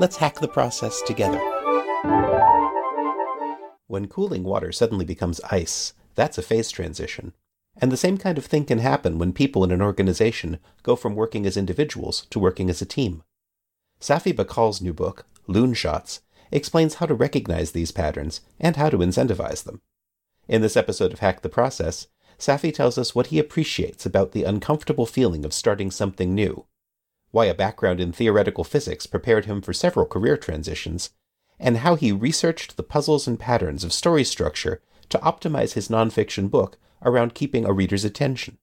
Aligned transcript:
let's 0.00 0.16
hack 0.16 0.38
the 0.40 0.48
process 0.48 1.02
together. 1.02 1.40
When 3.86 4.06
cooling 4.06 4.44
water 4.44 4.70
suddenly 4.70 5.04
becomes 5.04 5.40
ice, 5.50 5.92
that's 6.14 6.38
a 6.38 6.42
phase 6.42 6.70
transition. 6.70 7.32
And 7.80 7.90
the 7.90 7.96
same 7.96 8.18
kind 8.18 8.38
of 8.38 8.44
thing 8.44 8.64
can 8.64 8.78
happen 8.78 9.18
when 9.18 9.32
people 9.32 9.64
in 9.64 9.70
an 9.70 9.82
organization 9.82 10.58
go 10.82 10.96
from 10.96 11.14
working 11.14 11.46
as 11.46 11.56
individuals 11.56 12.26
to 12.30 12.38
working 12.38 12.70
as 12.70 12.82
a 12.82 12.86
team. 12.86 13.22
Safi 14.00 14.32
Bahcall's 14.32 14.80
new 14.80 14.92
book, 14.92 15.26
Loonshots, 15.48 16.20
explains 16.52 16.94
how 16.94 17.06
to 17.06 17.14
recognize 17.14 17.72
these 17.72 17.92
patterns 17.92 18.40
and 18.60 18.76
how 18.76 18.90
to 18.90 18.98
incentivize 18.98 19.64
them. 19.64 19.80
In 20.46 20.62
this 20.62 20.76
episode 20.76 21.12
of 21.12 21.18
Hack 21.18 21.42
the 21.42 21.48
Process, 21.48 22.06
Safi 22.38 22.72
tells 22.72 22.98
us 22.98 23.14
what 23.14 23.28
he 23.28 23.38
appreciates 23.38 24.06
about 24.06 24.32
the 24.32 24.44
uncomfortable 24.44 25.06
feeling 25.06 25.44
of 25.44 25.52
starting 25.52 25.90
something 25.90 26.34
new, 26.34 26.66
why 27.30 27.46
a 27.46 27.54
background 27.54 28.00
in 28.00 28.12
theoretical 28.12 28.64
physics 28.64 29.06
prepared 29.06 29.44
him 29.44 29.60
for 29.60 29.72
several 29.72 30.06
career 30.06 30.36
transitions, 30.36 31.10
and 31.60 31.78
how 31.78 31.94
he 31.94 32.12
researched 32.12 32.76
the 32.76 32.82
puzzles 32.82 33.26
and 33.26 33.38
patterns 33.38 33.84
of 33.84 33.92
story 33.92 34.24
structure 34.24 34.80
to 35.08 35.18
optimize 35.18 35.72
his 35.72 35.88
nonfiction 35.88 36.50
book 36.50 36.78
around 37.02 37.34
keeping 37.34 37.64
a 37.64 37.72
reader's 37.72 38.04
attention. 38.04 38.58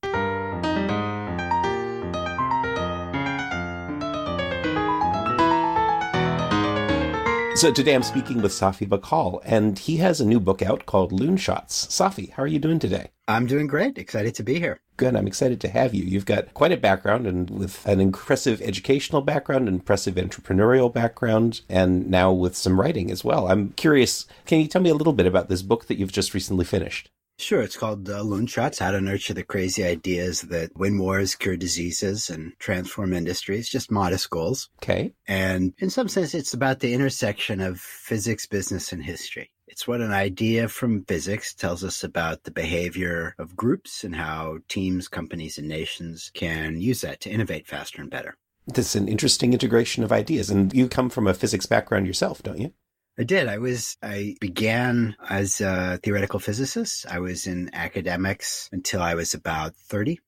So 7.56 7.72
today 7.72 7.96
I'm 7.96 8.04
speaking 8.04 8.42
with 8.42 8.52
Safi 8.52 8.86
Bahcall, 8.86 9.40
and 9.46 9.80
he 9.80 9.98
has 9.98 10.20
a 10.20 10.26
new 10.26 10.42
book 10.42 10.62
out 10.62 10.86
called 10.86 11.14
Loonshots. 11.14 11.88
Safi, 11.88 12.32
how 12.32 12.44
are 12.44 12.48
you 12.48 12.60
doing 12.60 12.80
today? 12.80 13.12
I'm 13.28 13.48
doing 13.48 13.68
great. 13.68 13.98
Excited 13.98 14.36
to 14.36 14.44
be 14.44 14.60
here. 14.60 14.82
Good. 14.98 15.16
I'm 15.16 15.28
excited 15.28 15.60
to 15.62 15.68
have 15.70 15.94
you. 15.94 16.04
You've 16.04 16.26
got 16.26 16.54
quite 16.54 16.72
a 16.72 16.78
background 16.78 17.26
and 17.26 17.50
with 17.50 17.86
an 17.86 18.00
impressive 18.00 18.62
educational 18.62 19.22
background, 19.22 19.68
impressive 19.68 20.16
entrepreneurial 20.16 20.94
background, 20.94 21.62
and 21.68 22.10
now 22.10 22.32
with 22.32 22.56
some 22.56 22.80
writing 22.80 23.12
as 23.12 23.24
well. 23.24 23.48
I'm 23.48 23.70
curious, 23.72 24.28
can 24.46 24.60
you 24.60 24.68
tell 24.68 24.82
me 24.82 24.92
a 24.92 24.96
little 24.96 25.14
bit 25.14 25.26
about 25.26 25.50
this 25.50 25.64
book 25.64 25.88
that 25.88 25.98
you've 25.98 26.12
just 26.12 26.34
recently 26.34 26.66
finished? 26.66 27.10
Sure. 27.38 27.62
It's 27.62 27.76
called 27.76 28.10
uh, 28.10 28.22
Loonshots 28.22 28.80
How 28.80 28.92
to 28.92 29.02
Nurture 29.02 29.34
the 29.34 29.44
Crazy 29.44 29.84
Ideas 29.84 30.42
That 30.44 30.78
Win 30.78 30.98
Wars, 30.98 31.36
Cure 31.36 31.58
Diseases, 31.58 32.30
and 32.30 32.54
Transform 32.60 33.12
Industries. 33.12 33.68
Just 33.68 33.92
modest 33.92 34.30
goals. 34.30 34.70
Okay. 34.82 35.14
And 35.28 35.74
in 35.80 35.90
some 35.90 36.08
sense, 36.08 36.34
it's 36.34 36.54
about 36.54 36.80
the 36.80 36.94
intersection 36.94 37.60
of 37.60 37.80
physics, 37.80 38.46
business, 38.46 38.94
and 38.94 39.04
history. 39.04 39.52
It's 39.68 39.88
what 39.88 40.02
an 40.02 40.12
idea 40.12 40.68
from 40.68 41.06
physics 41.06 41.54
tells 41.54 41.84
us 41.84 42.04
about 42.04 42.44
the 42.44 42.52
behavior 42.52 43.36
of 43.40 43.56
groups 43.56 44.04
and 44.04 44.16
how 44.16 44.60
teams, 44.68 45.08
companies, 45.08 45.58
and 45.58 45.68
nations 45.68 46.32
can 46.34 46.80
use 46.80 47.02
that 47.02 47.22
to 47.22 47.32
innovate 47.32 47.68
faster 47.68 48.02
and 48.02 48.10
better. 48.12 48.36
This 48.68 48.96
is 48.96 49.02
an 49.02 49.08
interesting 49.08 49.54
integration 49.54 50.04
of 50.04 50.12
ideas. 50.12 50.50
And 50.50 50.74
you 50.74 50.88
come 50.88 51.10
from 51.10 51.28
a 51.28 51.34
physics 51.34 51.66
background 51.66 52.08
yourself, 52.08 52.44
don't 52.44 52.60
you? 52.60 52.74
I 53.18 53.24
did. 53.24 53.48
I 53.48 53.58
was, 53.58 53.98
I 54.04 54.36
began 54.40 55.16
as 55.30 55.62
a 55.62 56.00
theoretical 56.04 56.40
physicist. 56.40 57.06
I 57.10 57.20
was 57.20 57.48
in 57.48 57.70
academics 57.74 58.70
until 58.72 59.02
I 59.02 59.16
was 59.16 59.34
about 59.34 59.76
30. 59.76 60.20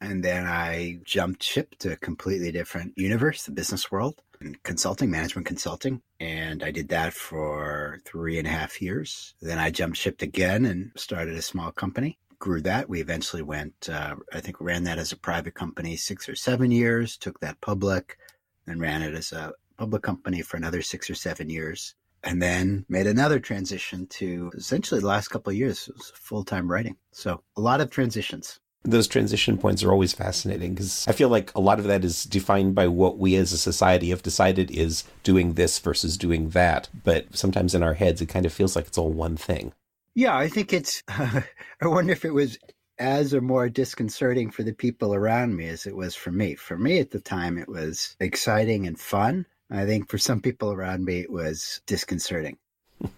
And 0.00 0.22
then 0.22 0.46
I 0.46 1.00
jumped 1.04 1.42
ship 1.42 1.74
to 1.78 1.92
a 1.92 1.96
completely 1.96 2.52
different 2.52 2.92
universe, 2.96 3.44
the 3.44 3.52
business 3.52 3.90
world 3.90 4.22
consulting, 4.62 5.10
management 5.10 5.46
consulting. 5.46 6.02
And 6.20 6.62
I 6.62 6.70
did 6.70 6.88
that 6.88 7.12
for 7.12 8.00
three 8.04 8.38
and 8.38 8.46
a 8.46 8.50
half 8.50 8.80
years. 8.80 9.34
Then 9.40 9.58
I 9.58 9.70
jumped 9.70 9.96
ship 9.96 10.22
again 10.22 10.64
and 10.64 10.92
started 10.96 11.34
a 11.36 11.42
small 11.42 11.72
company. 11.72 12.18
Grew 12.38 12.60
that. 12.62 12.88
We 12.88 13.00
eventually 13.00 13.42
went, 13.42 13.88
uh, 13.90 14.16
I 14.32 14.40
think, 14.40 14.60
ran 14.60 14.84
that 14.84 14.98
as 14.98 15.12
a 15.12 15.16
private 15.16 15.54
company 15.54 15.96
six 15.96 16.28
or 16.28 16.36
seven 16.36 16.70
years, 16.70 17.16
took 17.16 17.40
that 17.40 17.60
public, 17.60 18.18
then 18.66 18.78
ran 18.78 19.02
it 19.02 19.14
as 19.14 19.32
a 19.32 19.52
public 19.78 20.02
company 20.02 20.42
for 20.42 20.56
another 20.56 20.82
six 20.82 21.08
or 21.08 21.14
seven 21.14 21.48
years 21.48 21.94
and 22.22 22.42
then 22.42 22.84
made 22.88 23.06
another 23.06 23.38
transition 23.38 24.06
to 24.08 24.50
essentially 24.54 25.00
the 25.00 25.06
last 25.06 25.28
couple 25.28 25.50
of 25.50 25.56
years 25.56 25.88
was 25.94 26.12
full-time 26.14 26.70
writing 26.70 26.96
so 27.12 27.42
a 27.56 27.60
lot 27.60 27.80
of 27.80 27.90
transitions 27.90 28.58
those 28.84 29.08
transition 29.08 29.58
points 29.58 29.82
are 29.82 29.92
always 29.92 30.12
fascinating 30.12 30.74
because 30.74 31.06
I 31.08 31.12
feel 31.12 31.28
like 31.28 31.52
a 31.54 31.60
lot 31.60 31.78
of 31.78 31.86
that 31.86 32.04
is 32.04 32.24
defined 32.24 32.74
by 32.74 32.86
what 32.86 33.18
we 33.18 33.36
as 33.36 33.52
a 33.52 33.58
society 33.58 34.10
have 34.10 34.22
decided 34.22 34.70
is 34.70 35.04
doing 35.22 35.54
this 35.54 35.78
versus 35.78 36.16
doing 36.16 36.50
that. 36.50 36.88
But 37.04 37.36
sometimes 37.36 37.74
in 37.74 37.82
our 37.82 37.94
heads, 37.94 38.20
it 38.20 38.26
kind 38.26 38.46
of 38.46 38.52
feels 38.52 38.76
like 38.76 38.86
it's 38.86 38.98
all 38.98 39.10
one 39.10 39.36
thing. 39.36 39.72
Yeah, 40.14 40.36
I 40.36 40.48
think 40.48 40.72
it's, 40.72 41.02
uh, 41.08 41.42
I 41.82 41.86
wonder 41.86 42.12
if 42.12 42.24
it 42.24 42.32
was 42.34 42.58
as 42.98 43.34
or 43.34 43.40
more 43.40 43.68
disconcerting 43.68 44.50
for 44.50 44.62
the 44.62 44.72
people 44.72 45.14
around 45.14 45.56
me 45.56 45.68
as 45.68 45.86
it 45.86 45.94
was 45.94 46.14
for 46.14 46.30
me. 46.30 46.54
For 46.54 46.78
me 46.78 46.98
at 46.98 47.10
the 47.10 47.20
time, 47.20 47.58
it 47.58 47.68
was 47.68 48.16
exciting 48.20 48.86
and 48.86 48.98
fun. 48.98 49.46
I 49.70 49.84
think 49.84 50.08
for 50.08 50.18
some 50.18 50.40
people 50.40 50.72
around 50.72 51.04
me, 51.04 51.20
it 51.20 51.30
was 51.30 51.82
disconcerting. 51.86 52.56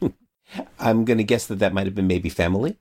I'm 0.81 1.05
going 1.05 1.19
to 1.19 1.25
guess 1.25 1.47
that 1.47 1.59
that 1.59 1.75
might 1.75 1.87
have 1.87 1.95
been 1.95 2.07
maybe 2.07 2.31
family. 2.31 2.79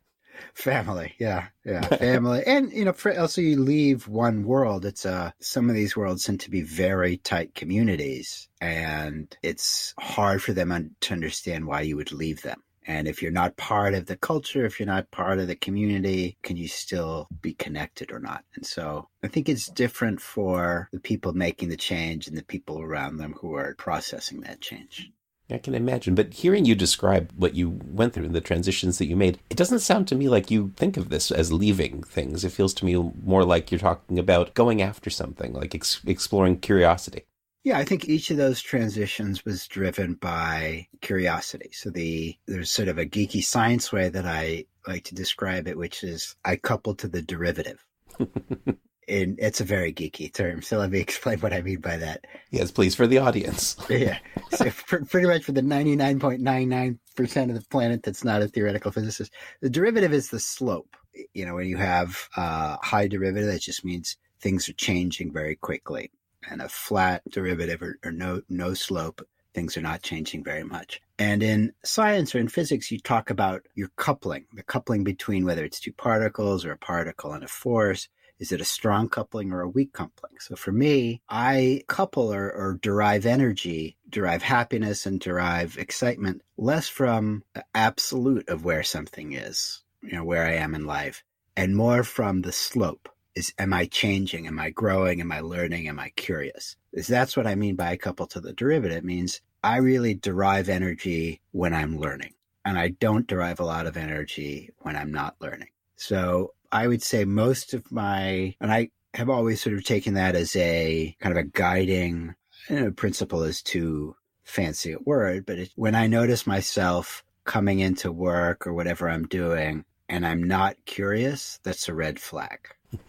Family, 0.54 1.14
yeah, 1.20 1.48
yeah, 1.64 1.82
family, 1.98 2.44
and 2.46 2.72
you 2.72 2.86
know, 2.86 2.94
for, 2.94 3.18
also 3.18 3.42
you 3.42 3.60
leave 3.60 4.08
one 4.08 4.44
world. 4.44 4.86
It's 4.86 5.06
uh, 5.06 5.32
some 5.40 5.70
of 5.70 5.76
these 5.76 5.96
worlds 5.96 6.24
tend 6.24 6.40
to 6.42 6.52
be 6.52 6.62
very 6.62 7.18
tight 7.18 7.56
communities, 7.56 8.50
and 8.62 9.36
it's 9.42 9.94
hard 10.00 10.42
for 10.42 10.54
them 10.54 10.96
to 11.02 11.14
understand 11.14 11.66
why 11.66 11.82
you 11.82 11.96
would 11.96 12.12
leave 12.12 12.42
them. 12.42 12.64
And 12.88 13.06
if 13.06 13.22
you're 13.22 13.32
not 13.32 13.58
part 13.58 13.94
of 13.94 14.06
the 14.06 14.16
culture, 14.16 14.66
if 14.66 14.80
you're 14.80 14.88
not 14.88 15.12
part 15.12 15.40
of 15.40 15.48
the 15.48 15.58
community, 15.58 16.38
can 16.42 16.56
you 16.56 16.70
still 16.70 17.28
be 17.42 17.54
connected 17.54 18.14
or 18.14 18.20
not? 18.20 18.46
And 18.56 18.66
so 18.66 19.10
I 19.22 19.28
think 19.28 19.50
it's 19.50 19.70
different 19.70 20.22
for 20.22 20.88
the 20.94 21.00
people 21.02 21.34
making 21.34 21.68
the 21.68 21.76
change 21.76 22.28
and 22.28 22.38
the 22.38 22.46
people 22.46 22.82
around 22.82 23.18
them 23.18 23.34
who 23.34 23.56
are 23.56 23.76
processing 23.78 24.40
that 24.42 24.62
change. 24.62 25.12
I 25.50 25.58
can 25.58 25.76
imagine. 25.76 26.14
But 26.14 26.34
hearing 26.34 26.66
you 26.66 26.76
describe 26.76 27.32
what 27.36 27.56
you 27.56 27.80
went 27.86 28.14
through 28.14 28.26
and 28.26 28.36
the 28.36 28.42
transitions 28.42 28.98
that 28.98 29.06
you 29.06 29.16
made, 29.16 29.40
it 29.50 29.58
doesn't 29.58 29.80
sound 29.80 30.08
to 30.10 30.16
me 30.16 30.28
like 30.28 30.52
you 30.52 30.74
think 30.76 30.98
of 30.98 31.10
this 31.10 31.32
as 31.32 31.54
leaving 31.54 32.04
things. 32.04 32.44
It 32.44 32.52
feels 32.52 32.74
to 32.76 32.86
me 32.86 32.96
more 33.24 33.46
like 33.46 33.72
you're 33.72 33.80
talking 33.80 34.20
about 34.20 34.54
going 34.54 34.82
after 34.82 35.10
something, 35.10 35.54
like 35.54 35.74
ex- 35.74 36.02
exploring 36.06 36.60
curiosity. 36.60 37.24
Yeah, 37.64 37.78
I 37.78 37.86
think 37.86 38.08
each 38.08 38.32
of 38.32 38.38
those 38.38 38.62
transitions 38.62 39.44
was 39.44 39.68
driven 39.68 40.14
by 40.16 40.88
curiosity. 41.02 41.72
So 41.74 41.90
the 41.90 42.38
there's 42.46 42.72
sort 42.72 42.88
of 42.88 42.98
a 42.98 43.06
geeky 43.06 43.44
science 43.44 43.92
way 43.92 44.10
that 44.10 44.26
I 44.26 44.66
like 44.88 45.04
to 45.06 45.16
describe 45.16 45.68
it, 45.68 45.78
which 45.78 46.04
is 46.04 46.36
I 46.46 46.56
couple 46.56 46.96
to 46.96 47.08
the 47.08 47.22
derivative. 47.22 47.86
and 49.08 49.38
it's 49.40 49.62
a 49.62 49.66
very 49.66 49.94
geeky 49.94 50.34
term. 50.34 50.62
So 50.62 50.78
let 50.78 50.92
me 50.92 51.00
explain 51.08 51.40
what 51.40 51.54
I 51.54 51.62
mean 51.62 51.80
by 51.80 51.98
that. 51.98 52.26
Yes, 52.52 52.72
please, 52.72 52.96
for 52.96 53.08
the 53.08 53.20
audience. 53.20 53.76
yeah. 53.90 54.20
So 54.52 54.70
for, 54.70 55.06
pretty 55.06 55.28
much 55.28 55.44
for 55.44 55.52
the 55.52 55.62
99.99% 55.62 57.50
of 57.50 57.56
the 57.56 57.66
planet 57.70 58.04
that's 58.04 58.24
not 58.24 58.42
a 58.42 58.48
theoretical 58.48 58.92
physicist, 58.92 59.32
the 59.62 59.70
derivative 59.70 60.14
is 60.14 60.30
the 60.30 60.40
slope. 60.40 60.96
You 61.34 61.46
know, 61.46 61.56
when 61.56 61.68
you 61.68 61.78
have 61.78 62.30
a 62.36 62.78
high 62.84 63.08
derivative, 63.08 63.52
that 63.52 63.62
just 63.62 63.84
means 63.84 64.18
things 64.40 64.70
are 64.70 64.74
changing 64.74 65.34
very 65.34 65.56
quickly 65.56 66.12
and 66.50 66.62
a 66.62 66.70
flat 66.70 67.24
derivative 67.30 67.82
or, 67.82 67.98
or 68.04 68.12
no 68.12 68.42
no 68.50 68.74
slope, 68.74 69.22
things 69.54 69.78
are 69.78 69.82
not 69.82 70.02
changing 70.02 70.44
very 70.44 70.64
much. 70.64 71.02
And 71.20 71.42
in 71.42 71.74
science 71.84 72.36
or 72.36 72.40
in 72.40 72.48
physics, 72.48 72.92
you 72.92 73.00
talk 73.00 73.30
about 73.30 73.64
your 73.76 73.90
coupling, 73.96 74.46
the 74.54 74.64
coupling 74.64 75.04
between 75.04 75.46
whether 75.46 75.66
it's 75.66 75.80
two 75.80 75.94
particles 75.94 76.66
or 76.66 76.72
a 76.72 76.78
particle 76.78 77.34
and 77.34 77.44
a 77.44 77.48
force. 77.48 78.08
Is 78.40 78.52
it 78.52 78.62
a 78.62 78.66
strong 78.66 79.10
coupling 79.10 79.52
or 79.52 79.62
a 79.62 79.70
weak 79.70 79.94
coupling? 79.94 80.40
So 80.40 80.56
for 80.56 80.72
me, 80.72 81.22
I 81.28 81.84
couple 81.88 82.34
or, 82.34 82.52
or 82.52 82.80
derive 82.82 83.26
energy, 83.26 83.98
derive 84.10 84.44
happiness 84.44 85.06
and 85.06 85.20
derive 85.20 85.78
excitement 85.78 86.44
less 86.58 86.88
from 86.88 87.44
the 87.54 87.66
absolute 87.74 88.48
of 88.48 88.64
where 88.64 88.84
something 88.84 89.34
is, 89.34 89.82
you 90.02 90.14
know, 90.14 90.24
where 90.24 90.46
I 90.46 90.54
am 90.54 90.76
in 90.76 90.86
life, 90.86 91.24
and 91.56 91.76
more 91.76 92.04
from 92.04 92.42
the 92.42 92.52
slope 92.52 93.10
is 93.38 93.54
am 93.60 93.72
I 93.72 93.86
changing? 93.86 94.48
Am 94.48 94.60
I 94.60 94.72
growing? 94.72 95.22
Am 95.22 95.32
I 95.32 95.42
learning? 95.42 95.88
Am 95.88 96.00
I 96.00 96.10
curious? 96.16 96.76
Is 96.92 97.08
that's 97.08 97.38
what 97.38 97.48
I 97.48 97.56
mean 97.56 97.76
by 97.76 97.92
a 97.92 97.98
couple 97.98 98.26
to 98.28 98.42
the 98.42 98.52
derivative. 98.52 98.98
It 98.98 99.06
means 99.06 99.42
I 99.64 99.78
really 99.78 100.16
derive 100.16 100.70
energy 100.70 101.42
when 101.52 101.74
I'm 101.74 102.00
learning. 102.00 102.34
And 102.66 102.78
I 102.78 102.90
don't 102.90 103.28
derive 103.28 103.60
a 103.60 103.66
lot 103.66 103.86
of 103.86 103.96
energy 103.96 104.72
when 104.80 104.96
I'm 104.96 105.12
not 105.12 105.36
learning. 105.40 105.70
So 105.96 106.54
I 106.72 106.88
would 106.88 107.02
say 107.02 107.26
most 107.26 107.74
of 107.74 107.92
my, 107.92 108.56
and 108.60 108.72
I 108.72 108.90
have 109.14 109.30
always 109.30 109.62
sort 109.62 109.76
of 109.76 109.84
taken 109.84 110.14
that 110.16 110.36
as 110.36 110.56
a 110.56 111.16
kind 111.20 111.38
of 111.38 111.44
a 111.44 111.48
guiding 111.48 112.36
you 112.70 112.80
know, 112.80 112.92
principle 112.92 113.44
as 113.44 113.62
to 113.64 114.16
fancy 114.44 114.94
a 114.94 115.00
word, 115.00 115.46
but 115.46 115.60
it, 115.60 115.72
when 115.76 115.96
I 115.96 116.08
notice 116.08 116.48
myself 116.48 117.24
coming 117.44 117.80
into 117.80 118.12
work 118.12 118.68
or 118.68 118.74
whatever 118.74 119.10
I'm 119.10 119.28
doing 119.28 119.86
and 120.10 120.26
I'm 120.26 120.44
not 120.44 120.78
curious, 120.86 121.60
that's 121.64 121.88
a 121.88 121.94
red 121.94 122.20
flag. 122.20 122.60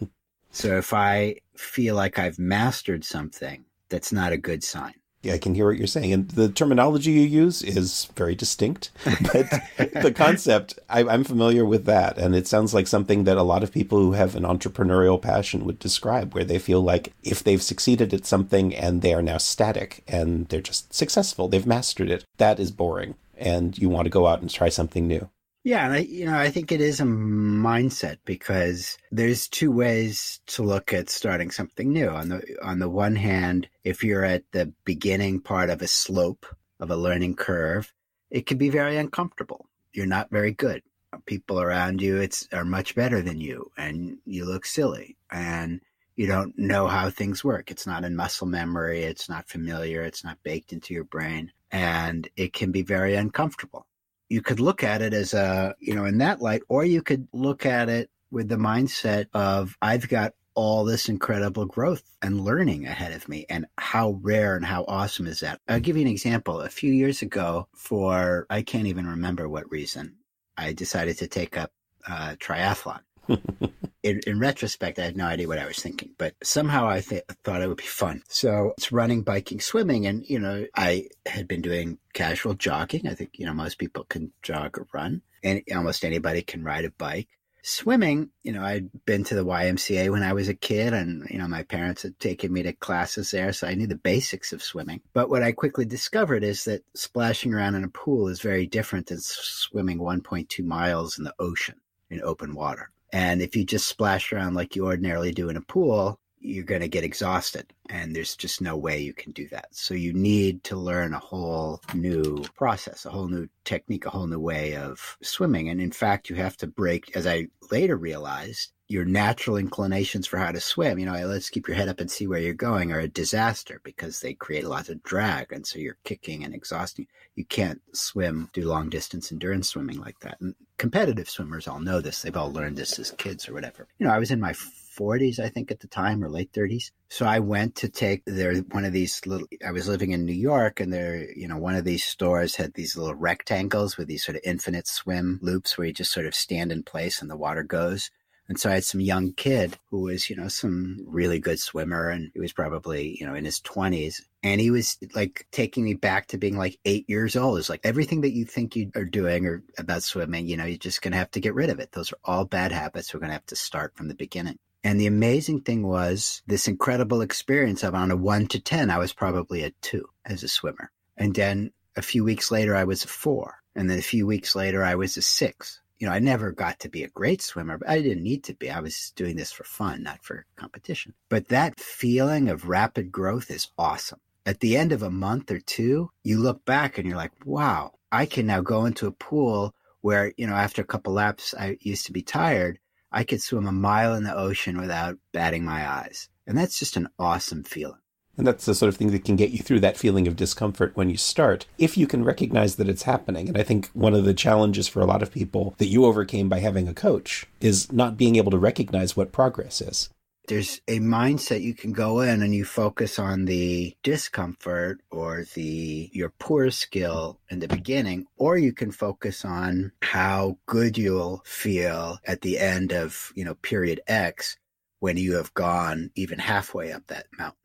so 0.50 0.76
if 0.78 0.92
I 0.92 1.36
feel 1.56 1.94
like 1.94 2.18
I've 2.18 2.38
mastered 2.38 3.04
something, 3.04 3.64
that's 3.88 4.12
not 4.12 4.32
a 4.32 4.38
good 4.38 4.64
sign. 4.64 4.94
I 5.24 5.38
can 5.38 5.54
hear 5.54 5.66
what 5.66 5.78
you're 5.78 5.86
saying. 5.86 6.12
And 6.12 6.28
the 6.30 6.48
terminology 6.48 7.10
you 7.10 7.22
use 7.22 7.62
is 7.62 8.06
very 8.16 8.34
distinct, 8.34 8.90
but 9.04 9.50
the 9.76 10.12
concept, 10.14 10.78
I, 10.88 11.00
am 11.00 11.24
familiar 11.24 11.64
with 11.64 11.86
that. 11.86 12.18
And 12.18 12.36
it 12.36 12.46
sounds 12.46 12.72
like 12.72 12.86
something 12.86 13.24
that 13.24 13.36
a 13.36 13.42
lot 13.42 13.62
of 13.62 13.72
people 13.72 13.98
who 13.98 14.12
have 14.12 14.36
an 14.36 14.44
entrepreneurial 14.44 15.20
passion 15.20 15.64
would 15.64 15.78
describe, 15.78 16.34
where 16.34 16.44
they 16.44 16.58
feel 16.58 16.82
like 16.82 17.12
if 17.22 17.42
they've 17.42 17.62
succeeded 17.62 18.14
at 18.14 18.26
something 18.26 18.74
and 18.74 19.02
they 19.02 19.12
are 19.12 19.22
now 19.22 19.38
static 19.38 20.04
and 20.06 20.48
they're 20.48 20.60
just 20.60 20.94
successful, 20.94 21.48
they've 21.48 21.66
mastered 21.66 22.10
it, 22.10 22.24
that 22.36 22.60
is 22.60 22.70
boring. 22.70 23.16
And 23.36 23.76
you 23.78 23.88
want 23.88 24.06
to 24.06 24.10
go 24.10 24.26
out 24.26 24.40
and 24.40 24.50
try 24.50 24.68
something 24.68 25.06
new. 25.06 25.28
Yeah, 25.68 25.84
and 25.84 25.92
I, 25.92 25.98
you 25.98 26.24
know, 26.24 26.38
I 26.38 26.48
think 26.48 26.72
it 26.72 26.80
is 26.80 26.98
a 26.98 27.04
mindset 27.04 28.16
because 28.24 28.96
there's 29.12 29.46
two 29.48 29.70
ways 29.70 30.40
to 30.46 30.62
look 30.62 30.94
at 30.94 31.10
starting 31.10 31.50
something 31.50 31.92
new. 31.92 32.08
On 32.08 32.30
the 32.30 32.42
on 32.62 32.78
the 32.78 32.88
one 32.88 33.14
hand, 33.14 33.68
if 33.84 34.02
you're 34.02 34.24
at 34.24 34.44
the 34.52 34.72
beginning 34.86 35.42
part 35.42 35.68
of 35.68 35.82
a 35.82 35.86
slope 35.86 36.46
of 36.80 36.90
a 36.90 36.96
learning 36.96 37.34
curve, 37.36 37.92
it 38.30 38.46
can 38.46 38.56
be 38.56 38.70
very 38.70 38.96
uncomfortable. 38.96 39.68
You're 39.92 40.06
not 40.06 40.30
very 40.30 40.52
good. 40.52 40.80
People 41.26 41.60
around 41.60 42.00
you 42.00 42.16
it's 42.16 42.48
are 42.50 42.64
much 42.64 42.94
better 42.94 43.20
than 43.20 43.38
you 43.38 43.70
and 43.76 44.16
you 44.24 44.46
look 44.46 44.64
silly 44.64 45.18
and 45.30 45.82
you 46.16 46.26
don't 46.26 46.58
know 46.58 46.86
how 46.86 47.10
things 47.10 47.44
work. 47.44 47.70
It's 47.70 47.86
not 47.86 48.04
in 48.04 48.16
muscle 48.16 48.46
memory, 48.46 49.02
it's 49.02 49.28
not 49.28 49.50
familiar, 49.50 50.00
it's 50.02 50.24
not 50.24 50.42
baked 50.42 50.72
into 50.72 50.94
your 50.94 51.04
brain 51.04 51.52
and 51.70 52.26
it 52.38 52.54
can 52.54 52.72
be 52.72 52.80
very 52.80 53.16
uncomfortable 53.16 53.86
you 54.28 54.42
could 54.42 54.60
look 54.60 54.82
at 54.82 55.02
it 55.02 55.14
as 55.14 55.34
a, 55.34 55.74
you 55.80 55.94
know, 55.94 56.04
in 56.04 56.18
that 56.18 56.40
light, 56.40 56.62
or 56.68 56.84
you 56.84 57.02
could 57.02 57.28
look 57.32 57.64
at 57.66 57.88
it 57.88 58.10
with 58.30 58.48
the 58.48 58.56
mindset 58.56 59.26
of, 59.32 59.76
I've 59.80 60.08
got 60.08 60.34
all 60.54 60.84
this 60.84 61.08
incredible 61.08 61.66
growth 61.66 62.02
and 62.20 62.40
learning 62.40 62.84
ahead 62.84 63.12
of 63.12 63.28
me. 63.28 63.46
And 63.48 63.66
how 63.78 64.18
rare 64.20 64.56
and 64.56 64.64
how 64.64 64.84
awesome 64.88 65.26
is 65.26 65.40
that? 65.40 65.60
I'll 65.68 65.80
give 65.80 65.96
you 65.96 66.02
an 66.02 66.08
example. 66.08 66.60
A 66.60 66.68
few 66.68 66.92
years 66.92 67.22
ago, 67.22 67.68
for 67.74 68.46
I 68.50 68.62
can't 68.62 68.88
even 68.88 69.06
remember 69.06 69.48
what 69.48 69.70
reason, 69.70 70.16
I 70.56 70.72
decided 70.72 71.18
to 71.18 71.28
take 71.28 71.56
up 71.56 71.70
uh, 72.06 72.34
triathlon. 72.40 73.00
in, 74.02 74.20
in, 74.26 74.38
retrospect, 74.38 74.98
I 74.98 75.04
had 75.04 75.16
no 75.16 75.26
idea 75.26 75.48
what 75.48 75.58
I 75.58 75.66
was 75.66 75.78
thinking, 75.78 76.10
but 76.18 76.34
somehow 76.42 76.88
I 76.88 77.00
th- 77.00 77.24
thought 77.42 77.62
it 77.62 77.68
would 77.68 77.78
be 77.78 77.84
fun. 77.84 78.22
So 78.28 78.74
it's 78.78 78.92
running, 78.92 79.22
biking, 79.22 79.60
swimming. 79.60 80.06
And, 80.06 80.24
you 80.28 80.38
know, 80.38 80.66
I 80.76 81.08
had 81.26 81.48
been 81.48 81.62
doing 81.62 81.98
casual 82.12 82.54
jogging. 82.54 83.06
I 83.06 83.14
think, 83.14 83.38
you 83.38 83.46
know, 83.46 83.54
most 83.54 83.78
people 83.78 84.04
can 84.08 84.32
jog 84.42 84.78
or 84.78 84.86
run 84.92 85.22
and 85.42 85.62
almost 85.74 86.04
anybody 86.04 86.42
can 86.42 86.62
ride 86.64 86.84
a 86.84 86.90
bike. 86.90 87.28
Swimming, 87.62 88.30
you 88.42 88.52
know, 88.52 88.62
I'd 88.62 88.88
been 89.04 89.24
to 89.24 89.34
the 89.34 89.44
YMCA 89.44 90.10
when 90.10 90.22
I 90.22 90.32
was 90.32 90.48
a 90.48 90.54
kid 90.54 90.94
and, 90.94 91.28
you 91.28 91.38
know, 91.38 91.48
my 91.48 91.64
parents 91.64 92.02
had 92.02 92.18
taken 92.18 92.52
me 92.52 92.62
to 92.62 92.72
classes 92.72 93.32
there. 93.32 93.52
So 93.52 93.66
I 93.66 93.74
knew 93.74 93.88
the 93.88 93.96
basics 93.96 94.52
of 94.52 94.62
swimming. 94.62 95.00
But 95.12 95.28
what 95.28 95.42
I 95.42 95.52
quickly 95.52 95.84
discovered 95.84 96.44
is 96.44 96.64
that 96.64 96.84
splashing 96.94 97.52
around 97.52 97.74
in 97.74 97.84
a 97.84 97.88
pool 97.88 98.28
is 98.28 98.40
very 98.40 98.66
different 98.66 99.08
than 99.08 99.18
swimming 99.20 99.98
1.2 99.98 100.64
miles 100.64 101.18
in 101.18 101.24
the 101.24 101.34
ocean 101.38 101.74
in 102.10 102.22
open 102.22 102.54
water. 102.54 102.90
And 103.12 103.40
if 103.40 103.56
you 103.56 103.64
just 103.64 103.86
splash 103.86 104.32
around 104.32 104.54
like 104.54 104.76
you 104.76 104.86
ordinarily 104.86 105.32
do 105.32 105.48
in 105.48 105.56
a 105.56 105.62
pool, 105.62 106.20
you're 106.40 106.64
going 106.64 106.80
to 106.82 106.88
get 106.88 107.04
exhausted. 107.04 107.72
And 107.88 108.14
there's 108.14 108.36
just 108.36 108.60
no 108.60 108.76
way 108.76 109.00
you 109.00 109.12
can 109.12 109.32
do 109.32 109.48
that. 109.48 109.68
So 109.72 109.94
you 109.94 110.12
need 110.12 110.62
to 110.64 110.76
learn 110.76 111.14
a 111.14 111.18
whole 111.18 111.80
new 111.94 112.44
process, 112.56 113.06
a 113.06 113.10
whole 113.10 113.28
new 113.28 113.48
technique, 113.64 114.06
a 114.06 114.10
whole 114.10 114.26
new 114.26 114.38
way 114.38 114.76
of 114.76 115.16
swimming. 115.22 115.68
And 115.68 115.80
in 115.80 115.90
fact, 115.90 116.30
you 116.30 116.36
have 116.36 116.56
to 116.58 116.66
break, 116.66 117.16
as 117.16 117.26
I 117.26 117.48
later 117.70 117.96
realized, 117.96 118.72
your 118.88 119.04
natural 119.04 119.58
inclinations 119.58 120.26
for 120.26 120.38
how 120.38 120.50
to 120.50 120.60
swim, 120.60 120.98
you 120.98 121.04
know, 121.04 121.26
let's 121.26 121.50
keep 121.50 121.68
your 121.68 121.76
head 121.76 121.90
up 121.90 122.00
and 122.00 122.10
see 122.10 122.26
where 122.26 122.40
you're 122.40 122.54
going 122.54 122.90
are 122.90 123.00
a 123.00 123.08
disaster 123.08 123.82
because 123.84 124.20
they 124.20 124.32
create 124.32 124.64
a 124.64 124.68
lot 124.68 124.88
of 124.88 125.02
drag. 125.02 125.52
And 125.52 125.66
so 125.66 125.78
you're 125.78 125.98
kicking 126.04 126.42
and 126.42 126.54
exhausting. 126.54 127.06
You 127.34 127.44
can't 127.44 127.82
swim, 127.92 128.48
do 128.54 128.62
long 128.62 128.88
distance 128.88 129.30
endurance 129.30 129.68
swimming 129.68 130.00
like 130.00 130.20
that. 130.20 130.40
And 130.40 130.54
competitive 130.78 131.28
swimmers 131.28 131.68
all 131.68 131.80
know 131.80 132.00
this. 132.00 132.22
They've 132.22 132.36
all 132.36 132.52
learned 132.52 132.76
this 132.76 132.98
as 132.98 133.10
kids 133.12 133.48
or 133.48 133.52
whatever. 133.52 133.86
You 133.98 134.06
know, 134.06 134.12
I 134.12 134.18
was 134.18 134.30
in 134.30 134.40
my 134.40 134.52
40s, 134.52 135.38
I 135.38 135.48
think, 135.48 135.70
at 135.70 135.80
the 135.80 135.86
time, 135.86 136.24
or 136.24 136.28
late 136.28 136.52
30s. 136.52 136.90
So 137.08 137.26
I 137.26 137.38
went 137.38 137.76
to 137.76 137.88
take 137.88 138.22
there 138.24 138.54
one 138.56 138.84
of 138.84 138.92
these 138.92 139.24
little. 139.26 139.46
I 139.66 139.72
was 139.72 139.88
living 139.88 140.12
in 140.12 140.24
New 140.24 140.32
York, 140.32 140.80
and 140.80 140.92
there, 140.92 141.30
you 141.32 141.46
know, 141.46 141.58
one 141.58 141.74
of 141.74 141.84
these 141.84 142.04
stores 142.04 142.56
had 142.56 142.74
these 142.74 142.96
little 142.96 143.14
rectangles 143.14 143.96
with 143.96 144.08
these 144.08 144.24
sort 144.24 144.36
of 144.36 144.42
infinite 144.44 144.88
swim 144.88 145.38
loops 145.42 145.76
where 145.76 145.86
you 145.86 145.92
just 145.92 146.12
sort 146.12 146.26
of 146.26 146.34
stand 146.34 146.72
in 146.72 146.82
place 146.82 147.20
and 147.20 147.30
the 147.30 147.36
water 147.36 147.62
goes. 147.62 148.10
And 148.48 148.58
so 148.58 148.70
I 148.70 148.74
had 148.74 148.84
some 148.84 149.00
young 149.00 149.32
kid 149.32 149.76
who 149.90 150.02
was, 150.02 150.30
you 150.30 150.36
know, 150.36 150.48
some 150.48 151.04
really 151.06 151.38
good 151.38 151.60
swimmer 151.60 152.08
and 152.08 152.30
he 152.32 152.40
was 152.40 152.52
probably, 152.52 153.16
you 153.20 153.26
know, 153.26 153.34
in 153.34 153.44
his 153.44 153.60
20s. 153.60 154.22
And 154.42 154.60
he 154.60 154.70
was 154.70 154.96
like 155.14 155.46
taking 155.52 155.84
me 155.84 155.94
back 155.94 156.28
to 156.28 156.38
being 156.38 156.56
like 156.56 156.78
eight 156.86 157.08
years 157.08 157.36
old. 157.36 157.58
It's 157.58 157.68
like 157.68 157.82
everything 157.84 158.22
that 158.22 158.32
you 158.32 158.46
think 158.46 158.74
you 158.74 158.90
are 158.94 159.04
doing 159.04 159.46
or 159.46 159.62
about 159.76 160.02
swimming, 160.02 160.46
you 160.46 160.56
know, 160.56 160.64
you're 160.64 160.78
just 160.78 161.02
going 161.02 161.12
to 161.12 161.18
have 161.18 161.30
to 161.32 161.40
get 161.40 161.54
rid 161.54 161.68
of 161.68 161.78
it. 161.78 161.92
Those 161.92 162.12
are 162.12 162.18
all 162.24 162.46
bad 162.46 162.72
habits. 162.72 163.12
We're 163.12 163.20
going 163.20 163.30
to 163.30 163.34
have 163.34 163.46
to 163.46 163.56
start 163.56 163.94
from 163.96 164.08
the 164.08 164.14
beginning. 164.14 164.58
And 164.82 164.98
the 164.98 165.08
amazing 165.08 165.62
thing 165.62 165.86
was 165.86 166.40
this 166.46 166.68
incredible 166.68 167.20
experience 167.20 167.82
of 167.82 167.94
on 167.94 168.10
a 168.10 168.16
one 168.16 168.46
to 168.48 168.60
10, 168.60 168.90
I 168.90 168.98
was 168.98 169.12
probably 169.12 169.64
a 169.64 169.72
two 169.82 170.08
as 170.24 170.42
a 170.42 170.48
swimmer. 170.48 170.90
And 171.16 171.34
then 171.34 171.72
a 171.96 172.02
few 172.02 172.24
weeks 172.24 172.50
later, 172.50 172.74
I 172.74 172.84
was 172.84 173.04
a 173.04 173.08
four. 173.08 173.56
And 173.74 173.90
then 173.90 173.98
a 173.98 174.02
few 174.02 174.26
weeks 174.26 174.54
later, 174.54 174.84
I 174.84 174.94
was 174.94 175.16
a 175.16 175.22
six 175.22 175.80
you 175.98 176.06
know, 176.06 176.12
I 176.12 176.20
never 176.20 176.52
got 176.52 176.80
to 176.80 176.88
be 176.88 177.02
a 177.02 177.08
great 177.08 177.42
swimmer, 177.42 177.78
but 177.78 177.88
I 177.88 178.00
didn't 178.00 178.22
need 178.22 178.44
to 178.44 178.54
be. 178.54 178.70
I 178.70 178.80
was 178.80 179.12
doing 179.16 179.36
this 179.36 179.50
for 179.50 179.64
fun, 179.64 180.02
not 180.02 180.24
for 180.24 180.46
competition. 180.56 181.14
But 181.28 181.48
that 181.48 181.80
feeling 181.80 182.48
of 182.48 182.68
rapid 182.68 183.10
growth 183.10 183.50
is 183.50 183.68
awesome. 183.76 184.20
At 184.46 184.60
the 184.60 184.76
end 184.76 184.92
of 184.92 185.02
a 185.02 185.10
month 185.10 185.50
or 185.50 185.60
two, 185.60 186.10
you 186.22 186.38
look 186.38 186.64
back 186.64 186.96
and 186.98 187.06
you're 187.06 187.16
like, 187.16 187.32
wow, 187.44 187.92
I 188.10 188.26
can 188.26 188.46
now 188.46 188.60
go 188.60 188.84
into 188.84 189.06
a 189.06 189.12
pool 189.12 189.74
where, 190.00 190.32
you 190.36 190.46
know, 190.46 190.54
after 190.54 190.82
a 190.82 190.86
couple 190.86 191.12
laps, 191.12 191.54
I 191.58 191.76
used 191.80 192.06
to 192.06 192.12
be 192.12 192.22
tired. 192.22 192.78
I 193.10 193.24
could 193.24 193.42
swim 193.42 193.66
a 193.66 193.72
mile 193.72 194.14
in 194.14 194.24
the 194.24 194.36
ocean 194.36 194.80
without 194.80 195.18
batting 195.32 195.64
my 195.64 195.88
eyes. 195.88 196.28
And 196.46 196.56
that's 196.56 196.78
just 196.78 196.96
an 196.96 197.08
awesome 197.18 197.64
feeling. 197.64 198.00
And 198.38 198.46
that's 198.46 198.64
the 198.64 198.74
sort 198.74 198.88
of 198.88 198.96
thing 198.96 199.10
that 199.10 199.24
can 199.24 199.36
get 199.36 199.50
you 199.50 199.58
through 199.58 199.80
that 199.80 199.96
feeling 199.96 200.28
of 200.28 200.36
discomfort 200.36 200.92
when 200.94 201.10
you 201.10 201.16
start, 201.16 201.66
if 201.76 201.98
you 201.98 202.06
can 202.06 202.24
recognize 202.24 202.76
that 202.76 202.88
it's 202.88 203.02
happening. 203.02 203.48
And 203.48 203.58
I 203.58 203.64
think 203.64 203.88
one 203.88 204.14
of 204.14 204.24
the 204.24 204.32
challenges 204.32 204.86
for 204.86 205.00
a 205.00 205.06
lot 205.06 205.22
of 205.22 205.32
people 205.32 205.74
that 205.78 205.88
you 205.88 206.04
overcame 206.04 206.48
by 206.48 206.60
having 206.60 206.86
a 206.86 206.94
coach 206.94 207.46
is 207.60 207.92
not 207.92 208.16
being 208.16 208.36
able 208.36 208.52
to 208.52 208.58
recognize 208.58 209.16
what 209.16 209.32
progress 209.32 209.80
is. 209.80 210.08
There's 210.46 210.80
a 210.88 210.98
mindset 211.00 211.60
you 211.60 211.74
can 211.74 211.92
go 211.92 212.20
in 212.20 212.40
and 212.40 212.54
you 212.54 212.64
focus 212.64 213.18
on 213.18 213.44
the 213.44 213.94
discomfort 214.02 215.02
or 215.10 215.44
the 215.54 216.08
your 216.14 216.32
poor 216.38 216.70
skill 216.70 217.38
in 217.50 217.58
the 217.58 217.68
beginning, 217.68 218.24
or 218.38 218.56
you 218.56 218.72
can 218.72 218.90
focus 218.90 219.44
on 219.44 219.92
how 220.00 220.56
good 220.64 220.96
you'll 220.96 221.42
feel 221.44 222.18
at 222.24 222.40
the 222.40 222.58
end 222.58 222.92
of, 222.92 223.30
you 223.34 223.44
know, 223.44 223.56
period 223.56 224.00
X 224.06 224.56
when 225.00 225.18
you 225.18 225.34
have 225.34 225.52
gone 225.52 226.10
even 226.14 226.38
halfway 226.38 226.92
up 226.92 227.06
that 227.08 227.26
mountain. 227.36 227.58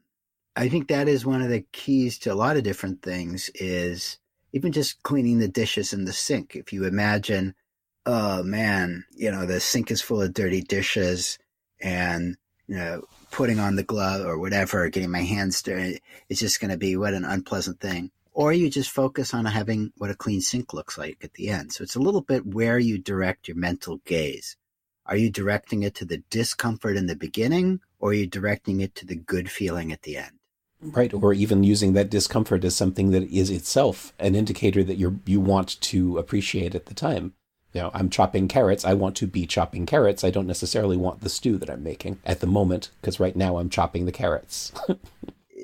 I 0.55 0.69
think 0.69 0.87
that 0.87 1.07
is 1.07 1.25
one 1.25 1.41
of 1.41 1.49
the 1.49 1.65
keys 1.71 2.19
to 2.19 2.33
a 2.33 2.35
lot 2.35 2.57
of 2.57 2.63
different 2.63 3.01
things 3.01 3.49
is 3.55 4.19
even 4.51 4.71
just 4.71 5.01
cleaning 5.01 5.39
the 5.39 5.47
dishes 5.47 5.93
in 5.93 6.05
the 6.05 6.13
sink. 6.13 6.55
If 6.55 6.71
you 6.71 6.85
imagine, 6.85 7.55
oh 8.05 8.43
man, 8.43 9.05
you 9.15 9.31
know, 9.31 9.47
the 9.47 9.59
sink 9.59 9.89
is 9.89 10.01
full 10.01 10.21
of 10.21 10.33
dirty 10.33 10.61
dishes 10.61 11.39
and, 11.81 12.37
you 12.67 12.75
know, 12.75 13.01
putting 13.31 13.59
on 13.59 13.75
the 13.75 13.83
glove 13.83 14.27
or 14.27 14.37
whatever, 14.37 14.87
getting 14.89 15.09
my 15.09 15.23
hands 15.23 15.59
dirty, 15.63 15.99
it's 16.29 16.39
just 16.39 16.61
going 16.61 16.69
to 16.69 16.77
be 16.77 16.95
what 16.95 17.15
an 17.15 17.25
unpleasant 17.25 17.79
thing. 17.79 18.11
Or 18.31 18.53
you 18.53 18.69
just 18.69 18.91
focus 18.91 19.33
on 19.33 19.45
having 19.45 19.91
what 19.97 20.11
a 20.11 20.15
clean 20.15 20.41
sink 20.41 20.71
looks 20.71 20.99
like 20.99 21.17
at 21.23 21.33
the 21.33 21.49
end. 21.49 21.73
So 21.73 21.83
it's 21.83 21.95
a 21.95 21.99
little 21.99 22.21
bit 22.21 22.45
where 22.45 22.77
you 22.77 22.99
direct 22.99 23.47
your 23.47 23.57
mental 23.57 24.01
gaze. 24.05 24.55
Are 25.07 25.17
you 25.17 25.31
directing 25.31 25.81
it 25.81 25.95
to 25.95 26.05
the 26.05 26.23
discomfort 26.29 26.95
in 26.95 27.07
the 27.07 27.15
beginning 27.15 27.81
or 27.99 28.11
are 28.11 28.13
you 28.13 28.27
directing 28.27 28.81
it 28.81 28.93
to 28.95 29.05
the 29.07 29.15
good 29.15 29.49
feeling 29.49 29.91
at 29.91 30.03
the 30.03 30.17
end? 30.17 30.39
Right, 30.83 31.13
or 31.13 31.33
even 31.33 31.63
using 31.63 31.93
that 31.93 32.09
discomfort 32.09 32.63
as 32.63 32.75
something 32.75 33.11
that 33.11 33.23
is 33.23 33.49
itself 33.49 34.13
an 34.19 34.35
indicator 34.35 34.83
that 34.83 34.97
you 34.97 35.19
you 35.25 35.39
want 35.39 35.79
to 35.81 36.17
appreciate 36.17 36.75
at 36.75 36.87
the 36.87 36.93
time. 36.93 37.33
You 37.73 37.81
know, 37.81 37.91
I'm 37.93 38.09
chopping 38.09 38.47
carrots. 38.47 38.85
I 38.85 38.93
want 38.93 39.15
to 39.17 39.27
be 39.27 39.47
chopping 39.47 39.85
carrots. 39.85 40.23
I 40.23 40.29
don't 40.29 40.45
necessarily 40.45 40.97
want 40.97 41.21
the 41.21 41.29
stew 41.29 41.57
that 41.57 41.69
I'm 41.69 41.83
making 41.83 42.19
at 42.25 42.39
the 42.39 42.47
moment 42.47 42.91
because 43.01 43.19
right 43.19 43.35
now 43.35 43.57
I'm 43.57 43.69
chopping 43.69 44.05
the 44.05 44.11
carrots. 44.11 44.71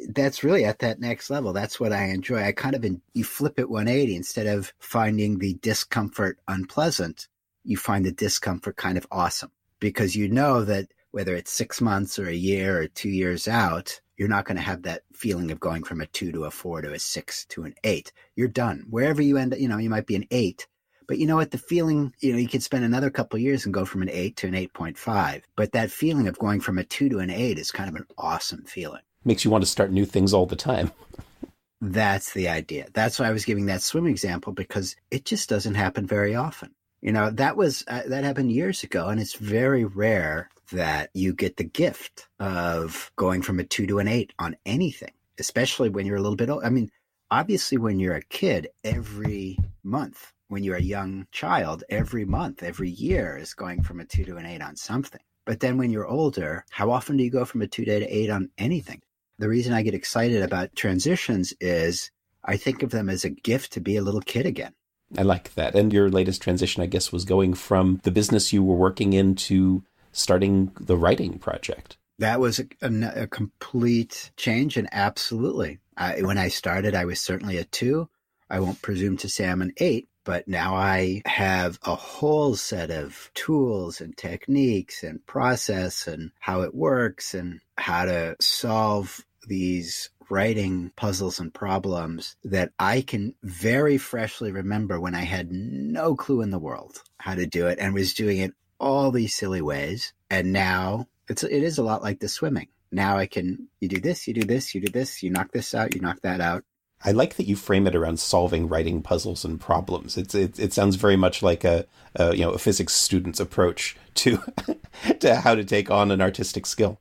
that's 0.09 0.43
really 0.43 0.65
at 0.65 0.79
that 0.79 0.99
next 0.99 1.29
level. 1.29 1.53
That's 1.53 1.79
what 1.79 1.93
I 1.93 2.05
enjoy. 2.05 2.43
I 2.43 2.51
kind 2.51 2.75
of 2.75 2.83
in, 2.83 3.01
you 3.13 3.23
flip 3.23 3.59
it 3.59 3.69
180 3.69 4.15
instead 4.15 4.47
of 4.47 4.73
finding 4.79 5.37
the 5.37 5.55
discomfort 5.61 6.39
unpleasant, 6.47 7.27
you 7.63 7.77
find 7.77 8.05
the 8.05 8.11
discomfort 8.11 8.77
kind 8.77 8.97
of 8.97 9.07
awesome 9.11 9.51
because 9.79 10.15
you 10.15 10.29
know 10.29 10.63
that 10.65 10.87
whether 11.11 11.35
it's 11.35 11.51
six 11.51 11.81
months 11.81 12.19
or 12.19 12.27
a 12.27 12.33
year 12.33 12.81
or 12.81 12.87
two 12.87 13.09
years 13.09 13.47
out, 13.47 13.99
you're 14.19 14.27
not 14.27 14.43
going 14.43 14.57
to 14.57 14.61
have 14.61 14.83
that 14.83 15.03
feeling 15.13 15.49
of 15.49 15.61
going 15.61 15.81
from 15.81 16.01
a 16.01 16.05
two 16.05 16.33
to 16.33 16.43
a 16.43 16.51
four 16.51 16.81
to 16.81 16.91
a 16.91 16.99
six 16.99 17.45
to 17.45 17.63
an 17.63 17.73
eight. 17.85 18.11
You're 18.35 18.49
done. 18.49 18.85
Wherever 18.89 19.21
you 19.21 19.37
end, 19.37 19.53
up, 19.53 19.59
you 19.59 19.69
know, 19.69 19.77
you 19.77 19.89
might 19.89 20.05
be 20.05 20.15
an 20.15 20.27
eight, 20.29 20.67
but 21.07 21.17
you 21.19 21.25
know 21.25 21.37
what? 21.37 21.51
The 21.51 21.57
feeling, 21.57 22.13
you 22.19 22.33
know, 22.33 22.37
you 22.37 22.49
could 22.49 22.61
spend 22.61 22.83
another 22.83 23.09
couple 23.09 23.39
years 23.39 23.63
and 23.63 23.73
go 23.73 23.85
from 23.85 24.01
an 24.01 24.09
eight 24.11 24.35
to 24.37 24.47
an 24.47 24.53
8.5. 24.53 25.41
But 25.55 25.71
that 25.71 25.89
feeling 25.89 26.27
of 26.27 26.37
going 26.37 26.59
from 26.59 26.77
a 26.77 26.83
two 26.83 27.07
to 27.09 27.19
an 27.19 27.29
eight 27.29 27.57
is 27.57 27.71
kind 27.71 27.89
of 27.89 27.95
an 27.95 28.05
awesome 28.17 28.65
feeling. 28.65 29.01
Makes 29.23 29.45
you 29.45 29.51
want 29.51 29.63
to 29.63 29.69
start 29.69 29.89
new 29.89 30.05
things 30.05 30.33
all 30.33 30.45
the 30.45 30.55
time. 30.57 30.91
That's 31.81 32.33
the 32.33 32.49
idea. 32.49 32.89
That's 32.93 33.19
why 33.19 33.27
I 33.27 33.31
was 33.31 33.45
giving 33.45 33.67
that 33.67 33.81
swim 33.81 34.05
example 34.05 34.51
because 34.51 34.97
it 35.11 35.23
just 35.23 35.47
doesn't 35.47 35.75
happen 35.75 36.05
very 36.05 36.35
often. 36.35 36.75
You 36.99 37.13
know, 37.13 37.29
that 37.29 37.55
was, 37.55 37.85
uh, 37.87 38.01
that 38.07 38.25
happened 38.25 38.51
years 38.51 38.83
ago 38.83 39.07
and 39.07 39.21
it's 39.21 39.35
very 39.35 39.85
rare 39.85 40.49
that 40.71 41.09
you 41.13 41.33
get 41.33 41.57
the 41.57 41.63
gift 41.63 42.27
of 42.39 43.11
going 43.15 43.41
from 43.41 43.59
a 43.59 43.63
two 43.63 43.87
to 43.87 43.99
an 43.99 44.07
eight 44.07 44.33
on 44.39 44.55
anything, 44.65 45.13
especially 45.39 45.89
when 45.89 46.05
you're 46.05 46.17
a 46.17 46.21
little 46.21 46.35
bit 46.35 46.49
old. 46.49 46.63
I 46.63 46.69
mean, 46.69 46.89
obviously 47.31 47.77
when 47.77 47.99
you're 47.99 48.15
a 48.15 48.23
kid, 48.23 48.69
every 48.83 49.57
month 49.83 50.33
when 50.49 50.63
you're 50.63 50.75
a 50.75 50.81
young 50.81 51.27
child, 51.31 51.83
every 51.89 52.25
month, 52.25 52.63
every 52.63 52.89
year 52.89 53.37
is 53.37 53.53
going 53.53 53.81
from 53.83 53.99
a 53.99 54.05
two 54.05 54.25
to 54.25 54.37
an 54.37 54.45
eight 54.45 54.61
on 54.61 54.75
something. 54.75 55.21
But 55.45 55.61
then 55.61 55.77
when 55.77 55.91
you're 55.91 56.07
older, 56.07 56.65
how 56.69 56.91
often 56.91 57.17
do 57.17 57.23
you 57.23 57.29
go 57.29 57.45
from 57.45 57.61
a 57.61 57.67
two 57.67 57.85
to 57.85 57.91
eight 57.91 58.29
on 58.29 58.49
anything? 58.57 59.01
The 59.37 59.47
reason 59.47 59.73
I 59.73 59.83
get 59.83 59.93
excited 59.93 60.41
about 60.41 60.75
transitions 60.75 61.53
is 61.61 62.11
I 62.43 62.57
think 62.57 62.83
of 62.83 62.89
them 62.89 63.09
as 63.09 63.23
a 63.23 63.29
gift 63.29 63.73
to 63.73 63.79
be 63.79 63.95
a 63.95 64.01
little 64.01 64.21
kid 64.21 64.45
again. 64.45 64.73
I 65.17 65.23
like 65.23 65.53
that. 65.55 65.75
And 65.75 65.91
your 65.91 66.09
latest 66.09 66.41
transition, 66.41 66.83
I 66.83 66.87
guess, 66.87 67.11
was 67.11 67.25
going 67.25 67.53
from 67.53 67.99
the 68.03 68.11
business 68.11 68.53
you 68.53 68.63
were 68.63 68.75
working 68.75 69.13
in 69.13 69.35
to 69.35 69.83
starting 70.11 70.71
the 70.79 70.97
writing 70.97 71.39
project. 71.39 71.97
That 72.19 72.39
was 72.39 72.59
a, 72.59 72.65
a, 72.81 73.23
a 73.23 73.27
complete 73.27 74.31
change. 74.35 74.77
And 74.77 74.89
absolutely. 74.91 75.79
I, 75.95 76.21
when 76.21 76.37
I 76.37 76.49
started, 76.49 76.95
I 76.95 77.05
was 77.05 77.21
certainly 77.21 77.57
a 77.57 77.63
two. 77.63 78.09
I 78.49 78.59
won't 78.59 78.81
presume 78.81 79.17
to 79.17 79.29
say 79.29 79.47
I'm 79.47 79.61
an 79.61 79.73
eight, 79.77 80.09
but 80.25 80.47
now 80.47 80.75
I 80.75 81.21
have 81.25 81.79
a 81.83 81.95
whole 81.95 82.55
set 82.55 82.91
of 82.91 83.29
tools 83.35 84.01
and 84.01 84.17
techniques 84.17 85.03
and 85.03 85.25
process 85.27 86.07
and 86.07 86.31
how 86.39 86.61
it 86.61 86.73
works 86.73 87.33
and 87.33 87.61
how 87.77 88.05
to 88.05 88.35
solve 88.41 89.23
these 89.47 90.09
writing 90.29 90.91
puzzles 90.95 91.39
and 91.39 91.53
problems 91.53 92.35
that 92.43 92.71
I 92.77 93.01
can 93.01 93.33
very 93.43 93.97
freshly 93.97 94.51
remember 94.51 94.99
when 94.99 95.15
I 95.15 95.23
had 95.23 95.51
no 95.51 96.15
clue 96.15 96.41
in 96.41 96.51
the 96.51 96.59
world 96.59 97.01
how 97.17 97.35
to 97.35 97.47
do 97.47 97.67
it 97.67 97.79
and 97.79 97.93
was 97.93 98.13
doing 98.13 98.39
it 98.39 98.53
all 98.79 99.11
these 99.11 99.35
silly 99.35 99.61
ways. 99.61 100.13
And 100.29 100.53
now 100.53 101.07
it's 101.27 101.43
it 101.43 101.63
is 101.63 101.77
a 101.77 101.83
lot 101.83 102.01
like 102.01 102.19
the 102.19 102.27
swimming. 102.27 102.67
Now 102.91 103.17
I 103.17 103.27
can 103.27 103.67
you 103.79 103.87
do 103.87 103.99
this, 103.99 104.27
you 104.27 104.33
do 104.33 104.43
this, 104.43 104.73
you 104.73 104.81
do 104.81 104.91
this, 104.91 105.21
you 105.21 105.29
knock 105.29 105.51
this 105.51 105.75
out, 105.75 105.93
you 105.93 106.01
knock 106.01 106.21
that 106.21 106.41
out. 106.41 106.63
I 107.03 107.11
like 107.11 107.35
that 107.35 107.47
you 107.47 107.55
frame 107.55 107.87
it 107.87 107.95
around 107.95 108.19
solving 108.19 108.67
writing 108.67 109.01
puzzles 109.01 109.45
and 109.45 109.59
problems. 109.59 110.17
It's 110.17 110.35
it, 110.35 110.59
it 110.59 110.73
sounds 110.73 110.95
very 110.95 111.15
much 111.15 111.41
like 111.41 111.63
a, 111.63 111.85
a 112.15 112.35
you 112.35 112.43
know 112.43 112.51
a 112.51 112.57
physics 112.57 112.93
student's 112.93 113.39
approach 113.39 113.95
to 114.15 114.41
to 115.19 115.35
how 115.35 115.55
to 115.55 115.63
take 115.63 115.89
on 115.89 116.11
an 116.11 116.21
artistic 116.21 116.65
skill. 116.65 116.99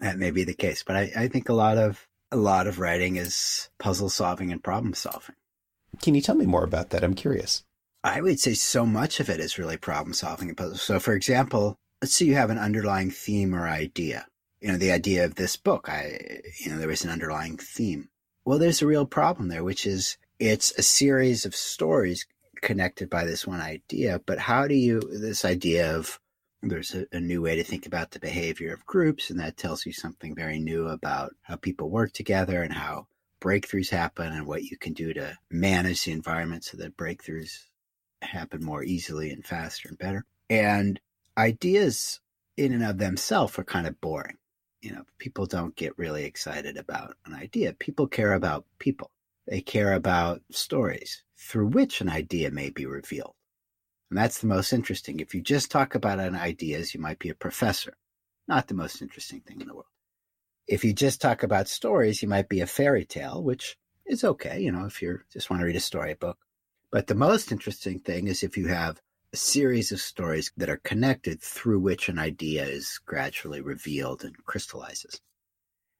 That 0.00 0.18
may 0.18 0.30
be 0.30 0.44
the 0.44 0.54
case, 0.54 0.82
but 0.82 0.96
I, 0.96 1.10
I 1.16 1.28
think 1.28 1.48
a 1.48 1.54
lot 1.54 1.78
of 1.78 2.06
a 2.30 2.36
lot 2.36 2.66
of 2.66 2.78
writing 2.78 3.16
is 3.16 3.68
puzzle 3.78 4.10
solving 4.10 4.52
and 4.52 4.62
problem 4.62 4.94
solving. 4.94 5.34
Can 6.02 6.14
you 6.14 6.20
tell 6.20 6.34
me 6.34 6.46
more 6.46 6.64
about 6.64 6.90
that? 6.90 7.02
I'm 7.02 7.14
curious. 7.14 7.64
I 8.06 8.20
would 8.20 8.40
say 8.40 8.54
so 8.54 8.86
much 8.86 9.20
of 9.20 9.28
it 9.28 9.40
is 9.40 9.58
really 9.58 9.76
problem 9.76 10.14
solving 10.14 10.48
and 10.48 10.56
puzzle. 10.56 10.78
So, 10.78 11.00
for 11.00 11.14
example, 11.14 11.76
let's 12.00 12.14
say 12.14 12.24
you 12.24 12.34
have 12.34 12.50
an 12.50 12.58
underlying 12.58 13.10
theme 13.10 13.54
or 13.54 13.68
idea. 13.68 14.26
You 14.60 14.68
know, 14.68 14.78
the 14.78 14.92
idea 14.92 15.24
of 15.24 15.34
this 15.34 15.56
book. 15.56 15.88
I, 15.88 16.40
you 16.60 16.70
know, 16.70 16.78
there 16.78 16.88
was 16.88 17.04
an 17.04 17.10
underlying 17.10 17.58
theme 17.58 18.08
well, 18.46 18.60
there's 18.60 18.80
a 18.80 18.86
real 18.86 19.06
problem 19.06 19.48
there, 19.48 19.64
which 19.64 19.84
is 19.84 20.16
it's 20.38 20.72
a 20.78 20.82
series 20.82 21.44
of 21.44 21.54
stories 21.54 22.24
connected 22.62 23.10
by 23.10 23.24
this 23.24 23.44
one 23.44 23.60
idea. 23.60 24.20
But 24.24 24.38
how 24.38 24.68
do 24.68 24.74
you, 24.74 25.00
this 25.00 25.44
idea 25.44 25.96
of 25.96 26.20
there's 26.62 26.94
a, 26.94 27.06
a, 27.12 27.20
new 27.20 27.42
way 27.42 27.56
to 27.56 27.64
think 27.64 27.86
about 27.86 28.12
the 28.12 28.20
behavior 28.20 28.72
of 28.72 28.86
groups, 28.86 29.30
and 29.30 29.40
that 29.40 29.56
tells 29.56 29.84
you 29.84 29.92
something 29.92 30.34
very 30.34 30.60
new 30.60 30.86
about 30.86 31.34
how 31.42 31.56
people 31.56 31.90
work 31.90 32.12
together 32.12 32.62
and 32.62 32.72
how 32.72 33.08
breakthroughs 33.40 33.90
happen 33.90 34.32
and 34.32 34.46
what 34.46 34.62
you 34.62 34.78
can 34.78 34.92
do 34.92 35.12
to 35.12 35.36
manage 35.50 36.04
the 36.04 36.12
environment 36.12 36.64
so 36.64 36.76
that 36.76 36.96
breakthroughs 36.96 37.64
happen 38.22 38.64
more 38.64 38.82
easily 38.82 39.30
and 39.30 39.44
faster 39.44 39.88
and 39.88 39.98
better. 39.98 40.24
And 40.48 41.00
ideas 41.36 42.20
in 42.56 42.72
and 42.72 42.84
of 42.84 42.98
themselves 42.98 43.58
are 43.58 43.64
kind 43.64 43.86
of 43.86 44.00
boring 44.00 44.38
you 44.86 44.92
know, 44.92 45.02
people 45.18 45.46
don't 45.46 45.74
get 45.74 45.98
really 45.98 46.24
excited 46.24 46.76
about 46.76 47.16
an 47.26 47.34
idea. 47.34 47.72
People 47.72 48.06
care 48.06 48.34
about 48.34 48.64
people. 48.78 49.10
They 49.48 49.60
care 49.60 49.94
about 49.94 50.42
stories 50.52 51.24
through 51.36 51.68
which 51.68 52.00
an 52.00 52.08
idea 52.08 52.52
may 52.52 52.70
be 52.70 52.86
revealed. 52.86 53.34
And 54.10 54.18
that's 54.18 54.40
the 54.40 54.46
most 54.46 54.72
interesting. 54.72 55.18
If 55.18 55.34
you 55.34 55.42
just 55.42 55.72
talk 55.72 55.96
about 55.96 56.20
an 56.20 56.36
ideas, 56.36 56.94
you 56.94 57.00
might 57.00 57.18
be 57.18 57.30
a 57.30 57.34
professor. 57.34 57.94
Not 58.46 58.68
the 58.68 58.74
most 58.74 59.02
interesting 59.02 59.40
thing 59.40 59.60
in 59.60 59.66
the 59.66 59.74
world. 59.74 59.86
If 60.68 60.84
you 60.84 60.92
just 60.92 61.20
talk 61.20 61.42
about 61.42 61.66
stories, 61.66 62.22
you 62.22 62.28
might 62.28 62.48
be 62.48 62.60
a 62.60 62.66
fairy 62.68 63.04
tale, 63.04 63.42
which 63.42 63.76
is 64.04 64.22
okay, 64.22 64.60
you 64.60 64.70
know, 64.70 64.84
if 64.84 65.02
you 65.02 65.18
just 65.32 65.50
want 65.50 65.62
to 65.62 65.66
read 65.66 65.74
a 65.74 65.80
storybook. 65.80 66.38
But 66.90 67.08
the 67.08 67.14
most 67.14 67.52
interesting 67.52 67.98
thing 67.98 68.28
is 68.28 68.42
if 68.42 68.56
you 68.56 68.68
have 68.68 69.00
a 69.32 69.36
series 69.36 69.92
of 69.92 70.00
stories 70.00 70.52
that 70.56 70.70
are 70.70 70.80
connected 70.84 71.40
through 71.40 71.80
which 71.80 72.08
an 72.08 72.18
idea 72.18 72.64
is 72.64 73.00
gradually 73.04 73.60
revealed 73.60 74.24
and 74.24 74.36
crystallizes. 74.44 75.20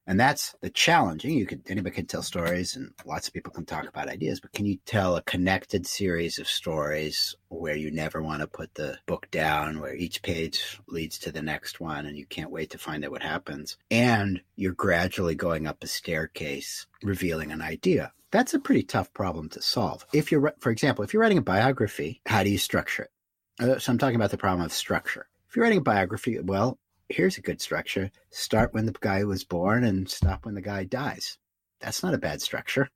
And 0.07 0.17
that's 0.17 0.55
the 0.61 0.69
challenging. 0.69 1.37
You 1.37 1.45
could 1.45 1.63
anybody 1.67 1.93
can 1.93 2.05
tell 2.05 2.23
stories 2.23 2.77
and 2.77 2.93
lots 3.05 3.27
of 3.27 3.33
people 3.33 3.51
can 3.51 3.65
talk 3.65 3.87
about 3.87 4.07
ideas, 4.07 4.39
but 4.39 4.53
can 4.53 4.65
you 4.65 4.77
tell 4.85 5.17
a 5.17 5.21
connected 5.21 5.85
series 5.85 6.39
of 6.39 6.47
stories 6.47 7.35
where 7.49 7.75
you 7.75 7.91
never 7.91 8.23
want 8.23 8.41
to 8.41 8.47
put 8.47 8.73
the 8.75 8.97
book 9.05 9.29
down, 9.31 9.81
where 9.81 9.93
each 9.93 10.21
page 10.21 10.79
leads 10.87 11.19
to 11.19 11.31
the 11.31 11.41
next 11.41 11.81
one 11.81 12.05
and 12.05 12.17
you 12.17 12.25
can't 12.25 12.51
wait 12.51 12.69
to 12.69 12.77
find 12.77 13.03
out 13.03 13.11
what 13.11 13.21
happens. 13.21 13.77
And 13.91 14.41
you're 14.55 14.73
gradually 14.73 15.35
going 15.35 15.67
up 15.67 15.83
a 15.83 15.87
staircase 15.87 16.87
revealing 17.03 17.51
an 17.51 17.61
idea. 17.61 18.13
That's 18.31 18.53
a 18.53 18.59
pretty 18.59 18.83
tough 18.83 19.13
problem 19.13 19.49
to 19.49 19.61
solve. 19.61 20.05
If 20.13 20.31
you're, 20.31 20.53
for 20.59 20.69
example, 20.69 21.03
if 21.03 21.13
you're 21.13 21.21
writing 21.21 21.37
a 21.37 21.41
biography, 21.41 22.21
how 22.25 22.43
do 22.43 22.49
you 22.49 22.57
structure 22.57 23.03
it? 23.03 23.11
Uh, 23.59 23.79
so 23.79 23.91
I'm 23.91 23.97
talking 23.97 24.15
about 24.15 24.31
the 24.31 24.37
problem 24.37 24.65
of 24.65 24.71
structure. 24.71 25.27
If 25.49 25.55
you're 25.55 25.63
writing 25.63 25.79
a 25.79 25.81
biography, 25.81 26.39
well, 26.39 26.77
here's 27.09 27.37
a 27.37 27.41
good 27.41 27.61
structure. 27.61 28.11
Start 28.31 28.73
when 28.73 28.85
the 28.85 28.95
guy 28.99 29.23
was 29.23 29.43
born 29.43 29.83
and 29.83 30.09
stop 30.09 30.45
when 30.45 30.55
the 30.55 30.61
guy 30.61 30.83
dies. 30.83 31.37
That's 31.79 32.03
not 32.03 32.13
a 32.13 32.19
bad 32.19 32.41
structure. 32.41 32.89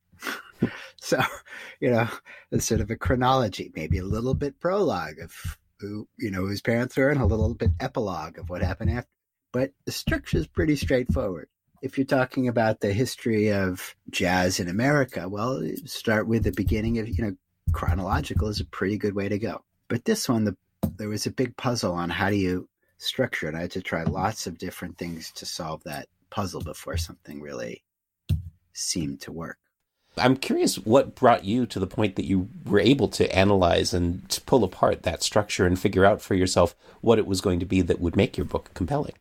so, 1.01 1.21
you 1.79 1.91
know, 1.91 2.07
it's 2.51 2.65
sort 2.65 2.81
of 2.81 2.89
a 2.89 2.95
chronology, 2.95 3.71
maybe 3.75 3.97
a 3.97 4.03
little 4.03 4.33
bit 4.33 4.59
prologue 4.59 5.19
of 5.19 5.57
who, 5.79 6.07
you 6.17 6.29
know, 6.29 6.47
his 6.47 6.61
parents 6.61 6.97
were 6.97 7.09
and 7.09 7.21
a 7.21 7.25
little 7.25 7.53
bit 7.53 7.71
epilogue 7.79 8.37
of 8.37 8.49
what 8.49 8.61
happened 8.61 8.91
after. 8.91 9.09
But 9.51 9.71
the 9.85 9.91
structure 9.91 10.37
is 10.37 10.47
pretty 10.47 10.75
straightforward. 10.75 11.47
If 11.81 11.97
you're 11.97 12.05
talking 12.05 12.47
about 12.47 12.79
the 12.79 12.93
history 12.93 13.51
of 13.51 13.95
jazz 14.11 14.59
in 14.59 14.69
America, 14.69 15.27
well, 15.27 15.61
start 15.85 16.27
with 16.27 16.43
the 16.43 16.51
beginning 16.51 16.99
of, 16.99 17.09
you 17.09 17.23
know, 17.23 17.35
chronological 17.73 18.49
is 18.49 18.59
a 18.59 18.65
pretty 18.65 18.97
good 18.97 19.15
way 19.15 19.27
to 19.29 19.39
go. 19.39 19.63
But 19.87 20.05
this 20.05 20.29
one, 20.29 20.45
the, 20.45 20.55
there 20.97 21.09
was 21.09 21.25
a 21.25 21.31
big 21.31 21.57
puzzle 21.57 21.93
on 21.93 22.09
how 22.09 22.29
do 22.29 22.35
you 22.35 22.69
structure 23.01 23.47
and 23.47 23.57
I 23.57 23.61
had 23.61 23.71
to 23.71 23.81
try 23.81 24.03
lots 24.03 24.47
of 24.47 24.57
different 24.57 24.97
things 24.97 25.31
to 25.31 25.45
solve 25.45 25.83
that 25.83 26.07
puzzle 26.29 26.61
before 26.61 26.97
something 26.97 27.41
really 27.41 27.83
seemed 28.73 29.21
to 29.21 29.31
work. 29.31 29.57
I'm 30.17 30.35
curious 30.35 30.75
what 30.75 31.15
brought 31.15 31.45
you 31.45 31.65
to 31.65 31.79
the 31.79 31.87
point 31.87 32.15
that 32.15 32.25
you 32.25 32.49
were 32.65 32.79
able 32.79 33.07
to 33.09 33.33
analyze 33.33 33.93
and 33.93 34.27
to 34.29 34.41
pull 34.41 34.63
apart 34.63 35.03
that 35.03 35.23
structure 35.23 35.65
and 35.65 35.79
figure 35.79 36.05
out 36.05 36.21
for 36.21 36.35
yourself 36.35 36.75
what 36.99 37.17
it 37.17 37.25
was 37.25 37.41
going 37.41 37.59
to 37.61 37.65
be 37.65 37.81
that 37.81 38.01
would 38.01 38.15
make 38.15 38.37
your 38.37 38.45
book 38.45 38.71
compelling. 38.73 39.13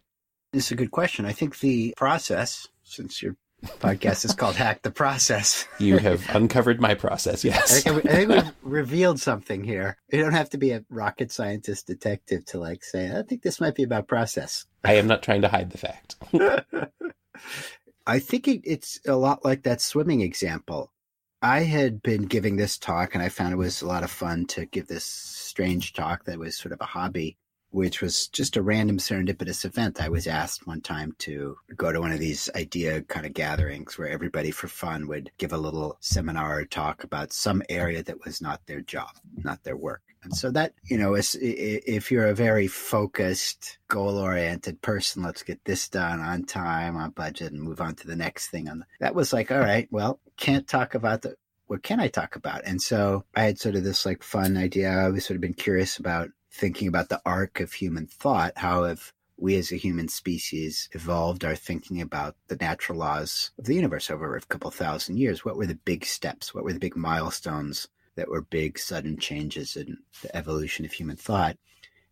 This 0.52 0.66
is 0.66 0.72
a 0.72 0.76
good 0.76 0.90
question. 0.90 1.24
I 1.24 1.32
think 1.32 1.60
the 1.60 1.94
process, 1.96 2.66
since 2.82 3.22
you're 3.22 3.36
podcast 3.62 4.24
is 4.24 4.34
called 4.34 4.56
Hack 4.56 4.82
the 4.82 4.90
Process. 4.90 5.66
you 5.78 5.98
have 5.98 6.28
uncovered 6.34 6.80
my 6.80 6.94
process, 6.94 7.44
yes. 7.44 7.86
I 7.86 7.90
think, 7.90 8.06
I 8.06 8.14
think 8.14 8.28
we've 8.28 8.52
revealed 8.62 9.20
something 9.20 9.64
here. 9.64 9.96
You 10.10 10.20
don't 10.20 10.32
have 10.32 10.50
to 10.50 10.58
be 10.58 10.72
a 10.72 10.84
rocket 10.88 11.30
scientist 11.32 11.86
detective 11.86 12.44
to 12.46 12.58
like 12.58 12.84
say, 12.84 13.16
I 13.16 13.22
think 13.22 13.42
this 13.42 13.60
might 13.60 13.74
be 13.74 13.82
about 13.82 14.08
process. 14.08 14.66
I 14.84 14.94
am 14.94 15.06
not 15.06 15.22
trying 15.22 15.42
to 15.42 15.48
hide 15.48 15.70
the 15.70 15.78
fact. 15.78 16.16
I 18.06 18.18
think 18.18 18.48
it, 18.48 18.62
it's 18.64 19.00
a 19.06 19.16
lot 19.16 19.44
like 19.44 19.62
that 19.64 19.80
swimming 19.80 20.20
example. 20.20 20.92
I 21.42 21.60
had 21.60 22.02
been 22.02 22.22
giving 22.22 22.56
this 22.56 22.76
talk 22.76 23.14
and 23.14 23.22
I 23.22 23.30
found 23.30 23.52
it 23.52 23.56
was 23.56 23.82
a 23.82 23.86
lot 23.86 24.04
of 24.04 24.10
fun 24.10 24.46
to 24.48 24.66
give 24.66 24.88
this 24.88 25.04
strange 25.04 25.94
talk 25.94 26.24
that 26.24 26.38
was 26.38 26.58
sort 26.58 26.72
of 26.72 26.80
a 26.80 26.86
hobby 26.86 27.38
which 27.70 28.00
was 28.00 28.28
just 28.28 28.56
a 28.56 28.62
random 28.62 28.98
serendipitous 28.98 29.64
event. 29.64 30.00
I 30.00 30.08
was 30.08 30.26
asked 30.26 30.66
one 30.66 30.80
time 30.80 31.14
to 31.20 31.56
go 31.76 31.92
to 31.92 32.00
one 32.00 32.12
of 32.12 32.20
these 32.20 32.50
idea 32.54 33.02
kind 33.02 33.26
of 33.26 33.32
gatherings 33.32 33.96
where 33.96 34.08
everybody 34.08 34.50
for 34.50 34.68
fun 34.68 35.06
would 35.08 35.30
give 35.38 35.52
a 35.52 35.58
little 35.58 35.96
seminar 36.00 36.58
or 36.60 36.64
talk 36.64 37.04
about 37.04 37.32
some 37.32 37.62
area 37.68 38.02
that 38.02 38.24
was 38.24 38.40
not 38.40 38.66
their 38.66 38.80
job, 38.80 39.10
not 39.36 39.62
their 39.62 39.76
work. 39.76 40.02
And 40.22 40.36
so 40.36 40.50
that, 40.50 40.74
you 40.84 40.98
know, 40.98 41.14
is, 41.14 41.34
if 41.40 42.10
you're 42.10 42.26
a 42.26 42.34
very 42.34 42.66
focused, 42.66 43.78
goal 43.88 44.18
oriented 44.18 44.82
person, 44.82 45.22
let's 45.22 45.42
get 45.42 45.64
this 45.64 45.88
done 45.88 46.20
on 46.20 46.44
time, 46.44 46.96
on 46.96 47.10
budget, 47.12 47.52
and 47.52 47.62
move 47.62 47.80
on 47.80 47.94
to 47.94 48.06
the 48.06 48.16
next 48.16 48.48
thing. 48.48 48.68
And 48.68 48.84
that 48.98 49.14
was 49.14 49.32
like, 49.32 49.50
all 49.50 49.60
right, 49.60 49.88
well, 49.90 50.20
can't 50.36 50.68
talk 50.68 50.94
about 50.94 51.22
the, 51.22 51.36
what 51.68 51.82
can 51.82 52.00
I 52.00 52.08
talk 52.08 52.36
about? 52.36 52.62
And 52.64 52.82
so 52.82 53.24
I 53.34 53.44
had 53.44 53.58
sort 53.58 53.76
of 53.76 53.84
this 53.84 54.04
like 54.04 54.22
fun 54.22 54.58
idea. 54.58 54.90
I 54.90 55.04
always 55.04 55.24
sort 55.24 55.36
of 55.36 55.40
been 55.40 55.54
curious 55.54 55.96
about 55.96 56.28
thinking 56.50 56.88
about 56.88 57.08
the 57.08 57.20
arc 57.24 57.60
of 57.60 57.72
human 57.72 58.06
thought. 58.06 58.52
How 58.56 58.84
have 58.84 59.12
we 59.36 59.56
as 59.56 59.72
a 59.72 59.76
human 59.76 60.08
species 60.08 60.88
evolved 60.92 61.44
our 61.44 61.56
thinking 61.56 62.00
about 62.00 62.36
the 62.48 62.56
natural 62.56 62.98
laws 62.98 63.52
of 63.58 63.64
the 63.64 63.74
universe 63.74 64.10
over 64.10 64.36
a 64.36 64.40
couple 64.42 64.70
thousand 64.70 65.18
years? 65.18 65.44
What 65.44 65.56
were 65.56 65.66
the 65.66 65.74
big 65.74 66.04
steps? 66.04 66.54
What 66.54 66.64
were 66.64 66.72
the 66.72 66.78
big 66.78 66.96
milestones 66.96 67.88
that 68.16 68.28
were 68.28 68.42
big, 68.42 68.78
sudden 68.78 69.16
changes 69.16 69.76
in 69.76 69.96
the 70.22 70.36
evolution 70.36 70.84
of 70.84 70.92
human 70.92 71.16
thought. 71.16 71.56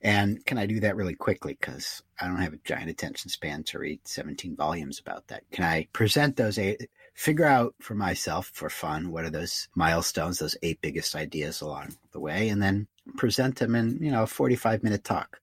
And 0.00 0.44
can 0.46 0.58
I 0.58 0.66
do 0.66 0.80
that 0.80 0.96
really 0.96 1.14
quickly? 1.14 1.56
Because 1.58 2.02
I 2.20 2.28
don't 2.28 2.40
have 2.40 2.52
a 2.52 2.60
giant 2.64 2.88
attention 2.88 3.30
span 3.30 3.64
to 3.64 3.78
read 3.78 4.00
17 4.06 4.56
volumes 4.56 5.00
about 5.00 5.26
that. 5.28 5.42
Can 5.50 5.64
I 5.64 5.88
present 5.92 6.36
those 6.36 6.56
eight, 6.56 6.88
figure 7.14 7.44
out 7.44 7.74
for 7.80 7.94
myself 7.94 8.50
for 8.54 8.70
fun 8.70 9.10
what 9.10 9.24
are 9.24 9.30
those 9.30 9.68
milestones, 9.74 10.38
those 10.38 10.56
eight 10.62 10.80
biggest 10.80 11.16
ideas 11.16 11.60
along 11.60 11.96
the 12.12 12.20
way, 12.20 12.48
and 12.48 12.62
then 12.62 12.86
present 13.16 13.56
them 13.56 13.74
in, 13.74 13.98
you 14.02 14.10
know, 14.10 14.24
a 14.24 14.26
45 14.26 14.82
minute 14.82 15.04
talk. 15.04 15.40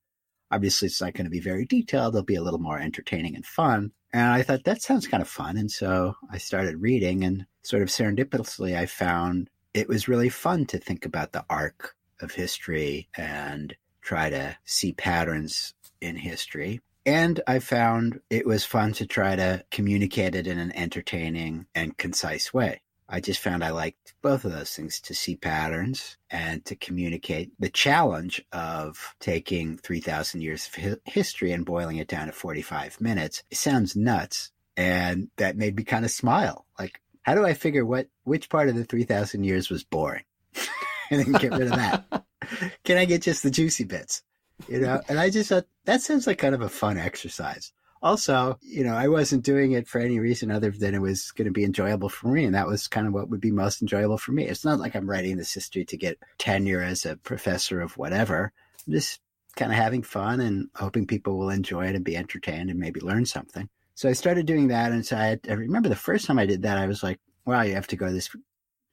Obviously, 0.52 0.88
it's 0.88 1.02
not 1.02 1.14
going 1.14 1.26
to 1.26 1.32
be 1.32 1.40
very 1.40 1.66
detailed. 1.66 2.14
They'll 2.14 2.24
be 2.24 2.36
a 2.36 2.44
little 2.44 2.60
more 2.60 2.80
entertaining 2.80 3.36
and 3.36 3.46
fun. 3.46 3.92
And 4.14 4.32
I 4.32 4.44
thought 4.44 4.64
that 4.64 4.82
sounds 4.82 5.08
kind 5.08 5.22
of 5.22 5.28
fun. 5.28 5.58
And 5.58 5.70
so 5.70 6.16
I 6.32 6.38
started 6.38 6.82
reading 6.82 7.24
and 7.24 7.46
sort 7.64 7.82
of 7.82 7.90
serendipitously, 7.90 8.78
I 8.78 8.86
found 8.86 9.50
it 9.74 9.90
was 9.90 10.08
really 10.08 10.30
fun 10.30 10.66
to 10.68 10.78
think 10.78 11.06
about 11.06 11.34
the 11.34 11.44
arc 11.50 11.96
of 12.22 12.32
history 12.32 13.10
and 13.18 13.76
try 14.02 14.30
to 14.30 14.56
see 14.64 14.94
patterns 14.94 15.74
in 16.00 16.16
history. 16.16 16.80
And 17.06 17.42
I 17.46 17.60
found 17.60 18.22
it 18.30 18.48
was 18.48 18.64
fun 18.64 18.94
to 18.94 19.06
try 19.06 19.36
to 19.36 19.64
communicate 19.70 20.34
it 20.34 20.48
in 20.48 20.58
an 20.60 20.72
entertaining 20.76 21.68
and 21.76 21.98
concise 21.98 22.54
way. 22.54 22.82
I 23.08 23.20
just 23.20 23.40
found 23.40 23.64
I 23.64 23.70
liked 23.70 24.16
both 24.22 24.46
of 24.46 24.52
those 24.52 24.76
things 24.76 25.00
to 25.02 25.14
see 25.14 25.36
patterns 25.36 26.18
and 26.30 26.66
to 26.66 26.76
communicate 26.76 27.52
the 27.60 27.70
challenge 27.70 28.44
of 28.52 29.16
taking 29.20 29.78
3,000 29.78 30.42
years 30.42 30.68
of 30.68 31.00
history 31.06 31.52
and 31.52 31.66
boiling 31.66 31.98
it 31.98 32.08
down 32.08 32.28
to 32.28 32.34
45 32.34 33.00
minutes. 33.00 33.44
It 33.52 33.58
sounds 33.58 33.96
nuts. 33.96 34.52
And 34.78 35.30
that 35.38 35.56
made 35.56 35.78
me 35.78 35.84
kind 35.84 36.04
of 36.04 36.12
smile. 36.12 36.66
Like, 36.80 37.00
how 37.22 37.36
do 37.36 37.46
I 37.46 37.54
figure 37.54 37.86
what 37.86 38.08
which 38.24 38.50
part 38.50 38.70
of 38.70 38.76
the 38.76 38.84
3000 38.84 39.44
years 39.44 39.70
was 39.70 39.84
boring 39.84 40.24
and 41.12 41.22
then 41.22 41.32
get 41.34 41.52
rid 41.52 41.64
of 41.64 41.70
that? 41.70 42.26
Can 42.84 42.98
I 42.98 43.06
get 43.06 43.22
just 43.22 43.44
the 43.44 43.52
juicy 43.52 43.84
bits? 43.84 44.22
You 44.68 44.80
know, 44.80 45.02
and 45.08 45.20
I 45.20 45.30
just 45.30 45.50
thought 45.50 45.66
that 45.86 46.02
sounds 46.02 46.28
like 46.28 46.38
kind 46.38 46.56
of 46.56 46.62
a 46.62 46.70
fun 46.70 46.98
exercise. 46.98 47.72
Also, 48.06 48.60
you 48.62 48.84
know, 48.84 48.94
I 48.94 49.08
wasn't 49.08 49.44
doing 49.44 49.72
it 49.72 49.88
for 49.88 50.00
any 50.00 50.20
reason 50.20 50.52
other 50.52 50.70
than 50.70 50.94
it 50.94 51.02
was 51.02 51.32
going 51.32 51.48
to 51.48 51.52
be 51.52 51.64
enjoyable 51.64 52.08
for 52.08 52.28
me. 52.28 52.46
And 52.46 52.54
that 52.54 52.68
was 52.68 52.88
kind 52.88 53.08
of 53.08 53.14
what 53.14 53.30
would 53.32 53.42
be 53.42 53.50
most 53.50 53.82
enjoyable 53.82 54.20
for 54.20 54.32
me. 54.32 54.46
It's 54.46 54.64
not 54.64 54.80
like 54.80 54.96
I'm 54.96 55.10
writing 55.10 55.38
this 55.38 55.56
history 55.56 55.86
to 55.86 55.98
get 55.98 56.20
tenure 56.38 56.84
as 56.84 57.08
a 57.08 57.16
professor 57.16 57.82
of 57.82 57.98
whatever. 57.98 58.54
I'm 58.86 58.94
just 58.94 59.22
kind 59.56 59.72
of 59.72 59.78
having 59.80 60.04
fun 60.04 60.40
and 60.40 60.70
hoping 60.76 61.08
people 61.08 61.40
will 61.40 61.50
enjoy 61.50 61.88
it 61.88 61.96
and 61.96 62.06
be 62.06 62.16
entertained 62.16 62.70
and 62.70 62.80
maybe 62.80 63.00
learn 63.00 63.26
something. 63.26 63.68
So 63.96 64.08
I 64.08 64.14
started 64.14 64.46
doing 64.46 64.68
that. 64.68 64.92
And 64.92 65.04
so 65.04 65.18
I, 65.18 65.26
had, 65.26 65.40
I 65.50 65.54
remember 65.54 65.90
the 65.90 65.96
first 65.96 66.28
time 66.28 66.38
I 66.38 66.46
did 66.46 66.62
that, 66.62 66.78
I 66.78 66.86
was 66.86 67.02
like, 67.02 67.20
wow, 67.44 67.64
you 67.64 67.74
have 67.74 67.88
to 67.88 67.96
go 67.96 68.06
to 68.06 68.14
this, 68.14 68.30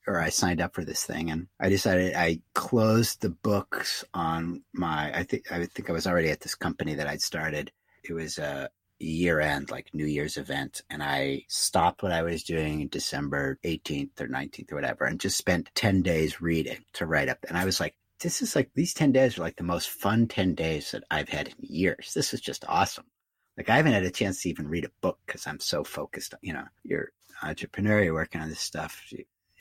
or 0.07 0.21
I 0.21 0.31
signed 0.31 0.63
up 0.63 0.75
for 0.75 0.87
this 0.87 1.05
thing. 1.05 1.31
And 1.31 1.49
I 1.61 1.69
decided 1.69 2.15
I 2.15 2.41
closed 2.55 3.21
the 3.21 3.29
books 3.29 4.07
on 4.15 4.63
my, 4.73 5.13
I 5.15 5.25
think, 5.25 5.53
I 5.53 5.67
think 5.67 5.91
I 5.91 5.93
was 5.93 6.07
already 6.07 6.31
at 6.31 6.41
this 6.41 6.55
company 6.55 6.95
that 6.95 7.09
I'd 7.09 7.21
started. 7.21 7.71
It 8.05 8.15
was 8.15 8.39
a 8.39 8.71
year 9.07 9.41
end, 9.41 9.71
like 9.71 9.95
New 9.95 10.07
Year's 10.07 10.37
event. 10.37 10.83
And 10.91 11.03
I 11.03 11.45
stopped 11.49 12.03
what 12.03 12.13
I 12.13 12.23
was 12.23 12.43
doing 12.43 12.89
December 12.89 13.59
18th 13.65 14.21
or 14.21 14.29
19th 14.29 14.73
or 14.73 14.77
whatever 14.77 15.05
and 15.05 15.21
just 15.21 15.39
spent 15.39 15.71
10 15.75 16.03
days 16.03 16.41
reading 16.41 16.85
to 16.95 17.07
write 17.07 17.29
up. 17.29 17.39
And 17.49 17.57
I 17.57 17.65
was 17.65 17.81
like, 17.81 17.95
this 18.21 18.43
is 18.43 18.55
like, 18.55 18.71
these 18.75 18.95
10 18.95 19.13
days 19.13 19.39
are 19.39 19.43
like 19.43 19.57
the 19.57 19.65
most 19.65 19.91
fun 19.91 20.29
10 20.29 20.55
days 20.55 20.93
that 20.93 21.05
I've 21.11 21.29
had 21.29 21.49
in 21.49 21.55
years. 21.61 22.13
This 22.15 22.33
is 22.33 22.41
just 22.41 22.65
awesome. 22.69 23.07
Like 23.57 23.69
I 23.69 23.77
haven't 23.77 23.93
had 23.93 24.05
a 24.05 24.11
chance 24.11 24.43
to 24.43 24.49
even 24.49 24.69
read 24.69 24.85
a 24.85 24.91
book 25.01 25.19
because 25.27 25.47
I'm 25.47 25.61
so 25.61 25.85
focused. 25.85 26.35
On, 26.35 26.41
You 26.43 26.55
know, 26.55 26.65
you're 26.85 27.11
entrepreneur, 27.43 28.03
you're 28.03 28.15
working 28.15 28.41
on 28.41 28.49
this 28.49 28.61
stuff. 28.61 29.03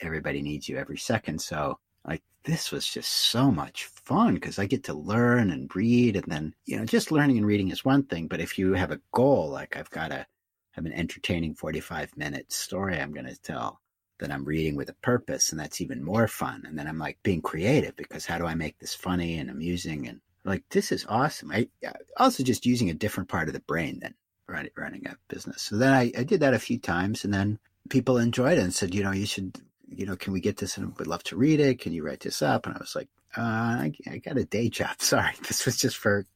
Everybody 0.00 0.42
needs 0.42 0.68
you 0.68 0.78
every 0.78 0.98
second. 0.98 1.40
So 1.40 1.78
like 2.06 2.22
this 2.44 2.72
was 2.72 2.86
just 2.86 3.10
so 3.10 3.50
much 3.50 3.84
fun 3.84 4.34
because 4.34 4.58
I 4.58 4.66
get 4.66 4.84
to 4.84 4.94
learn 4.94 5.50
and 5.50 5.74
read, 5.74 6.16
and 6.16 6.24
then 6.26 6.54
you 6.64 6.76
know, 6.76 6.84
just 6.84 7.12
learning 7.12 7.38
and 7.38 7.46
reading 7.46 7.70
is 7.70 7.84
one 7.84 8.04
thing. 8.04 8.28
But 8.28 8.40
if 8.40 8.58
you 8.58 8.74
have 8.74 8.90
a 8.90 9.00
goal, 9.12 9.50
like 9.50 9.76
I've 9.76 9.90
got 9.90 10.08
to 10.08 10.26
have 10.72 10.86
an 10.86 10.92
entertaining 10.92 11.54
45 11.54 12.16
minute 12.16 12.50
story 12.52 12.98
I'm 12.98 13.12
going 13.12 13.26
to 13.26 13.40
tell 13.40 13.80
that 14.18 14.30
I'm 14.30 14.44
reading 14.44 14.76
with 14.76 14.88
a 14.88 14.94
purpose, 14.94 15.50
and 15.50 15.60
that's 15.60 15.80
even 15.80 16.04
more 16.04 16.28
fun. 16.28 16.62
And 16.66 16.78
then 16.78 16.86
I'm 16.86 16.98
like 16.98 17.18
being 17.22 17.42
creative 17.42 17.96
because 17.96 18.26
how 18.26 18.38
do 18.38 18.46
I 18.46 18.54
make 18.54 18.78
this 18.78 18.94
funny 18.94 19.38
and 19.38 19.50
amusing 19.50 20.08
and 20.08 20.20
like 20.44 20.64
this 20.70 20.92
is 20.92 21.06
awesome. 21.08 21.52
I 21.52 21.68
also 22.16 22.42
just 22.42 22.66
using 22.66 22.90
a 22.90 22.94
different 22.94 23.28
part 23.28 23.48
of 23.48 23.54
the 23.54 23.60
brain 23.60 24.00
than 24.00 24.14
running 24.48 24.70
running 24.76 25.06
a 25.06 25.16
business. 25.28 25.62
So 25.62 25.76
then 25.76 25.92
I, 25.92 26.12
I 26.16 26.24
did 26.24 26.40
that 26.40 26.54
a 26.54 26.58
few 26.58 26.78
times, 26.78 27.24
and 27.24 27.32
then 27.32 27.58
people 27.90 28.18
enjoyed 28.18 28.58
it 28.58 28.62
and 28.62 28.74
said, 28.74 28.94
you 28.94 29.02
know, 29.02 29.12
you 29.12 29.26
should, 29.26 29.58
you 29.96 30.06
know, 30.06 30.16
can 30.16 30.32
we 30.32 30.40
get 30.40 30.56
this? 30.56 30.76
And 30.76 30.96
we'd 30.98 31.06
love 31.06 31.22
to 31.24 31.36
read 31.36 31.60
it. 31.60 31.80
Can 31.80 31.92
you 31.92 32.04
write 32.04 32.20
this 32.20 32.42
up? 32.42 32.66
And 32.66 32.74
I 32.74 32.78
was 32.78 32.94
like, 32.94 33.08
uh, 33.36 33.40
I, 33.40 33.92
I 34.10 34.18
got 34.18 34.36
a 34.36 34.44
day 34.44 34.68
job. 34.68 34.96
Sorry, 35.00 35.32
this 35.46 35.64
was 35.66 35.76
just 35.76 35.96
for, 35.96 36.26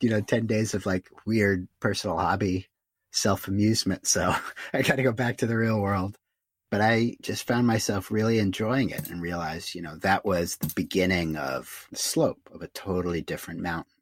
you 0.00 0.10
know, 0.10 0.20
ten 0.20 0.46
days 0.46 0.74
of 0.74 0.86
like 0.86 1.08
weird 1.26 1.68
personal 1.80 2.16
hobby 2.16 2.66
self 3.12 3.48
amusement. 3.48 4.06
So 4.06 4.34
I 4.72 4.82
got 4.82 4.96
to 4.96 5.02
go 5.02 5.12
back 5.12 5.38
to 5.38 5.46
the 5.46 5.56
real 5.56 5.80
world 5.80 6.16
but 6.70 6.80
I 6.80 7.16
just 7.20 7.46
found 7.46 7.66
myself 7.66 8.10
really 8.10 8.38
enjoying 8.38 8.90
it 8.90 9.10
and 9.10 9.20
realized, 9.20 9.74
you 9.74 9.82
know, 9.82 9.96
that 9.96 10.24
was 10.24 10.56
the 10.56 10.72
beginning 10.74 11.36
of 11.36 11.88
the 11.90 11.98
slope 11.98 12.48
of 12.54 12.62
a 12.62 12.68
totally 12.68 13.22
different 13.22 13.60
mountain. 13.60 13.92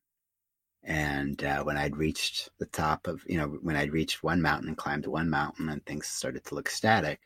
And 0.84 1.42
uh, 1.42 1.64
when 1.64 1.78
I'd 1.78 1.96
reached 1.96 2.50
the 2.58 2.66
top 2.66 3.06
of, 3.06 3.22
you 3.26 3.38
know, 3.38 3.48
when 3.62 3.76
I'd 3.76 3.92
reached 3.92 4.22
one 4.22 4.42
mountain 4.42 4.68
and 4.68 4.76
climbed 4.76 5.06
one 5.06 5.30
mountain 5.30 5.68
and 5.70 5.84
things 5.84 6.06
started 6.06 6.44
to 6.44 6.54
look 6.54 6.68
static, 6.68 7.20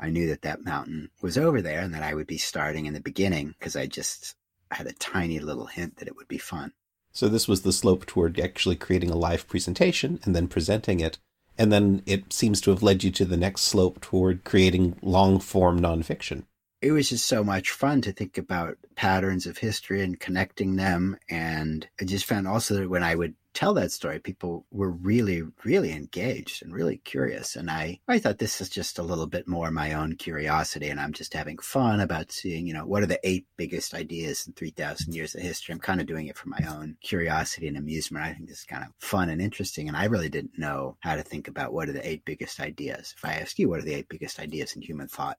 I 0.00 0.10
knew 0.10 0.26
that 0.28 0.42
that 0.42 0.64
mountain 0.64 1.10
was 1.20 1.38
over 1.38 1.60
there 1.62 1.80
and 1.80 1.94
that 1.94 2.02
I 2.02 2.14
would 2.14 2.26
be 2.26 2.38
starting 2.38 2.86
in 2.86 2.94
the 2.94 3.00
beginning 3.00 3.54
because 3.58 3.76
I 3.76 3.86
just 3.86 4.34
had 4.70 4.86
a 4.86 4.92
tiny 4.94 5.38
little 5.38 5.66
hint 5.66 5.96
that 5.96 6.08
it 6.08 6.16
would 6.16 6.28
be 6.28 6.38
fun. 6.38 6.72
So 7.12 7.28
this 7.28 7.46
was 7.46 7.62
the 7.62 7.72
slope 7.72 8.06
toward 8.06 8.38
actually 8.40 8.76
creating 8.76 9.10
a 9.10 9.16
live 9.16 9.46
presentation 9.48 10.20
and 10.24 10.34
then 10.34 10.48
presenting 10.48 11.00
it 11.00 11.18
and 11.60 11.70
then 11.70 12.02
it 12.06 12.32
seems 12.32 12.58
to 12.62 12.70
have 12.70 12.82
led 12.82 13.04
you 13.04 13.10
to 13.10 13.26
the 13.26 13.36
next 13.36 13.64
slope 13.64 14.00
toward 14.00 14.44
creating 14.44 14.96
long 15.02 15.38
form 15.38 15.78
nonfiction. 15.78 16.44
It 16.80 16.92
was 16.92 17.10
just 17.10 17.26
so 17.26 17.44
much 17.44 17.70
fun 17.70 18.00
to 18.00 18.12
think 18.12 18.38
about 18.38 18.78
patterns 18.94 19.44
of 19.44 19.58
history 19.58 20.02
and 20.02 20.18
connecting 20.18 20.76
them. 20.76 21.18
And 21.28 21.86
I 22.00 22.04
just 22.04 22.24
found 22.24 22.48
also 22.48 22.76
that 22.76 22.88
when 22.88 23.02
I 23.02 23.14
would 23.14 23.34
tell 23.52 23.74
that 23.74 23.92
story, 23.92 24.18
people 24.18 24.66
were 24.70 24.90
really, 24.90 25.42
really 25.64 25.92
engaged 25.92 26.62
and 26.62 26.72
really 26.72 26.98
curious. 26.98 27.56
And 27.56 27.70
I, 27.70 28.00
I 28.06 28.18
thought 28.18 28.38
this 28.38 28.60
is 28.60 28.68
just 28.68 28.98
a 28.98 29.02
little 29.02 29.26
bit 29.26 29.48
more 29.48 29.70
my 29.70 29.92
own 29.92 30.16
curiosity. 30.16 30.88
And 30.88 31.00
I'm 31.00 31.12
just 31.12 31.34
having 31.34 31.58
fun 31.58 32.00
about 32.00 32.32
seeing, 32.32 32.66
you 32.66 32.74
know, 32.74 32.86
what 32.86 33.02
are 33.02 33.06
the 33.06 33.20
eight 33.24 33.46
biggest 33.56 33.94
ideas 33.94 34.46
in 34.46 34.52
3,000 34.52 35.14
years 35.14 35.34
of 35.34 35.42
history? 35.42 35.72
I'm 35.72 35.80
kind 35.80 36.00
of 36.00 36.06
doing 36.06 36.26
it 36.26 36.36
for 36.36 36.48
my 36.48 36.64
own 36.68 36.96
curiosity 37.02 37.66
and 37.66 37.76
amusement. 37.76 38.24
I 38.24 38.32
think 38.32 38.48
this 38.48 38.60
is 38.60 38.64
kind 38.64 38.84
of 38.84 38.90
fun 38.98 39.28
and 39.28 39.42
interesting. 39.42 39.88
And 39.88 39.96
I 39.96 40.04
really 40.04 40.28
didn't 40.28 40.58
know 40.58 40.96
how 41.00 41.16
to 41.16 41.22
think 41.22 41.48
about 41.48 41.72
what 41.72 41.88
are 41.88 41.92
the 41.92 42.08
eight 42.08 42.24
biggest 42.24 42.60
ideas. 42.60 43.14
If 43.16 43.24
I 43.24 43.34
ask 43.34 43.58
you, 43.58 43.68
what 43.68 43.80
are 43.80 43.84
the 43.84 43.94
eight 43.94 44.08
biggest 44.08 44.38
ideas 44.38 44.74
in 44.74 44.82
human 44.82 45.08
thought? 45.08 45.38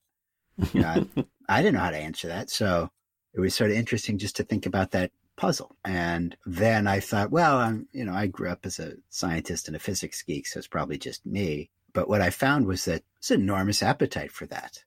You 0.74 0.82
know, 0.82 0.88
I, 0.88 1.26
I 1.50 1.62
didn't 1.62 1.76
know 1.76 1.82
how 1.82 1.91
to 1.91 1.97
answer 1.97 2.28
that. 2.28 2.50
So 2.50 2.89
it 3.34 3.39
was 3.39 3.56
sort 3.56 3.71
of 3.71 3.78
interesting 3.78 4.17
just 4.17 4.36
to 4.38 4.43
think 4.43 4.65
about 4.65 4.91
that 4.91 5.12
puzzle. 5.41 5.75
And 5.84 6.38
then 6.45 6.86
I 6.86 6.99
thought, 6.99 7.32
well, 7.32 7.58
I'm, 7.58 7.88
you 7.91 8.06
know, 8.06 8.13
I 8.13 8.27
grew 8.27 8.47
up 8.47 8.63
as 8.63 8.77
a 8.77 8.93
scientist 9.10 9.67
and 9.67 9.75
a 9.75 9.80
physics 9.80 10.21
geek, 10.21 10.45
so 10.45 10.60
it's 10.60 10.67
probably 10.67 10.99
just 10.99 11.25
me. 11.25 11.71
But 11.93 12.08
what 12.08 12.21
I 12.21 12.30
found 12.30 12.67
was 12.67 12.86
that 12.86 13.01
there's 13.19 13.32
an 13.32 13.41
enormous 13.41 13.82
appetite 13.82 14.32
for 14.32 14.45
that, 14.45 14.84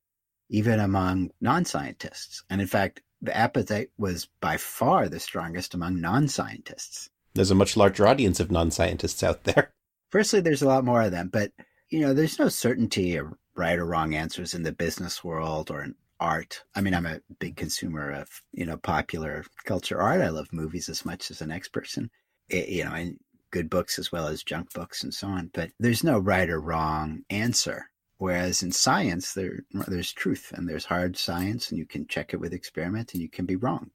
even 0.48 0.78
among 0.78 1.32
non 1.40 1.64
scientists. 1.64 2.44
And 2.48 2.60
in 2.60 2.68
fact, 2.68 3.02
the 3.20 3.36
appetite 3.36 3.90
was 3.98 4.28
by 4.40 4.56
far 4.56 5.08
the 5.08 5.18
strongest 5.18 5.74
among 5.74 6.00
non 6.00 6.28
scientists. 6.28 7.10
There's 7.34 7.50
a 7.50 7.56
much 7.56 7.76
larger 7.76 8.06
audience 8.06 8.38
of 8.38 8.52
non 8.52 8.70
scientists 8.70 9.24
out 9.24 9.42
there. 9.42 9.72
Firstly, 10.10 10.40
there's 10.40 10.62
a 10.62 10.68
lot 10.68 10.84
more 10.84 11.02
of 11.02 11.10
them, 11.10 11.30
but 11.32 11.50
you 11.90 12.00
know, 12.00 12.14
there's 12.14 12.38
no 12.38 12.48
certainty 12.48 13.16
of 13.16 13.34
right 13.56 13.78
or 13.78 13.84
wrong 13.84 14.14
answers 14.14 14.54
in 14.54 14.62
the 14.62 14.72
business 14.72 15.24
world 15.24 15.68
or 15.68 15.82
in 15.82 15.96
art. 16.20 16.62
I 16.74 16.80
mean, 16.80 16.94
I'm 16.94 17.06
a 17.06 17.20
big 17.38 17.56
consumer 17.56 18.10
of, 18.10 18.28
you 18.52 18.66
know, 18.66 18.76
popular 18.76 19.44
culture 19.64 20.00
art. 20.00 20.20
I 20.20 20.28
love 20.28 20.52
movies 20.52 20.88
as 20.88 21.04
much 21.04 21.30
as 21.30 21.38
the 21.40 21.46
next 21.46 21.68
person. 21.68 22.10
it, 22.48 22.68
you 22.68 22.84
know, 22.84 22.92
and 22.92 23.18
good 23.50 23.70
books 23.70 23.98
as 23.98 24.10
well 24.10 24.26
as 24.26 24.42
junk 24.42 24.72
books 24.72 25.02
and 25.02 25.14
so 25.14 25.28
on. 25.28 25.50
But 25.54 25.70
there's 25.78 26.04
no 26.04 26.18
right 26.18 26.48
or 26.48 26.60
wrong 26.60 27.22
answer. 27.30 27.90
Whereas 28.18 28.62
in 28.62 28.72
science, 28.72 29.34
there 29.34 29.60
there's 29.88 30.12
truth 30.12 30.52
and 30.54 30.68
there's 30.68 30.84
hard 30.84 31.16
science, 31.16 31.70
and 31.70 31.78
you 31.78 31.86
can 31.86 32.06
check 32.06 32.32
it 32.32 32.40
with 32.40 32.52
experiment, 32.54 33.12
and 33.12 33.20
you 33.20 33.28
can 33.28 33.44
be 33.44 33.56
wrong. 33.56 33.90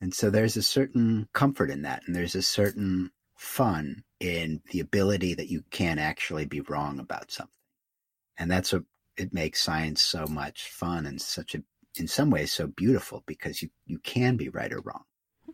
And 0.00 0.12
so 0.12 0.30
there's 0.30 0.56
a 0.56 0.62
certain 0.62 1.28
comfort 1.32 1.70
in 1.70 1.82
that, 1.82 2.02
and 2.06 2.14
there's 2.14 2.34
a 2.34 2.42
certain 2.42 3.12
fun 3.36 4.02
in 4.20 4.60
the 4.70 4.80
ability 4.80 5.34
that 5.34 5.48
you 5.48 5.62
can 5.70 5.98
actually 5.98 6.44
be 6.44 6.60
wrong 6.60 6.98
about 6.98 7.30
something. 7.30 7.52
And 8.36 8.50
that's 8.50 8.72
what 8.72 8.82
it 9.16 9.32
makes 9.32 9.62
science 9.62 10.02
so 10.02 10.26
much 10.26 10.68
fun 10.70 11.06
and 11.06 11.20
such 11.20 11.54
a, 11.54 11.62
in 11.96 12.08
some 12.08 12.30
ways, 12.30 12.52
so 12.52 12.66
beautiful 12.66 13.22
because 13.26 13.62
you, 13.62 13.70
you 13.86 13.98
can 13.98 14.36
be 14.36 14.48
right 14.48 14.72
or 14.72 14.80
wrong. 14.80 15.04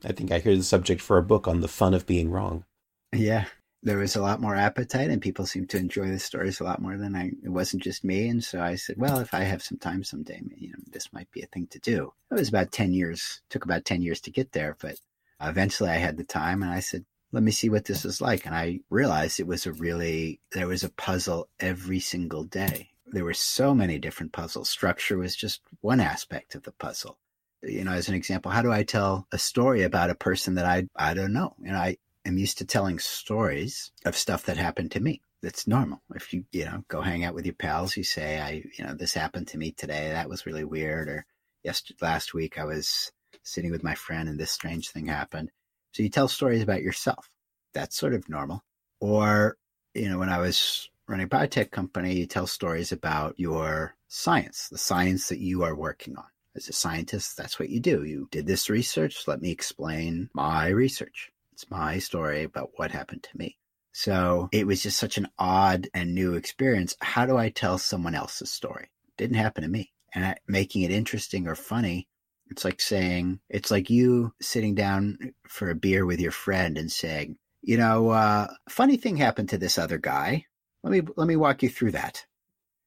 I 0.04 0.12
think 0.12 0.30
I 0.30 0.38
hear 0.38 0.56
the 0.56 0.62
subject 0.62 1.00
for 1.00 1.18
a 1.18 1.22
book 1.22 1.48
on 1.48 1.60
the 1.60 1.68
fun 1.68 1.94
of 1.94 2.06
being 2.06 2.30
wrong. 2.30 2.64
Yeah 3.12 3.46
there 3.82 3.98
was 3.98 4.16
a 4.16 4.22
lot 4.22 4.40
more 4.40 4.56
appetite 4.56 5.10
and 5.10 5.22
people 5.22 5.46
seemed 5.46 5.70
to 5.70 5.76
enjoy 5.76 6.08
the 6.08 6.18
stories 6.18 6.60
a 6.60 6.64
lot 6.64 6.82
more 6.82 6.96
than 6.96 7.14
I, 7.14 7.30
it 7.44 7.48
wasn't 7.48 7.82
just 7.82 8.04
me. 8.04 8.28
And 8.28 8.42
so 8.42 8.60
I 8.60 8.74
said, 8.74 8.96
well, 8.98 9.18
if 9.18 9.32
I 9.32 9.40
have 9.40 9.62
some 9.62 9.78
time 9.78 10.02
someday, 10.02 10.42
you 10.56 10.70
know, 10.70 10.78
this 10.90 11.12
might 11.12 11.30
be 11.30 11.42
a 11.42 11.46
thing 11.46 11.68
to 11.68 11.78
do. 11.78 12.12
It 12.30 12.34
was 12.34 12.48
about 12.48 12.72
10 12.72 12.92
years, 12.92 13.40
took 13.50 13.64
about 13.64 13.84
10 13.84 14.02
years 14.02 14.20
to 14.22 14.30
get 14.30 14.52
there, 14.52 14.76
but 14.80 14.96
eventually 15.40 15.90
I 15.90 15.96
had 15.96 16.16
the 16.16 16.24
time 16.24 16.62
and 16.62 16.72
I 16.72 16.80
said, 16.80 17.04
let 17.30 17.42
me 17.42 17.52
see 17.52 17.68
what 17.68 17.84
this 17.84 18.04
is 18.04 18.20
like. 18.20 18.46
And 18.46 18.54
I 18.54 18.80
realized 18.90 19.38
it 19.38 19.46
was 19.46 19.66
a 19.66 19.72
really, 19.72 20.40
there 20.52 20.66
was 20.66 20.82
a 20.82 20.90
puzzle 20.90 21.48
every 21.60 22.00
single 22.00 22.44
day. 22.44 22.90
There 23.10 23.24
were 23.24 23.34
so 23.34 23.74
many 23.74 23.98
different 23.98 24.32
puzzles. 24.32 24.68
Structure 24.68 25.18
was 25.18 25.34
just 25.34 25.60
one 25.80 26.00
aspect 26.00 26.54
of 26.54 26.62
the 26.64 26.72
puzzle 26.72 27.18
you 27.62 27.84
know, 27.84 27.92
as 27.92 28.08
an 28.08 28.14
example, 28.14 28.50
how 28.50 28.62
do 28.62 28.72
I 28.72 28.82
tell 28.82 29.26
a 29.32 29.38
story 29.38 29.82
about 29.82 30.10
a 30.10 30.14
person 30.14 30.54
that 30.54 30.64
I 30.64 30.86
I 30.96 31.14
don't 31.14 31.32
know? 31.32 31.54
Know, 31.58 31.74
I 31.74 31.96
am 32.24 32.38
used 32.38 32.58
to 32.58 32.64
telling 32.64 32.98
stories 32.98 33.90
of 34.04 34.16
stuff 34.16 34.44
that 34.44 34.56
happened 34.56 34.92
to 34.92 35.00
me. 35.00 35.22
That's 35.42 35.66
normal. 35.66 36.02
If 36.14 36.32
you, 36.32 36.44
you 36.52 36.64
know, 36.64 36.84
go 36.88 37.00
hang 37.00 37.24
out 37.24 37.34
with 37.34 37.46
your 37.46 37.54
pals, 37.54 37.96
you 37.96 38.02
say, 38.02 38.40
I, 38.40 38.64
you 38.76 38.84
know, 38.84 38.94
this 38.94 39.14
happened 39.14 39.48
to 39.48 39.58
me 39.58 39.70
today. 39.72 40.10
That 40.10 40.28
was 40.28 40.46
really 40.46 40.64
weird. 40.64 41.08
Or 41.08 41.26
yesterday, 41.62 41.98
last 42.02 42.34
week 42.34 42.58
I 42.58 42.64
was 42.64 43.12
sitting 43.44 43.70
with 43.70 43.84
my 43.84 43.94
friend 43.94 44.28
and 44.28 44.38
this 44.38 44.50
strange 44.50 44.90
thing 44.90 45.06
happened. 45.06 45.50
So 45.92 46.02
you 46.02 46.08
tell 46.08 46.28
stories 46.28 46.62
about 46.62 46.82
yourself. 46.82 47.30
That's 47.72 47.96
sort 47.96 48.14
of 48.14 48.28
normal. 48.28 48.64
Or, 49.00 49.56
you 49.94 50.08
know, 50.08 50.18
when 50.18 50.28
I 50.28 50.38
was 50.38 50.90
running 51.08 51.26
a 51.26 51.28
biotech 51.28 51.70
company, 51.70 52.14
you 52.14 52.26
tell 52.26 52.46
stories 52.46 52.92
about 52.92 53.34
your 53.38 53.96
science, 54.08 54.68
the 54.68 54.78
science 54.78 55.28
that 55.28 55.40
you 55.40 55.62
are 55.62 55.74
working 55.74 56.16
on. 56.16 56.24
As 56.54 56.68
a 56.68 56.72
scientist, 56.72 57.36
that's 57.36 57.58
what 57.58 57.70
you 57.70 57.80
do. 57.80 58.04
You 58.04 58.28
did 58.30 58.46
this 58.46 58.68
research. 58.68 59.26
Let 59.26 59.40
me 59.40 59.50
explain 59.50 60.28
my 60.34 60.68
research. 60.68 61.30
It's 61.52 61.70
my 61.70 61.98
story 61.98 62.44
about 62.44 62.70
what 62.76 62.90
happened 62.90 63.22
to 63.24 63.38
me. 63.38 63.56
So 63.92 64.48
it 64.52 64.66
was 64.66 64.82
just 64.82 64.98
such 64.98 65.18
an 65.18 65.28
odd 65.38 65.88
and 65.94 66.14
new 66.14 66.34
experience. 66.34 66.94
How 67.00 67.26
do 67.26 67.36
I 67.36 67.48
tell 67.48 67.78
someone 67.78 68.14
else's 68.14 68.50
story? 68.50 68.90
It 69.08 69.16
didn't 69.16 69.36
happen 69.36 69.62
to 69.62 69.68
me. 69.68 69.92
And 70.14 70.34
making 70.46 70.82
it 70.82 70.90
interesting 70.90 71.46
or 71.46 71.54
funny, 71.54 72.08
it's 72.50 72.64
like 72.64 72.80
saying, 72.80 73.40
it's 73.48 73.70
like 73.70 73.90
you 73.90 74.32
sitting 74.40 74.74
down 74.74 75.18
for 75.48 75.70
a 75.70 75.74
beer 75.74 76.06
with 76.06 76.20
your 76.20 76.32
friend 76.32 76.78
and 76.78 76.90
saying, 76.90 77.36
you 77.62 77.76
know, 77.76 78.10
uh, 78.10 78.46
funny 78.68 78.96
thing 78.96 79.16
happened 79.16 79.50
to 79.50 79.58
this 79.58 79.78
other 79.78 79.98
guy. 79.98 80.46
Let 80.88 81.04
me, 81.04 81.12
let 81.16 81.28
me 81.28 81.36
walk 81.36 81.62
you 81.62 81.68
through 81.68 81.92
that. 81.92 82.24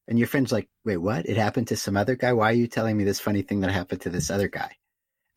And 0.08 0.18
your 0.18 0.28
friend's 0.28 0.52
like, 0.52 0.68
wait, 0.84 0.98
what? 0.98 1.28
It 1.28 1.38
happened 1.38 1.68
to 1.68 1.78
some 1.78 1.96
other 1.96 2.16
guy? 2.16 2.34
Why 2.34 2.50
are 2.50 2.56
you 2.56 2.68
telling 2.68 2.98
me 2.98 3.04
this 3.04 3.20
funny 3.20 3.44
thing 3.44 3.60
that 3.62 3.72
happened 3.72 4.02
to 4.02 4.10
this 4.10 4.32
other 4.32 4.48
guy? 4.48 4.72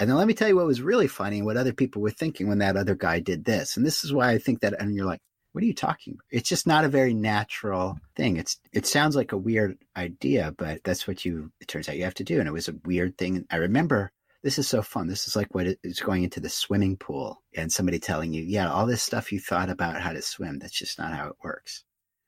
And 0.01 0.09
then 0.09 0.17
let 0.17 0.27
me 0.27 0.35
tell 0.35 0.49
you 0.49 0.57
what 0.57 0.67
was 0.67 0.81
really 0.81 1.07
funny 1.07 1.39
and 1.39 1.47
what 1.47 1.59
other 1.59 1.75
people 1.75 2.01
were 2.01 2.11
thinking 2.11 2.49
when 2.49 2.59
that 2.59 2.77
other 2.77 2.95
guy 2.95 3.21
did 3.21 3.45
this. 3.45 3.77
And 3.77 3.85
this 3.85 4.03
is 4.03 4.13
why 4.13 4.31
I 4.31 4.39
think 4.39 4.61
that, 4.61 4.81
and 4.81 4.95
you're 4.97 5.05
like, 5.05 5.21
what 5.53 5.63
are 5.63 5.67
you 5.67 5.75
talking 5.75 6.15
about? 6.15 6.25
It's 6.31 6.49
just 6.49 6.67
not 6.67 6.85
a 6.85 6.89
very 6.89 7.15
natural 7.15 8.01
thing. 8.17 8.39
It's 8.39 8.59
it 8.73 8.87
sounds 8.87 9.15
like 9.15 9.31
a 9.31 9.37
weird 9.37 9.79
idea, 9.97 10.53
but 10.57 10.83
that's 10.83 11.07
what 11.07 11.25
you 11.25 11.53
it 11.61 11.69
turns 11.69 11.89
out 11.89 11.97
you 11.97 12.03
have 12.05 12.15
to 12.15 12.25
do. 12.25 12.41
And 12.41 12.49
it 12.49 12.53
was 12.53 12.69
a 12.69 12.75
weird 12.85 13.17
thing. 13.17 13.47
I 13.51 13.57
remember 13.57 14.11
this 14.43 14.59
is 14.59 14.67
so 14.67 14.83
fun. 14.83 15.07
This 15.07 15.29
is 15.29 15.37
like 15.37 15.55
what 15.55 15.69
it's 15.85 16.01
going 16.01 16.25
into 16.25 16.41
the 16.41 16.49
swimming 16.49 16.97
pool 16.97 17.41
and 17.55 17.71
somebody 17.71 18.01
telling 18.01 18.33
you, 18.33 18.43
yeah, 18.43 18.69
all 18.69 18.87
this 18.87 19.03
stuff 19.03 19.31
you 19.31 19.39
thought 19.39 19.71
about 19.71 20.01
how 20.01 20.13
to 20.13 20.23
swim, 20.23 20.59
that's 20.59 20.77
just 20.77 20.99
not 20.99 21.15
how 21.15 21.29
it 21.29 21.37
works. 21.45 21.85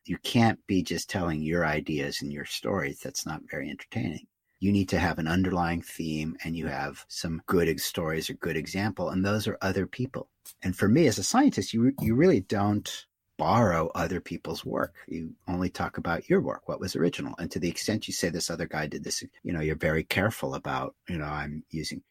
You 0.07 0.19
can't 0.19 0.65
be 0.67 0.83
just 0.83 1.11
telling 1.11 1.43
your 1.43 1.67
ideas 1.67 2.23
and 2.23 2.33
your 2.33 2.45
stories. 2.45 3.01
That's 3.01 3.27
not 3.27 3.43
very 3.51 3.69
entertaining. 3.71 4.27
You 4.61 4.73
need 4.73 4.89
to 4.91 4.99
have 4.99 5.19
an 5.19 5.29
underlying 5.29 5.83
theme 5.83 6.37
and 6.45 6.57
you 6.57 6.67
have 6.69 7.05
some 7.09 7.43
good 7.47 7.79
stories 7.81 8.31
or 8.31 8.35
good 8.35 8.57
example 8.57 9.11
and 9.11 9.25
those 9.25 9.47
are 9.47 9.59
other 9.61 9.87
people. 9.87 10.29
And 10.63 10.75
for 10.77 10.89
me 10.89 11.07
as 11.07 11.19
a 11.19 11.25
scientist 11.25 11.75
you 11.75 11.93
you 12.01 12.15
really 12.15 12.41
don't 12.41 13.07
borrow 13.37 13.91
other 13.95 14.21
people's 14.21 14.65
work. 14.65 14.95
You 15.09 15.35
only 15.47 15.69
talk 15.69 15.99
about 15.99 16.31
your 16.31 16.41
work 16.41 16.69
what 16.69 16.81
was 16.81 16.97
original. 16.97 17.35
And 17.39 17.51
to 17.51 17.59
the 17.59 17.69
extent 17.69 18.09
you 18.09 18.15
say 18.15 18.31
this 18.31 18.49
other 18.49 18.67
guy 18.67 18.87
did 18.87 19.05
this 19.05 19.23
you 19.43 19.53
know 19.53 19.61
you're 19.61 19.77
very 19.77 20.05
careful 20.05 20.55
about 20.55 20.95
you 21.09 21.19
know 21.19 21.27
i'm 21.27 21.65
using 21.71 22.03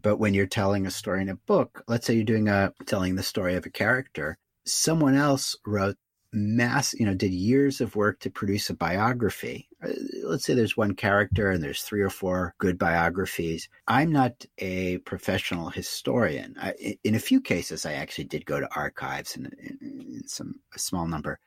but 0.00 0.18
when 0.18 0.34
you're 0.34 0.46
telling 0.46 0.86
a 0.86 0.90
story 0.90 1.22
in 1.22 1.28
a 1.28 1.34
book 1.34 1.82
let's 1.88 2.06
say 2.06 2.14
you're 2.14 2.24
doing 2.24 2.48
a 2.48 2.72
telling 2.86 3.16
the 3.16 3.22
story 3.22 3.54
of 3.54 3.66
a 3.66 3.70
character 3.70 4.38
someone 4.64 5.14
else 5.14 5.56
wrote 5.66 5.96
mass, 6.32 6.94
you 6.94 7.04
know, 7.04 7.14
did 7.14 7.32
years 7.32 7.80
of 7.80 7.96
work 7.96 8.20
to 8.20 8.30
produce 8.30 8.70
a 8.70 8.74
biography. 8.74 9.68
Uh, 9.82 9.90
let's 10.24 10.44
say 10.44 10.54
there's 10.54 10.76
one 10.76 10.94
character 10.94 11.50
and 11.50 11.62
there's 11.62 11.82
three 11.82 12.02
or 12.02 12.10
four 12.10 12.54
good 12.58 12.78
biographies. 12.78 13.68
I'm 13.88 14.12
not 14.12 14.44
a 14.58 14.98
professional 14.98 15.70
historian. 15.70 16.54
I, 16.60 16.96
in 17.02 17.14
a 17.14 17.20
few 17.20 17.40
cases, 17.40 17.84
I 17.84 17.94
actually 17.94 18.24
did 18.24 18.46
go 18.46 18.60
to 18.60 18.74
archives 18.74 19.36
in, 19.36 19.46
in, 19.58 19.78
in 19.80 20.28
some 20.28 20.60
a 20.74 20.78
small 20.78 21.06
number, 21.06 21.40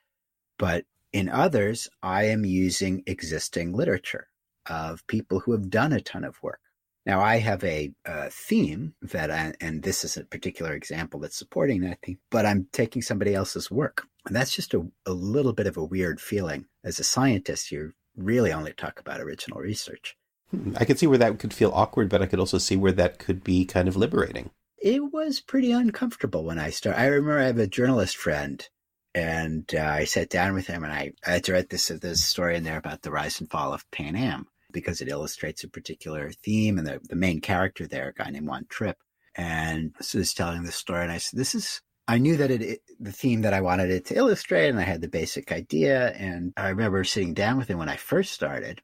but 0.57 0.85
in 1.13 1.29
others, 1.29 1.89
I 2.01 2.25
am 2.25 2.43
using 2.43 3.03
existing 3.05 3.73
literature 3.73 4.27
of 4.65 5.05
people 5.07 5.39
who 5.39 5.51
have 5.51 5.69
done 5.69 5.93
a 5.93 6.01
ton 6.01 6.23
of 6.23 6.41
work. 6.41 6.59
Now, 7.05 7.19
I 7.19 7.37
have 7.37 7.63
a, 7.63 7.91
a 8.05 8.29
theme 8.29 8.95
that, 9.01 9.29
I, 9.29 9.53
and 9.59 9.83
this 9.83 10.03
is 10.03 10.17
a 10.17 10.23
particular 10.23 10.73
example 10.73 11.19
that's 11.19 11.37
supporting 11.37 11.81
that 11.81 11.99
theme, 12.01 12.19
but 12.31 12.45
I'm 12.45 12.67
taking 12.71 13.01
somebody 13.01 13.35
else's 13.35 13.69
work. 13.69 14.07
And 14.25 14.35
that's 14.35 14.55
just 14.55 14.73
a, 14.73 14.87
a 15.05 15.11
little 15.11 15.53
bit 15.53 15.67
of 15.67 15.77
a 15.77 15.83
weird 15.83 16.21
feeling. 16.21 16.65
As 16.83 16.99
a 16.99 17.03
scientist, 17.03 17.71
you 17.71 17.93
really 18.15 18.53
only 18.53 18.73
talk 18.73 18.99
about 18.99 19.19
original 19.19 19.59
research. 19.59 20.15
Hmm, 20.51 20.73
I 20.77 20.85
could 20.85 20.99
see 20.99 21.07
where 21.07 21.17
that 21.17 21.39
could 21.39 21.53
feel 21.53 21.71
awkward, 21.73 22.09
but 22.09 22.21
I 22.21 22.27
could 22.27 22.39
also 22.39 22.57
see 22.57 22.75
where 22.75 22.91
that 22.93 23.19
could 23.19 23.43
be 23.43 23.65
kind 23.65 23.87
of 23.87 23.95
liberating. 23.95 24.51
It 24.77 25.11
was 25.11 25.39
pretty 25.39 25.71
uncomfortable 25.71 26.43
when 26.43 26.59
I 26.59 26.69
started. 26.69 26.99
I 26.99 27.05
remember 27.05 27.39
I 27.39 27.45
have 27.45 27.57
a 27.57 27.67
journalist 27.67 28.17
friend, 28.17 28.67
and 29.15 29.73
uh, 29.73 29.79
I 29.79 30.03
sat 30.05 30.29
down 30.29 30.53
with 30.53 30.67
him, 30.67 30.83
and 30.83 30.91
I, 30.91 31.13
I 31.25 31.31
had 31.31 31.43
to 31.45 31.53
write 31.53 31.69
this, 31.69 31.87
this 31.87 32.23
story 32.23 32.57
in 32.57 32.63
there 32.63 32.77
about 32.77 33.01
the 33.01 33.11
rise 33.11 33.39
and 33.39 33.49
fall 33.49 33.73
of 33.73 33.89
Pan 33.91 34.15
Am 34.15 34.47
because 34.71 35.01
it 35.01 35.07
illustrates 35.07 35.63
a 35.63 35.69
particular 35.69 36.31
theme. 36.31 36.77
And 36.77 36.87
the, 36.87 36.99
the 37.07 37.15
main 37.15 37.39
character 37.39 37.87
there, 37.87 38.09
a 38.09 38.13
guy 38.13 38.29
named 38.29 38.47
Juan 38.47 38.65
Trippe, 38.69 38.97
and 39.35 39.93
so 40.01 40.17
he's 40.17 40.33
telling 40.33 40.63
the 40.63 40.71
story. 40.71 41.03
And 41.03 41.11
I 41.11 41.17
said, 41.17 41.39
this 41.39 41.55
is, 41.55 41.81
I 42.07 42.17
knew 42.17 42.35
that 42.37 42.51
it, 42.51 42.81
the 42.99 43.11
theme 43.11 43.41
that 43.41 43.53
I 43.53 43.61
wanted 43.61 43.89
it 43.89 44.05
to 44.05 44.15
illustrate, 44.15 44.69
and 44.69 44.79
I 44.79 44.83
had 44.83 45.01
the 45.01 45.07
basic 45.07 45.51
idea. 45.51 46.09
And 46.11 46.53
I 46.57 46.69
remember 46.69 47.03
sitting 47.03 47.33
down 47.33 47.57
with 47.57 47.69
him 47.69 47.77
when 47.77 47.89
I 47.89 47.95
first 47.95 48.33
started. 48.33 48.81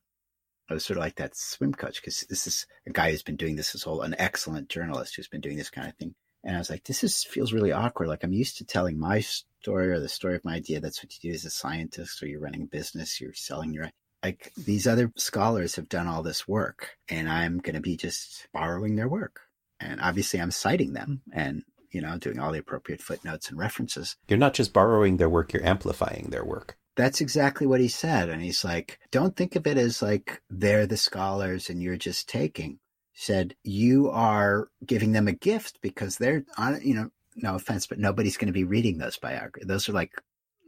I 0.69 0.73
was 0.73 0.85
sort 0.85 0.97
of 0.97 1.01
like 1.01 1.15
that 1.15 1.35
swim 1.35 1.73
coach 1.73 1.99
because 1.99 2.21
this 2.29 2.45
is 2.45 2.67
a 2.87 2.91
guy 2.91 3.11
who's 3.11 3.23
been 3.23 3.35
doing 3.35 3.55
this 3.55 3.71
his 3.71 3.83
whole, 3.83 4.01
an 4.01 4.15
excellent 4.19 4.69
journalist 4.69 5.15
who's 5.15 5.27
been 5.27 5.41
doing 5.41 5.57
this 5.57 5.71
kind 5.71 5.87
of 5.87 5.95
thing. 5.95 6.13
And 6.43 6.55
I 6.55 6.59
was 6.59 6.69
like, 6.69 6.83
this 6.83 7.03
is 7.03 7.23
feels 7.23 7.51
really 7.51 7.71
awkward. 7.71 8.07
Like 8.07 8.23
I'm 8.23 8.33
used 8.33 8.57
to 8.57 8.65
telling 8.65 8.99
my 8.99 9.19
story 9.19 9.89
or 9.89 9.99
the 9.99 10.07
story 10.07 10.35
of 10.35 10.45
my 10.45 10.55
idea. 10.55 10.79
That's 10.79 11.03
what 11.03 11.11
you 11.11 11.31
do 11.31 11.35
as 11.35 11.43
a 11.43 11.49
scientist, 11.49 12.21
or 12.21 12.27
you're 12.27 12.39
running 12.39 12.61
a 12.61 12.67
business, 12.67 13.19
you're 13.19 13.33
selling 13.33 13.73
your 13.73 13.89
like 14.23 14.51
these 14.55 14.85
other 14.85 15.11
scholars 15.15 15.75
have 15.75 15.89
done 15.89 16.07
all 16.07 16.23
this 16.23 16.47
work 16.47 16.97
and 17.07 17.29
I'm 17.29 17.57
going 17.59 17.75
to 17.75 17.81
be 17.81 17.95
just 17.95 18.47
borrowing 18.53 18.95
their 18.95 19.07
work. 19.07 19.41
And 19.79 20.01
obviously 20.01 20.41
I'm 20.41 20.51
citing 20.51 20.93
them 20.93 21.21
and, 21.33 21.63
you 21.91 22.01
know, 22.01 22.17
doing 22.17 22.39
all 22.39 22.51
the 22.51 22.59
appropriate 22.59 23.01
footnotes 23.01 23.49
and 23.49 23.57
references. 23.57 24.15
You're 24.27 24.39
not 24.39 24.53
just 24.53 24.73
borrowing 24.73 25.17
their 25.17 25.29
work, 25.29 25.53
you're 25.53 25.65
amplifying 25.65 26.27
their 26.29 26.45
work. 26.45 26.77
That's 26.95 27.21
exactly 27.21 27.65
what 27.65 27.79
he 27.79 27.87
said. 27.87 28.29
And 28.29 28.41
he's 28.41 28.65
like, 28.65 28.99
don't 29.11 29.35
think 29.35 29.55
of 29.55 29.65
it 29.65 29.77
as 29.77 30.01
like 30.01 30.41
they're 30.49 30.85
the 30.85 30.97
scholars 30.97 31.69
and 31.69 31.81
you're 31.81 31.95
just 31.95 32.27
taking. 32.27 32.79
He 33.13 33.21
said, 33.21 33.55
you 33.63 34.09
are 34.09 34.69
giving 34.85 35.13
them 35.13 35.27
a 35.27 35.33
gift 35.33 35.79
because 35.81 36.17
they're 36.17 36.43
on, 36.57 36.81
you 36.83 36.95
know, 36.95 37.09
no 37.37 37.55
offense, 37.55 37.87
but 37.87 37.99
nobody's 37.99 38.37
going 38.37 38.47
to 38.47 38.53
be 38.53 38.65
reading 38.65 38.97
those 38.97 39.17
biographies. 39.17 39.67
Those 39.67 39.87
are 39.87 39.93
like 39.93 40.11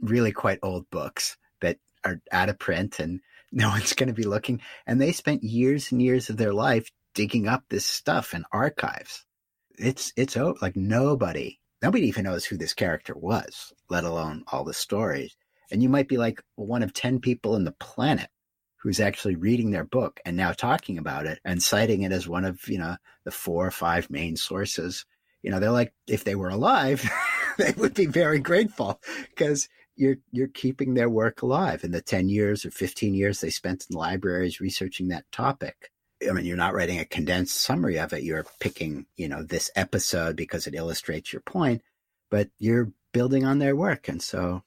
really 0.01 0.31
quite 0.31 0.59
old 0.63 0.89
books 0.89 1.37
that 1.59 1.77
are 2.05 2.21
out 2.31 2.49
of 2.49 2.59
print 2.59 2.99
and 2.99 3.19
no 3.51 3.69
one's 3.69 3.93
going 3.93 4.07
to 4.07 4.13
be 4.13 4.23
looking. 4.23 4.61
And 4.87 5.01
they 5.01 5.11
spent 5.11 5.43
years 5.43 5.91
and 5.91 6.01
years 6.01 6.29
of 6.29 6.37
their 6.37 6.53
life 6.53 6.89
digging 7.13 7.47
up 7.47 7.65
this 7.67 7.85
stuff 7.85 8.33
in 8.33 8.45
archives. 8.51 9.25
It's, 9.81 10.13
it's 10.15 10.35
like 10.35 10.75
nobody, 10.75 11.59
nobody 11.81 12.07
even 12.07 12.25
knows 12.25 12.45
who 12.45 12.57
this 12.57 12.73
character 12.73 13.13
was, 13.15 13.73
let 13.89 14.03
alone 14.03 14.43
all 14.51 14.63
the 14.63 14.73
stories. 14.73 15.35
And 15.71 15.81
you 15.81 15.89
might 15.89 16.07
be 16.07 16.17
like 16.17 16.41
one 16.55 16.83
of 16.83 16.93
10 16.93 17.19
people 17.19 17.55
in 17.55 17.63
the 17.63 17.71
planet 17.73 18.29
who's 18.77 18.99
actually 18.99 19.35
reading 19.35 19.71
their 19.71 19.83
book 19.83 20.19
and 20.25 20.35
now 20.35 20.51
talking 20.51 20.97
about 20.97 21.25
it 21.25 21.39
and 21.45 21.61
citing 21.61 22.01
it 22.01 22.11
as 22.11 22.27
one 22.27 22.45
of, 22.45 22.67
you 22.67 22.77
know, 22.77 22.97
the 23.23 23.31
four 23.31 23.65
or 23.65 23.71
five 23.71 24.09
main 24.09 24.35
sources. 24.35 25.05
You 25.43 25.51
know, 25.51 25.59
they're 25.59 25.71
like, 25.71 25.93
if 26.07 26.23
they 26.23 26.35
were 26.35 26.49
alive, 26.49 27.09
they 27.57 27.73
would 27.77 27.93
be 27.93 28.07
very 28.07 28.39
grateful 28.39 28.99
because 29.29 29.69
you're 29.95 30.17
you're 30.31 30.47
keeping 30.47 30.93
their 30.93 31.09
work 31.09 31.41
alive 31.41 31.83
in 31.83 31.91
the 31.91 32.01
10 32.01 32.29
years 32.29 32.65
or 32.65 32.71
15 32.71 33.13
years 33.13 33.41
they 33.41 33.49
spent 33.49 33.85
in 33.89 33.95
libraries 33.95 34.59
researching 34.59 35.09
that 35.09 35.29
topic 35.31 35.90
I 36.27 36.31
mean, 36.33 36.45
you're 36.45 36.57
not 36.57 36.73
writing 36.73 36.99
a 36.99 37.05
condensed 37.05 37.59
summary 37.59 37.97
of 37.97 38.13
it. 38.13 38.23
You're 38.23 38.45
picking, 38.59 39.05
you 39.15 39.27
know, 39.27 39.43
this 39.43 39.71
episode 39.75 40.35
because 40.35 40.67
it 40.67 40.75
illustrates 40.75 41.33
your 41.33 41.41
point, 41.41 41.81
but 42.29 42.49
you're 42.59 42.91
building 43.11 43.45
on 43.45 43.59
their 43.59 43.75
work. 43.75 44.07
And 44.07 44.21
so 44.21 44.63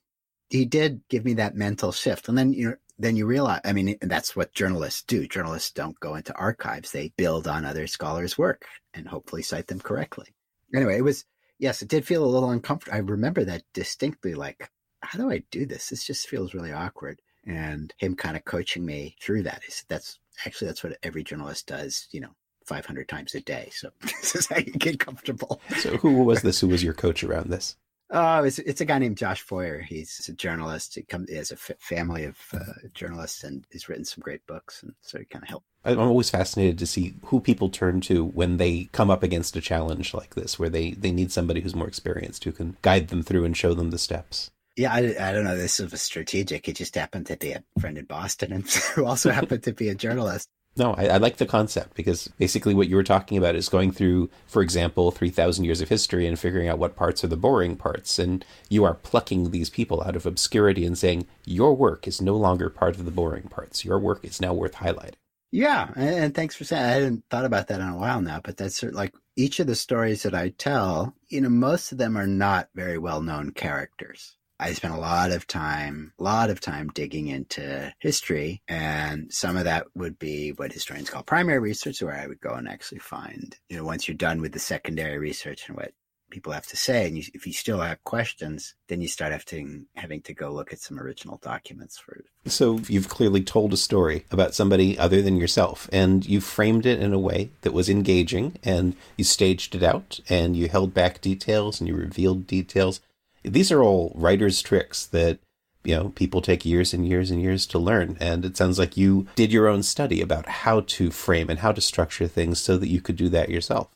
he 0.51 0.65
did 0.65 1.03
give 1.09 1.25
me 1.25 1.35
that 1.35 1.55
mental 1.55 1.93
shift. 1.93 2.29
And 2.29 2.37
then, 2.37 2.53
you 2.53 2.77
then 2.99 3.17
you 3.17 3.27
realize, 3.27 3.61
I 3.65 3.73
mean, 3.73 3.97
that's 4.01 4.37
what 4.37 4.55
journalists 4.55 5.03
do. 5.03 5.27
Journalists 5.27 5.73
don't 5.73 5.99
go 6.01 6.15
into 6.15 6.35
archives. 6.35 6.93
They 6.93 7.13
build 7.17 7.49
on 7.49 7.65
other 7.65 7.87
scholars' 7.87 8.39
work 8.39 8.67
and 8.93 9.09
hopefully 9.09 9.43
cite 9.43 9.67
them 9.67 9.81
correctly. 9.81 10.35
Anyway, 10.75 10.97
it 10.97 11.03
was, 11.03 11.25
yes, 11.59 11.83
it 11.83 11.89
did 11.89 12.07
feel 12.07 12.25
a 12.25 12.27
little 12.27 12.51
uncomfortable. 12.51 12.97
I 12.97 13.01
remember 13.01 13.45
that 13.45 13.63
distinctly, 13.73 14.35
like, 14.35 14.71
how 15.01 15.19
do 15.19 15.31
I 15.31 15.43
do 15.51 15.67
this? 15.67 15.89
This 15.89 16.05
just 16.05 16.29
feels 16.29 16.55
really 16.55 16.73
awkward. 16.73 17.21
And 17.47 17.93
him 17.99 18.17
kind 18.17 18.37
of 18.37 18.45
coaching 18.45 18.87
me 18.87 19.17
through 19.21 19.43
that 19.43 19.63
is 19.69 19.85
that's 19.89 20.19
actually 20.47 20.69
that's 20.69 20.85
what 20.85 20.99
every 21.03 21.25
journalist 21.25 21.67
does, 21.67 22.09
you 22.11 22.21
know, 22.21 22.35
500 22.67 23.09
times 23.09 23.35
a 23.35 23.41
day. 23.41 23.71
So 23.73 23.91
this 24.03 24.35
is 24.35 24.47
how 24.47 24.59
you 24.59 24.73
get 24.73 25.01
comfortable. 25.01 25.61
So 25.79 25.97
who 25.97 26.23
was 26.23 26.43
this? 26.43 26.61
Who 26.61 26.69
was 26.69 26.83
your 26.83 26.95
coach 27.05 27.23
around 27.25 27.51
this? 27.51 27.77
Oh, 28.11 28.45
it's, 28.45 28.59
it's 28.61 28.81
a 28.81 28.85
guy 28.85 28.99
named 28.99 29.17
Josh 29.17 29.41
Foer. 29.41 29.81
He's 29.81 30.29
a 30.29 30.33
journalist. 30.35 30.95
He 30.95 31.03
comes 31.03 31.29
he 31.29 31.37
has 31.37 31.51
a 31.51 31.55
f- 31.55 31.73
family 31.79 32.25
of 32.25 32.39
uh, 32.53 32.89
journalists 32.93 33.43
and 33.45 33.67
he's 33.71 33.89
written 33.89 34.05
some 34.05 34.21
great 34.23 34.47
books, 34.47 34.83
and 34.83 34.95
so 35.01 35.19
he 35.19 35.25
kind 35.25 35.43
of 35.43 35.49
helped. 35.49 35.67
I'm 35.87 35.99
always 35.99 36.31
fascinated 36.31 36.79
to 36.79 36.87
see 36.87 37.15
who 37.25 37.41
people 37.41 37.71
turn 37.71 38.01
to 38.03 38.25
when 38.25 38.59
they 38.59 38.89
come 38.93 39.11
up 39.11 39.23
against 39.23 39.57
a 39.57 39.61
challenge 39.61 40.15
like 40.15 40.35
this, 40.35 40.59
where 40.59 40.69
they 40.69 40.93
they 40.93 41.13
need 41.13 41.33
somebody 41.33 41.63
who's 41.63 41.75
more 41.75 41.89
experienced 41.89 42.45
who 42.45 42.53
can 42.53 42.77
guide 42.83 43.09
them 43.09 43.23
through 43.23 43.45
and 43.47 43.57
show 43.57 43.73
them 43.75 43.91
the 43.91 43.99
steps. 43.99 44.51
Yeah, 44.77 44.93
I, 44.93 45.15
I 45.21 45.33
don't 45.33 45.45
know. 45.45 45.57
This 45.57 45.79
was 45.79 46.03
strategic. 46.03 46.69
It 46.69 46.77
just 46.77 46.95
happened 46.95 47.27
to 47.27 47.37
be 47.37 47.53
a 47.53 47.63
friend 47.79 47.97
in 47.97 48.07
Boston 48.07 48.53
and 48.53 48.69
who 48.95 49.05
also 49.05 49.31
happened 49.33 49.63
to 49.65 49.73
be 49.73 49.89
a 49.89 49.95
journalist. 49.95 50.49
No, 50.77 50.95
I, 50.95 51.07
I, 51.07 51.17
like 51.19 51.37
the 51.37 51.47
concept 51.47 51.95
because 51.95 52.27
basically 52.37 52.75
what 52.75 52.89
you 52.89 52.97
were 52.97 53.05
talking 53.05 53.39
about 53.39 53.55
is 53.55 53.69
going 53.69 53.93
through, 53.93 54.29
for 54.49 54.61
example, 54.61 55.13
3,000 55.13 55.65
years 55.65 55.81
of 55.81 55.89
history 55.89 56.27
and 56.27 56.37
figuring 56.37 56.69
out 56.69 56.81
what 56.81 56.97
parts 56.97 57.23
are 57.23 57.29
the 57.29 57.37
boring 57.37 57.77
parts. 57.77 58.19
And 58.19 58.45
you 58.69 58.83
are 58.85 58.95
plucking 58.95 59.53
these 59.53 59.71
people 59.71 60.03
out 60.03 60.17
of 60.17 60.27
obscurity 60.27 60.85
and 60.85 60.99
saying, 60.99 61.29
your 61.45 61.77
work 61.77 62.09
is 62.09 62.21
no 62.21 62.37
longer 62.37 62.71
part 62.71 62.97
of 62.97 63.05
the 63.05 63.13
boring 63.13 63.45
parts. 63.45 63.85
Your 63.85 64.01
work 64.01 64.25
is 64.25 64.41
now 64.41 64.53
worth 64.53 64.75
highlighting. 64.75 65.15
Yeah. 65.53 65.91
And, 65.95 66.35
thanks 66.35 66.57
for 66.57 66.65
saying 66.65 66.85
I 66.85 66.89
hadn't 66.89 67.25
thought 67.31 67.45
about 67.45 67.69
that 67.69 67.81
in 67.81 67.87
a 67.87 67.97
while 67.97 68.21
now, 68.21 68.41
but 68.43 68.57
that's 68.57 68.77
sort 68.77 68.95
of 68.95 68.97
like 68.97 69.15
each 69.37 69.61
of 69.61 69.69
the 69.69 69.77
stories 69.77 70.25
that 70.25 70.35
I 70.35 70.49
tell, 70.49 71.15
you 71.29 71.41
know, 71.41 71.49
most 71.49 71.93
of 71.93 71.99
them 71.99 72.19
are 72.19 72.27
not 72.27 72.69
very 72.75 72.99
well 72.99 73.23
known 73.23 73.53
characters. 73.53 74.37
I 74.61 74.73
spent 74.73 74.95
a 74.95 74.99
lot 74.99 75.33
of 75.33 75.47
time, 75.47 76.13
a 76.19 76.23
lot 76.23 76.51
of 76.51 76.61
time 76.61 76.89
digging 76.95 77.29
into 77.29 77.93
history. 77.99 78.63
And 78.69 79.33
some 79.33 79.57
of 79.57 79.65
that 79.65 79.87
would 79.95 80.19
be 80.19 80.51
what 80.51 80.73
historians 80.73 81.11
call 81.11 81.23
primary 81.23 81.59
research, 81.59 82.03
where 82.03 82.15
I 82.15 82.27
would 82.27 82.41
go 82.41 82.55
and 82.55 82.69
actually 82.69 83.01
find, 83.01 83.57
you 83.69 83.77
know, 83.77 83.85
once 83.85 84.07
you're 84.07 84.17
done 84.17 84.41
with 84.41 84.53
the 84.53 84.59
secondary 84.59 85.19
research 85.19 85.69
and 85.69 85.77
what 85.77 85.93
people 86.31 86.53
have 86.53 86.67
to 86.67 86.77
say, 86.77 87.07
and 87.07 87.17
you, 87.17 87.25
if 87.33 87.47
you 87.47 87.53
still 87.53 87.81
have 87.81 88.03
questions, 88.05 88.75
then 88.89 89.01
you 89.01 89.09
start 89.09 89.33
having 89.33 89.87
having 89.95 90.21
to 90.23 90.35
go 90.35 90.51
look 90.51 90.73
at 90.73 90.81
some 90.81 90.99
original 90.99 91.39
documents 91.43 91.99
for. 91.99 92.25
So 92.47 92.81
you've 92.89 93.09
clearly 93.09 93.43
told 93.43 93.73
a 93.73 93.77
story 93.77 94.25
about 94.31 94.55
somebody 94.55 94.99
other 94.99 95.23
than 95.23 95.37
yourself, 95.37 95.89
and 95.93 96.27
you 96.27 96.41
framed 96.41 96.87
it 96.87 97.01
in 97.01 97.13
a 97.13 97.19
way 97.19 97.51
that 97.61 97.73
was 97.73 97.89
engaging, 97.89 98.57
and 98.65 98.97
you 99.17 99.25
staged 99.25 99.75
it 99.75 99.83
out, 99.83 100.21
and 100.29 100.57
you 100.57 100.69
held 100.69 100.93
back 100.93 101.21
details, 101.21 101.81
and 101.81 101.89
you 101.89 101.95
revealed 101.95 102.47
details 102.47 103.01
these 103.45 103.71
are 103.71 103.83
all 103.83 104.13
writers' 104.15 104.63
tricks 104.63 105.07
that 105.07 105.39
you 105.85 105.95
know 105.95 106.09
people 106.11 106.41
take 106.41 106.65
years 106.65 106.95
and 106.95 107.07
years 107.07 107.31
and 107.31 107.41
years 107.41 107.67
to 107.67 107.79
learn. 107.79 108.17
And 108.21 108.45
it 108.45 108.57
sounds 108.57 108.79
like 108.79 108.97
you 108.97 109.27
did 109.37 109.53
your 109.53 109.69
own 109.69 109.83
study 109.83 110.21
about 110.21 110.49
how 110.49 110.81
to 110.81 111.11
frame 111.11 111.51
and 111.51 111.59
how 111.59 111.73
to 111.73 111.81
structure 111.81 112.27
things 112.27 112.59
so 112.59 112.77
that 112.79 112.89
you 112.89 113.01
could 113.01 113.17
do 113.17 113.29
that 113.29 113.51
yourself. 113.51 113.89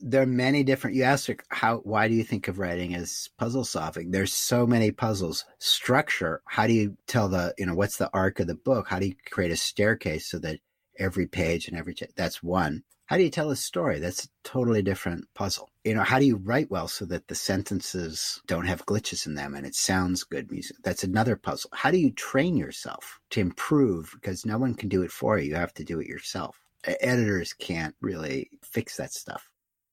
There 0.00 0.22
are 0.22 0.26
many 0.26 0.62
different 0.62 0.96
you 0.96 1.02
asked 1.02 1.30
how 1.48 1.78
why 1.78 2.08
do 2.08 2.14
you 2.14 2.24
think 2.24 2.48
of 2.48 2.58
writing 2.58 2.94
as 2.94 3.28
puzzle 3.38 3.64
solving? 3.64 4.10
There's 4.10 4.32
so 4.32 4.66
many 4.66 4.90
puzzles. 4.90 5.44
Structure 5.58 6.42
how 6.46 6.66
do 6.66 6.72
you 6.72 6.96
tell 7.06 7.28
the 7.28 7.54
you 7.58 7.66
know 7.66 7.74
what's 7.74 7.96
the 7.98 8.10
arc 8.12 8.40
of 8.40 8.46
the 8.46 8.54
book? 8.54 8.88
How 8.88 8.98
do 8.98 9.06
you 9.06 9.14
create 9.30 9.52
a 9.52 9.56
staircase 9.56 10.26
so 10.26 10.38
that 10.40 10.60
every 10.98 11.26
page 11.26 11.68
and 11.68 11.76
every 11.76 11.94
that's 12.16 12.42
one 12.42 12.82
how 13.10 13.16
do 13.16 13.24
you 13.24 13.30
tell 13.30 13.50
a 13.50 13.56
story? 13.56 13.98
That's 13.98 14.26
a 14.26 14.28
totally 14.44 14.82
different 14.82 15.26
puzzle. 15.34 15.68
You 15.82 15.94
know, 15.94 16.04
how 16.04 16.20
do 16.20 16.26
you 16.26 16.36
write 16.36 16.70
well 16.70 16.86
so 16.86 17.04
that 17.06 17.26
the 17.26 17.34
sentences 17.34 18.40
don't 18.46 18.68
have 18.68 18.86
glitches 18.86 19.26
in 19.26 19.34
them 19.34 19.56
and 19.56 19.66
it 19.66 19.74
sounds 19.74 20.22
good 20.22 20.48
music? 20.48 20.76
That's 20.84 21.02
another 21.02 21.34
puzzle. 21.34 21.70
How 21.74 21.90
do 21.90 21.98
you 21.98 22.12
train 22.12 22.56
yourself 22.56 23.18
to 23.30 23.40
improve? 23.40 24.12
Because 24.14 24.46
no 24.46 24.58
one 24.58 24.76
can 24.76 24.88
do 24.88 25.02
it 25.02 25.10
for 25.10 25.40
you. 25.40 25.48
You 25.48 25.56
have 25.56 25.74
to 25.74 25.84
do 25.84 25.98
it 25.98 26.06
yourself. 26.06 26.60
Editors 26.84 27.52
can't 27.52 27.96
really 28.00 28.48
fix 28.62 28.96
that 28.98 29.12
stuff. 29.12 29.50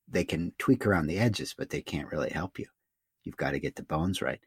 They 0.08 0.24
can 0.24 0.54
tweak 0.60 0.86
around 0.86 1.08
the 1.08 1.18
edges, 1.18 1.56
but 1.58 1.72
they 1.72 1.82
can't 1.82 2.12
really 2.12 2.30
help 2.30 2.60
you. 2.60 2.68
You've 3.24 3.36
got 3.36 3.52
to 3.52 3.60
get 3.60 3.78
the 3.78 3.84
bones 3.84 4.22
right. 4.22 4.42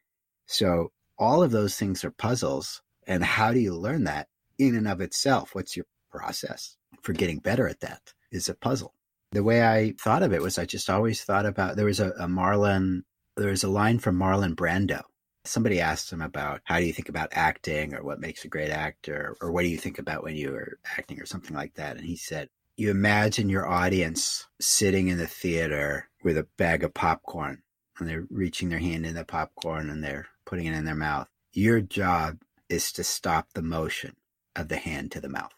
So 0.46 0.92
all 1.18 1.42
of 1.42 1.50
those 1.50 1.76
things 1.76 2.04
are 2.04 2.12
puzzles. 2.12 2.82
And 3.04 3.24
how 3.24 3.52
do 3.52 3.58
you 3.58 3.74
learn 3.74 4.04
that 4.04 4.28
in 4.58 4.76
and 4.76 4.86
of 4.86 5.00
itself? 5.00 5.56
What's 5.56 5.76
your 5.76 5.86
process 6.12 6.76
for 7.02 7.14
getting 7.14 7.40
better 7.40 7.66
at 7.66 7.80
that? 7.80 8.12
Is 8.30 8.48
a 8.48 8.54
puzzle. 8.54 8.94
The 9.32 9.44
way 9.44 9.62
I 9.62 9.94
thought 10.00 10.22
of 10.22 10.32
it 10.32 10.42
was 10.42 10.58
I 10.58 10.64
just 10.64 10.90
always 10.90 11.22
thought 11.22 11.46
about 11.46 11.76
there 11.76 11.86
was 11.86 12.00
a, 12.00 12.10
a 12.10 12.26
Marlon, 12.26 13.02
there 13.36 13.50
was 13.50 13.62
a 13.62 13.68
line 13.68 13.98
from 13.98 14.18
Marlon 14.18 14.54
Brando. 14.54 15.02
Somebody 15.44 15.80
asked 15.80 16.12
him 16.12 16.20
about 16.20 16.60
how 16.64 16.78
do 16.78 16.84
you 16.84 16.92
think 16.92 17.08
about 17.08 17.28
acting 17.32 17.94
or 17.94 18.02
what 18.02 18.20
makes 18.20 18.44
a 18.44 18.48
great 18.48 18.70
actor 18.70 19.36
or 19.40 19.52
what 19.52 19.62
do 19.62 19.68
you 19.68 19.78
think 19.78 19.98
about 19.98 20.22
when 20.22 20.36
you 20.36 20.54
are 20.54 20.78
acting 20.98 21.20
or 21.20 21.26
something 21.26 21.56
like 21.56 21.74
that. 21.74 21.96
And 21.96 22.04
he 22.04 22.16
said, 22.16 22.48
You 22.76 22.90
imagine 22.90 23.48
your 23.48 23.66
audience 23.66 24.46
sitting 24.60 25.08
in 25.08 25.16
the 25.16 25.26
theater 25.26 26.08
with 26.22 26.36
a 26.36 26.46
bag 26.58 26.84
of 26.84 26.92
popcorn 26.92 27.62
and 27.98 28.08
they're 28.08 28.26
reaching 28.30 28.68
their 28.68 28.78
hand 28.78 29.06
in 29.06 29.14
the 29.14 29.24
popcorn 29.24 29.88
and 29.88 30.02
they're 30.02 30.26
putting 30.44 30.66
it 30.66 30.74
in 30.74 30.84
their 30.84 30.94
mouth. 30.94 31.28
Your 31.52 31.80
job 31.80 32.38
is 32.68 32.92
to 32.92 33.04
stop 33.04 33.48
the 33.54 33.62
motion 33.62 34.16
of 34.56 34.68
the 34.68 34.76
hand 34.76 35.12
to 35.12 35.20
the 35.20 35.28
mouth. 35.28 35.52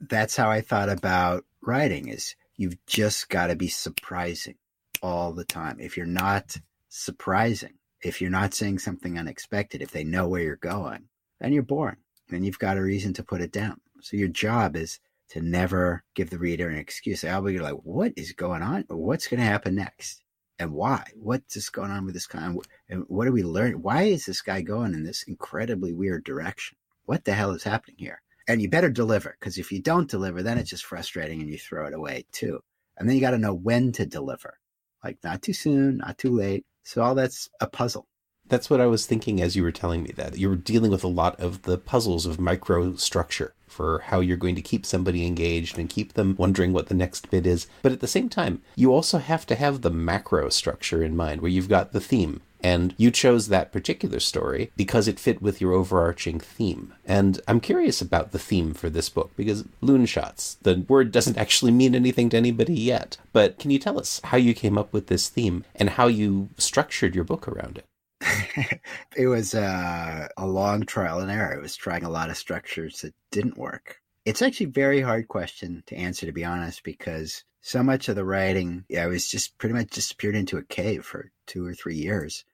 That's 0.00 0.36
how 0.36 0.50
I 0.50 0.60
thought 0.60 0.88
about 0.88 1.44
writing 1.62 2.08
is 2.08 2.34
you've 2.56 2.84
just 2.86 3.28
got 3.28 3.48
to 3.48 3.56
be 3.56 3.68
surprising 3.68 4.56
all 5.02 5.32
the 5.32 5.44
time. 5.44 5.78
If 5.80 5.96
you're 5.96 6.06
not 6.06 6.56
surprising, 6.88 7.74
if 8.02 8.20
you're 8.20 8.30
not 8.30 8.54
saying 8.54 8.78
something 8.78 9.18
unexpected, 9.18 9.82
if 9.82 9.90
they 9.90 10.04
know 10.04 10.28
where 10.28 10.42
you're 10.42 10.56
going, 10.56 11.04
then 11.40 11.52
you're 11.52 11.62
boring. 11.62 11.96
Then 12.28 12.44
you've 12.44 12.58
got 12.58 12.76
a 12.76 12.82
reason 12.82 13.12
to 13.14 13.24
put 13.24 13.40
it 13.40 13.52
down. 13.52 13.80
So 14.00 14.16
your 14.16 14.28
job 14.28 14.76
is 14.76 15.00
to 15.30 15.40
never 15.40 16.04
give 16.14 16.30
the 16.30 16.38
reader 16.38 16.68
an 16.68 16.76
excuse. 16.76 17.24
I'll 17.24 17.42
be 17.42 17.58
like, 17.58 17.74
what 17.82 18.12
is 18.16 18.32
going 18.32 18.62
on? 18.62 18.84
What's 18.88 19.26
going 19.26 19.40
to 19.40 19.46
happen 19.46 19.74
next? 19.76 20.22
And 20.58 20.72
why? 20.72 21.04
What's 21.14 21.54
just 21.54 21.72
going 21.72 21.90
on 21.90 22.04
with 22.04 22.14
this 22.14 22.26
guy? 22.26 22.52
And 22.88 23.04
what 23.08 23.26
are 23.26 23.32
we 23.32 23.42
learning? 23.42 23.80
Why 23.80 24.02
is 24.02 24.26
this 24.26 24.42
guy 24.42 24.60
going 24.60 24.92
in 24.92 25.04
this 25.04 25.22
incredibly 25.22 25.92
weird 25.92 26.24
direction? 26.24 26.76
What 27.04 27.24
the 27.24 27.32
hell 27.32 27.52
is 27.52 27.62
happening 27.62 27.96
here? 27.98 28.20
And 28.50 28.60
you 28.60 28.68
better 28.68 28.90
deliver 28.90 29.36
because 29.38 29.58
if 29.58 29.70
you 29.70 29.80
don't 29.80 30.10
deliver, 30.10 30.42
then 30.42 30.58
it's 30.58 30.70
just 30.70 30.84
frustrating 30.84 31.40
and 31.40 31.48
you 31.48 31.56
throw 31.56 31.86
it 31.86 31.94
away 31.94 32.24
too. 32.32 32.58
And 32.96 33.08
then 33.08 33.14
you 33.14 33.20
got 33.20 33.30
to 33.30 33.38
know 33.38 33.54
when 33.54 33.92
to 33.92 34.04
deliver, 34.04 34.58
like 35.04 35.18
not 35.22 35.40
too 35.40 35.52
soon, 35.52 35.98
not 35.98 36.18
too 36.18 36.36
late. 36.36 36.64
So 36.82 37.00
all 37.00 37.14
that's 37.14 37.48
a 37.60 37.68
puzzle. 37.68 38.08
That's 38.48 38.68
what 38.68 38.80
I 38.80 38.86
was 38.86 39.06
thinking 39.06 39.40
as 39.40 39.54
you 39.54 39.62
were 39.62 39.70
telling 39.70 40.02
me 40.02 40.10
that. 40.16 40.36
You 40.36 40.48
were 40.48 40.56
dealing 40.56 40.90
with 40.90 41.04
a 41.04 41.08
lot 41.08 41.38
of 41.38 41.62
the 41.62 41.78
puzzles 41.78 42.26
of 42.26 42.38
microstructure 42.38 43.52
for 43.68 44.00
how 44.06 44.18
you're 44.18 44.36
going 44.36 44.56
to 44.56 44.62
keep 44.62 44.84
somebody 44.84 45.24
engaged 45.24 45.78
and 45.78 45.88
keep 45.88 46.14
them 46.14 46.34
wondering 46.36 46.72
what 46.72 46.88
the 46.88 46.94
next 46.94 47.30
bit 47.30 47.46
is. 47.46 47.68
But 47.82 47.92
at 47.92 48.00
the 48.00 48.08
same 48.08 48.28
time, 48.28 48.62
you 48.74 48.92
also 48.92 49.18
have 49.18 49.46
to 49.46 49.54
have 49.54 49.82
the 49.82 49.90
macro 49.90 50.48
structure 50.48 51.04
in 51.04 51.16
mind 51.16 51.40
where 51.40 51.52
you've 51.52 51.68
got 51.68 51.92
the 51.92 52.00
theme 52.00 52.42
and 52.62 52.94
you 52.96 53.10
chose 53.10 53.48
that 53.48 53.72
particular 53.72 54.20
story 54.20 54.70
because 54.76 55.08
it 55.08 55.20
fit 55.20 55.40
with 55.42 55.60
your 55.60 55.72
overarching 55.72 56.40
theme. 56.40 56.94
And 57.04 57.40
I'm 57.48 57.60
curious 57.60 58.00
about 58.00 58.32
the 58.32 58.38
theme 58.38 58.74
for 58.74 58.90
this 58.90 59.08
book 59.08 59.30
because 59.36 59.64
loon 59.80 60.06
shots, 60.06 60.56
the 60.62 60.84
word 60.88 61.12
doesn't 61.12 61.38
actually 61.38 61.72
mean 61.72 61.94
anything 61.94 62.28
to 62.30 62.36
anybody 62.36 62.74
yet. 62.74 63.16
But 63.32 63.58
can 63.58 63.70
you 63.70 63.78
tell 63.78 63.98
us 63.98 64.20
how 64.24 64.36
you 64.36 64.54
came 64.54 64.78
up 64.78 64.92
with 64.92 65.06
this 65.06 65.28
theme 65.28 65.64
and 65.74 65.90
how 65.90 66.06
you 66.06 66.50
structured 66.58 67.14
your 67.14 67.24
book 67.24 67.48
around 67.48 67.78
it? 67.78 67.86
it 69.16 69.26
was 69.26 69.54
uh, 69.54 70.28
a 70.36 70.46
long 70.46 70.82
trial 70.82 71.20
and 71.20 71.30
error. 71.30 71.54
It 71.54 71.62
was 71.62 71.76
trying 71.76 72.04
a 72.04 72.10
lot 72.10 72.30
of 72.30 72.36
structures 72.36 73.00
that 73.00 73.14
didn't 73.30 73.56
work. 73.56 73.96
It's 74.26 74.42
actually 74.42 74.66
a 74.66 74.70
very 74.70 75.00
hard 75.00 75.28
question 75.28 75.82
to 75.86 75.96
answer, 75.96 76.26
to 76.26 76.32
be 76.32 76.44
honest, 76.44 76.84
because 76.84 77.44
so 77.62 77.82
much 77.82 78.08
of 78.08 78.16
the 78.16 78.24
writing, 78.24 78.84
I 78.96 79.06
was 79.06 79.28
just 79.28 79.56
pretty 79.56 79.74
much 79.74 79.88
disappeared 79.88 80.34
into 80.36 80.58
a 80.58 80.64
cave 80.64 81.04
for 81.04 81.30
two 81.46 81.66
or 81.66 81.74
three 81.74 81.96
years 81.96 82.44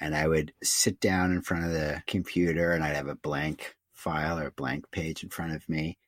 and 0.00 0.14
I 0.16 0.26
would 0.28 0.52
sit 0.62 1.00
down 1.00 1.32
in 1.32 1.42
front 1.42 1.64
of 1.64 1.72
the 1.72 2.02
computer 2.06 2.72
and 2.72 2.84
I'd 2.84 2.96
have 2.96 3.08
a 3.08 3.14
blank 3.16 3.76
file 3.92 4.38
or 4.38 4.48
a 4.48 4.52
blank 4.52 4.90
page 4.90 5.22
in 5.22 5.30
front 5.30 5.54
of 5.54 5.68
me. 5.68 5.98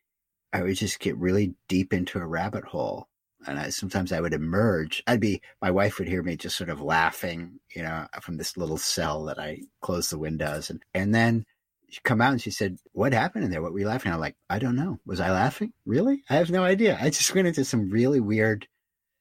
I 0.52 0.62
would 0.62 0.76
just 0.76 1.00
get 1.00 1.16
really 1.18 1.54
deep 1.68 1.92
into 1.92 2.18
a 2.18 2.26
rabbit 2.26 2.64
hole 2.64 3.08
And 3.46 3.58
I, 3.58 3.70
sometimes 3.70 4.12
I 4.12 4.20
would 4.20 4.32
emerge. 4.34 5.02
I'd 5.06 5.20
be, 5.20 5.40
my 5.62 5.70
wife 5.70 5.98
would 5.98 6.08
hear 6.08 6.22
me 6.22 6.36
just 6.36 6.56
sort 6.56 6.70
of 6.70 6.80
laughing, 6.80 7.60
you 7.74 7.82
know, 7.82 8.06
from 8.20 8.36
this 8.36 8.56
little 8.56 8.78
cell 8.78 9.24
that 9.24 9.38
I 9.38 9.60
closed 9.80 10.10
the 10.10 10.18
windows. 10.18 10.70
And, 10.70 10.82
and 10.94 11.14
then 11.14 11.44
she 11.88 12.00
come 12.02 12.20
out 12.20 12.32
and 12.32 12.40
she 12.42 12.50
said, 12.50 12.78
what 12.92 13.12
happened 13.12 13.44
in 13.44 13.50
there? 13.50 13.62
What 13.62 13.72
were 13.72 13.78
you 13.80 13.86
laughing? 13.86 14.12
I'm 14.12 14.20
like, 14.20 14.36
I 14.50 14.58
don't 14.58 14.76
know. 14.76 14.98
Was 15.06 15.20
I 15.20 15.30
laughing? 15.30 15.72
Really? 15.84 16.22
I 16.30 16.36
have 16.36 16.50
no 16.50 16.64
idea. 16.64 16.98
I 17.00 17.10
just 17.10 17.34
went 17.34 17.48
into 17.48 17.64
some 17.64 17.90
really 17.90 18.20
weird. 18.20 18.66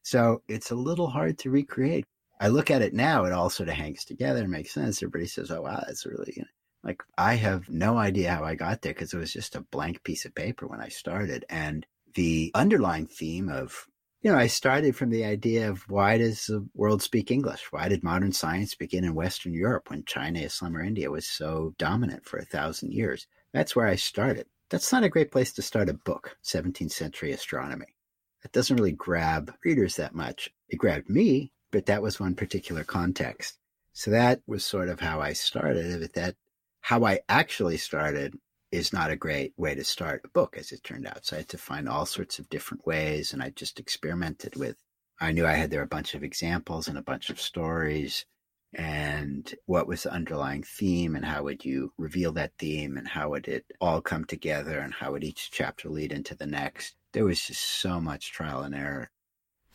So 0.04 0.42
it's 0.48 0.72
a 0.72 0.76
little 0.76 1.08
hard 1.08 1.38
to 1.40 1.50
recreate. 1.52 2.06
I 2.46 2.50
look 2.50 2.70
at 2.70 2.84
it 2.84 2.94
now, 2.94 3.26
it 3.26 3.34
all 3.34 3.50
sort 3.50 3.70
of 3.70 3.76
hangs 3.76 4.06
together 4.06 4.42
and 4.42 4.52
makes 4.52 4.72
sense. 4.72 5.02
Everybody 5.02 5.26
says, 5.26 5.50
oh, 5.50 5.64
wow, 5.64 5.84
that's 5.84 6.06
really, 6.06 6.44
like 6.84 7.02
I 7.18 7.34
have 7.34 7.68
no 7.70 7.98
idea 7.98 8.32
how 8.32 8.44
I 8.44 8.54
got 8.54 8.84
there 8.84 8.94
because 8.94 9.16
it 9.16 9.18
was 9.18 9.34
just 9.34 9.56
a 9.56 9.62
blank 9.62 10.04
piece 10.04 10.26
of 10.26 10.36
paper 10.36 10.68
when 10.68 10.80
I 10.80 10.90
started. 10.90 11.44
And 11.50 11.88
the 12.14 12.52
underlying 12.54 13.08
theme 13.08 13.50
of, 13.50 13.88
you 14.22 14.32
know, 14.32 14.38
I 14.38 14.46
started 14.46 14.96
from 14.96 15.10
the 15.10 15.26
idea 15.26 15.72
of 15.72 15.90
why 15.90 16.20
does 16.20 16.46
the 16.46 16.64
world 16.76 17.02
speak 17.02 17.32
English? 17.32 17.72
Why 17.72 17.90
did 17.90 18.04
modern 18.04 18.32
science 18.32 18.76
begin 18.76 19.06
in 19.06 19.16
Western 19.16 19.56
Europe 19.56 19.90
when 19.90 20.06
China, 20.06 20.42
Islam, 20.42 20.78
or 20.78 20.84
India 20.84 21.10
was 21.10 21.26
so 21.26 21.74
dominant 21.80 22.26
for 22.26 22.38
a 22.38 22.46
thousand 22.46 22.94
years? 22.94 23.26
That's 23.54 23.76
where 23.76 23.88
I 23.88 23.96
started. 23.96 24.46
That's 24.70 24.92
not 24.92 25.04
a 25.04 25.10
great 25.10 25.32
place 25.32 25.52
to 25.54 25.64
start 25.64 25.90
a 25.90 25.96
book, 25.96 26.38
17th 26.44 26.92
century 26.92 27.32
astronomy. 27.32 27.96
It 28.44 28.52
doesn't 28.52 28.76
really 28.76 28.92
grab 28.92 29.52
readers 29.66 29.96
that 29.96 30.14
much. 30.14 30.52
It 30.70 30.78
grabbed 30.78 31.10
me 31.10 31.52
but 31.76 31.88
that 31.88 32.02
was 32.02 32.22
one 32.22 32.36
particular 32.36 32.86
context. 32.86 33.60
So 33.92 34.10
that 34.12 34.40
was 34.48 34.64
sort 34.64 34.88
of 34.88 35.02
how 35.02 35.20
I 35.20 35.34
started. 35.34 36.00
But 36.00 36.14
that 36.14 36.36
how 36.80 37.04
I 37.04 37.20
actually 37.28 37.76
started 37.76 38.40
is 38.72 38.94
not 38.94 39.12
a 39.12 39.18
great 39.18 39.54
way 39.58 39.76
to 39.76 39.84
start 39.84 40.22
a 40.24 40.30
book, 40.30 40.56
as 40.58 40.72
it 40.72 40.86
turned 40.86 41.06
out. 41.06 41.26
So 41.26 41.36
I 41.36 41.40
had 41.40 41.50
to 41.50 41.58
find 41.58 41.90
all 41.90 42.06
sorts 42.06 42.40
of 42.40 42.48
different 42.48 42.88
ways, 42.88 43.34
and 43.34 43.44
I 43.44 43.50
just 43.50 43.78
experimented 43.78 44.56
with. 44.56 44.78
I 45.20 45.34
knew 45.34 45.46
I 45.46 45.56
had 45.56 45.70
there 45.70 45.82
a 45.82 45.88
bunch 45.88 46.16
of 46.16 46.24
examples 46.24 46.88
and 46.88 46.98
a 46.98 47.02
bunch 47.02 47.30
of 47.30 47.42
stories, 47.42 48.26
and 48.74 49.54
what 49.66 49.86
was 49.86 50.04
the 50.04 50.14
underlying 50.14 50.64
theme, 50.64 51.14
and 51.14 51.26
how 51.26 51.44
would 51.44 51.66
you 51.66 51.92
reveal 51.98 52.32
that 52.34 52.54
theme, 52.58 52.96
and 52.96 53.06
how 53.06 53.32
would 53.32 53.50
it 53.50 53.66
all 53.82 54.00
come 54.00 54.24
together, 54.24 54.80
and 54.80 54.94
how 54.94 55.12
would 55.12 55.26
each 55.26 55.52
chapter 55.52 55.90
lead 55.90 56.14
into 56.14 56.36
the 56.36 56.48
next. 56.48 56.96
There 57.12 57.26
was 57.26 57.46
just 57.46 57.64
so 57.64 58.00
much 58.00 58.32
trial 58.32 58.62
and 58.62 58.74
error. 58.74 59.12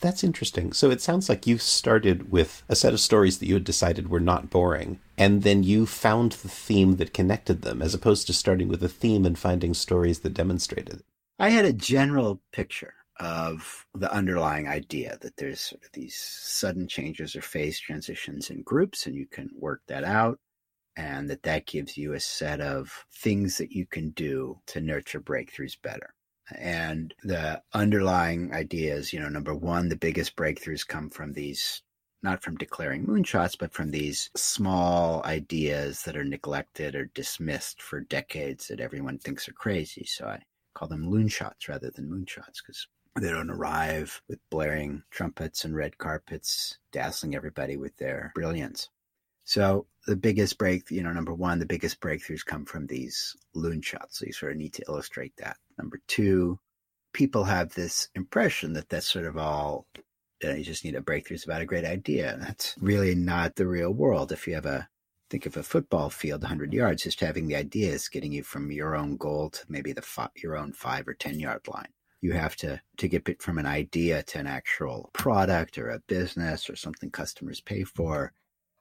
That's 0.01 0.25
interesting. 0.25 0.73
So 0.73 0.91
it 0.91 1.03
sounds 1.03 1.29
like 1.29 1.47
you 1.47 1.59
started 1.59 2.33
with 2.33 2.63
a 2.69 2.77
set 2.77 2.95
of 2.95 3.01
stories 3.01 3.39
that 3.39 3.47
you 3.47 3.55
had 3.55 3.65
decided 3.65 4.09
were 4.09 4.21
not 4.21 4.49
boring, 4.49 4.99
and 5.19 5.43
then 5.43 5.63
you 5.63 5.85
found 5.85 6.33
the 6.33 6.49
theme 6.49 6.97
that 6.97 7.13
connected 7.13 7.61
them, 7.63 7.83
as 7.83 7.93
opposed 7.93 8.27
to 8.27 8.33
starting 8.33 8.69
with 8.69 8.83
a 8.83 8.89
theme 8.89 9.27
and 9.27 9.39
finding 9.39 9.75
stories 9.75 10.21
that 10.21 10.33
demonstrated 10.33 11.01
it. 11.01 11.05
I 11.39 11.51
had 11.51 11.67
a 11.67 11.73
general 11.73 12.41
picture 12.53 12.95
of 13.19 13.87
the 13.95 14.11
underlying 14.11 14.67
idea 14.67 15.19
that 15.21 15.37
there's 15.37 15.61
sort 15.61 15.85
of 15.85 15.93
these 15.93 16.17
sudden 16.17 16.89
changes 16.89 17.37
or 17.37 17.43
phase 17.43 17.79
transitions 17.79 18.49
in 18.49 18.63
groups, 18.63 19.07
and 19.07 19.15
you 19.15 19.27
can 19.27 19.51
work 19.55 19.83
that 19.89 20.05
out, 20.05 20.39
and 20.97 21.29
that 21.29 21.43
that 21.43 21.67
gives 21.67 21.99
you 21.99 22.15
a 22.15 22.21
set 22.21 22.63
of 22.63 23.05
things 23.13 23.59
that 23.59 23.73
you 23.73 23.85
can 23.85 24.11
do 24.11 24.59
to 24.67 24.81
nurture 24.81 25.21
breakthroughs 25.21 25.77
better. 25.83 26.15
And 26.57 27.15
the 27.23 27.63
underlying 27.73 28.53
ideas, 28.53 29.13
you 29.13 29.21
know, 29.21 29.29
number 29.29 29.55
one, 29.55 29.89
the 29.89 29.97
biggest 29.97 30.37
breakthroughs 30.37 30.87
come 30.87 31.11
from 31.11 31.33
these, 31.33 31.83
not 32.23 32.43
from 32.43 32.57
declaring 32.57 33.07
moonshots, 33.07 33.57
but 33.59 33.73
from 33.73 33.91
these 33.91 34.31
small 34.37 35.23
ideas 35.25 36.03
that 36.03 36.17
are 36.17 36.25
neglected 36.25 36.95
or 36.95 37.07
dismissed 37.07 37.81
for 37.81 38.01
decades 38.01 38.69
that 38.69 38.81
everyone 38.81 39.19
thinks 39.19 39.49
are 39.49 39.55
crazy. 39.55 40.05
So 40.05 40.27
I 40.27 40.43
call 40.75 40.89
them 40.89 41.11
loonshots 41.11 41.69
rather 41.69 41.91
than 41.91 42.09
moonshots 42.09 42.63
because 42.63 42.87
they 43.21 43.31
don't 43.31 43.51
arrive 43.51 44.23
with 44.29 44.39
blaring 44.51 45.03
trumpets 45.11 45.65
and 45.65 45.75
red 45.75 45.99
carpets, 45.99 46.79
dazzling 46.93 47.35
everybody 47.35 47.77
with 47.77 47.97
their 47.97 48.33
brilliance. 48.35 48.89
So 49.45 49.87
the 50.07 50.15
biggest 50.15 50.59
break, 50.59 50.91
you 50.91 51.03
know, 51.03 51.13
number 51.13 51.35
one, 51.35 51.59
the 51.59 51.67
biggest 51.67 52.01
breakthroughs 52.01 52.45
come 52.45 52.65
from 52.65 52.87
these 52.87 53.37
loon 53.53 53.83
shots. 53.83 54.19
So 54.19 54.27
you 54.27 54.33
sort 54.33 54.53
of 54.53 54.59
need 54.59 54.75
to 54.75 54.85
illustrate 54.89 55.33
that. 55.39 55.57
Number 55.81 56.01
two, 56.07 56.59
people 57.13 57.45
have 57.45 57.75
this 57.75 58.09
impression 58.15 58.75
that 58.75 58.89
that's 58.89 59.09
sort 59.09 59.27
of 59.27 59.37
all, 59.37 59.87
you, 60.43 60.49
know, 60.49 60.55
you 60.55 60.65
just 60.65 60.85
need 60.85 60.95
a 60.95 61.01
breakthrough 61.01 61.39
about 61.45 61.63
a 61.63 61.67
great 61.67 61.85
idea. 61.85 62.37
That's 62.41 62.77
really 62.81 63.15
not 63.15 63.57
the 63.57 63.67
real 63.67 63.91
world. 63.91 64.33
If 64.33 64.47
you 64.47 64.55
have 64.55 64.67
a, 64.67 64.89
think 65.31 65.47
of 65.47 65.57
a 65.57 65.63
football 65.63 66.11
field, 66.11 66.43
100 66.43 66.73
yards, 66.73 67.05
just 67.05 67.21
having 67.21 67.47
the 67.47 67.57
idea 67.57 67.93
is 67.93 68.09
getting 68.09 68.33
you 68.33 68.43
from 68.43 68.71
your 68.71 68.95
own 68.95 69.17
goal 69.17 69.51
to 69.51 69.65
maybe 69.69 69.93
the 69.93 70.03
fi- 70.03 70.29
your 70.37 70.57
own 70.57 70.73
five 70.73 71.09
or 71.09 71.15
10 71.15 71.41
yard 71.41 71.67
line. 71.69 71.89
You 72.21 72.33
have 72.33 72.55
to, 72.57 72.81
to 72.99 73.09
get 73.09 73.41
from 73.41 73.59
an 73.59 73.67
idea 73.67 74.23
to 74.23 74.39
an 74.39 74.47
actual 74.47 75.11
product 75.15 75.79
or 75.79 75.89
a 75.89 76.01
business 76.01 76.69
or 76.69 76.77
something 76.77 77.11
customers 77.11 77.61
pay 77.61 77.85
for 77.85 78.33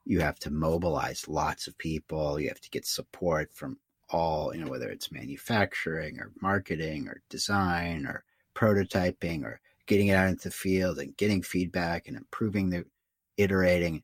you 0.10 0.22
have 0.22 0.40
to 0.40 0.50
mobilize 0.50 1.28
lots 1.28 1.68
of 1.68 1.78
people. 1.78 2.40
You 2.40 2.48
have 2.48 2.62
to 2.62 2.70
get 2.72 2.88
support 2.88 3.54
from 3.54 3.78
all, 4.10 4.54
you 4.54 4.64
know, 4.64 4.70
whether 4.70 4.90
it's 4.90 5.12
manufacturing 5.12 6.20
or 6.20 6.32
marketing 6.42 7.08
or 7.08 7.22
design 7.30 8.06
or 8.06 8.24
prototyping 8.56 9.44
or 9.44 9.60
getting 9.88 10.08
it 10.08 10.14
out 10.14 10.30
into 10.30 10.50
the 10.50 10.54
field 10.54 11.00
and 11.00 11.18
getting 11.18 11.42
feedback 11.42 12.08
and 12.08 12.18
improving 12.18 12.70
the 12.70 12.86
iterating. 13.38 14.04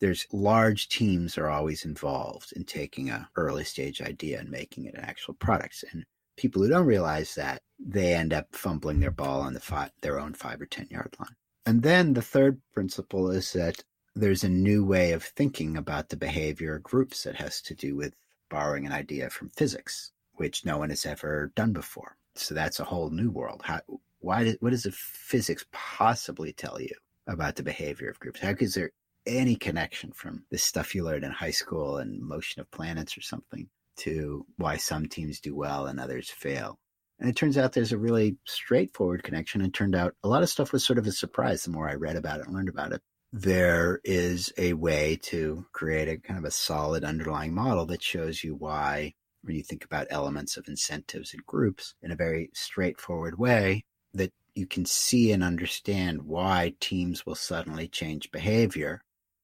There's 0.00 0.26
large 0.32 0.88
teams 0.88 1.38
are 1.38 1.48
always 1.48 1.84
involved 1.84 2.52
in 2.54 2.64
taking 2.64 3.10
a 3.10 3.28
early 3.36 3.64
stage 3.64 4.02
idea 4.02 4.40
and 4.40 4.50
making 4.50 4.84
it 4.84 4.94
an 4.94 5.00
actual 5.00 5.34
product. 5.34 5.84
And 5.92 6.04
people 6.36 6.62
who 6.62 6.68
don't 6.68 6.86
realize 6.86 7.34
that 7.36 7.62
they 7.78 8.14
end 8.14 8.32
up 8.32 8.48
fumbling 8.52 9.00
their 9.00 9.10
ball 9.10 9.40
on 9.40 9.54
the 9.54 9.60
five, 9.60 9.90
their 10.02 10.20
own 10.20 10.34
five 10.34 10.60
or 10.60 10.66
10 10.66 10.88
yard 10.90 11.14
line. 11.18 11.36
And 11.66 11.82
then 11.82 12.12
the 12.12 12.22
third 12.22 12.60
principle 12.72 13.30
is 13.30 13.52
that 13.54 13.82
there's 14.14 14.44
a 14.44 14.48
new 14.48 14.84
way 14.84 15.12
of 15.12 15.24
thinking 15.24 15.76
about 15.76 16.08
the 16.08 16.16
behavior 16.16 16.76
of 16.76 16.82
groups 16.82 17.24
that 17.24 17.36
has 17.36 17.60
to 17.62 17.74
do 17.74 17.96
with 17.96 18.14
borrowing 18.54 18.86
an 18.86 18.92
idea 18.92 19.28
from 19.30 19.50
physics, 19.50 20.12
which 20.34 20.64
no 20.64 20.78
one 20.78 20.90
has 20.90 21.04
ever 21.04 21.52
done 21.56 21.72
before. 21.72 22.16
So 22.36 22.54
that's 22.54 22.78
a 22.78 22.84
whole 22.84 23.10
new 23.10 23.32
world. 23.32 23.62
How, 23.64 23.80
why, 24.20 24.44
did, 24.44 24.58
what 24.60 24.70
does 24.70 24.84
the 24.84 24.92
physics 24.92 25.64
possibly 25.72 26.52
tell 26.52 26.80
you 26.80 26.94
about 27.26 27.56
the 27.56 27.64
behavior 27.64 28.08
of 28.08 28.20
groups? 28.20 28.38
How 28.38 28.54
is 28.60 28.74
there 28.74 28.92
any 29.26 29.56
connection 29.56 30.12
from 30.12 30.44
the 30.52 30.58
stuff 30.58 30.94
you 30.94 31.02
learned 31.02 31.24
in 31.24 31.32
high 31.32 31.50
school 31.50 31.96
and 31.96 32.22
motion 32.22 32.60
of 32.60 32.70
planets 32.70 33.18
or 33.18 33.22
something 33.22 33.68
to 33.96 34.46
why 34.56 34.76
some 34.76 35.06
teams 35.06 35.40
do 35.40 35.56
well 35.56 35.86
and 35.86 35.98
others 35.98 36.30
fail? 36.30 36.78
And 37.18 37.28
it 37.28 37.34
turns 37.34 37.58
out 37.58 37.72
there's 37.72 37.92
a 37.92 37.98
really 37.98 38.36
straightforward 38.44 39.24
connection. 39.24 39.62
And 39.62 39.74
turned 39.74 39.96
out 39.96 40.14
a 40.22 40.28
lot 40.28 40.44
of 40.44 40.48
stuff 40.48 40.72
was 40.72 40.84
sort 40.84 40.98
of 41.00 41.08
a 41.08 41.12
surprise 41.12 41.64
the 41.64 41.70
more 41.70 41.88
I 41.88 41.94
read 41.94 42.14
about 42.16 42.38
it 42.38 42.46
and 42.46 42.54
learned 42.54 42.68
about 42.68 42.92
it 42.92 43.02
there 43.36 44.00
is 44.04 44.52
a 44.56 44.74
way 44.74 45.18
to 45.20 45.66
create 45.72 46.08
a 46.08 46.16
kind 46.16 46.38
of 46.38 46.44
a 46.44 46.52
solid 46.52 47.02
underlying 47.02 47.52
model 47.52 47.84
that 47.84 48.00
shows 48.00 48.44
you 48.44 48.54
why, 48.54 49.12
when 49.42 49.56
you 49.56 49.62
think 49.64 49.84
about 49.84 50.06
elements 50.08 50.56
of 50.56 50.68
incentives 50.68 51.34
and 51.34 51.44
groups 51.44 51.96
in 52.00 52.12
a 52.12 52.16
very 52.16 52.48
straightforward 52.54 53.36
way, 53.36 53.82
that 54.12 54.32
you 54.54 54.68
can 54.68 54.86
see 54.86 55.32
and 55.32 55.42
understand 55.42 56.22
why 56.22 56.74
teams 56.78 57.26
will 57.26 57.34
suddenly 57.34 57.88
change 57.88 58.30
behavior 58.30 59.02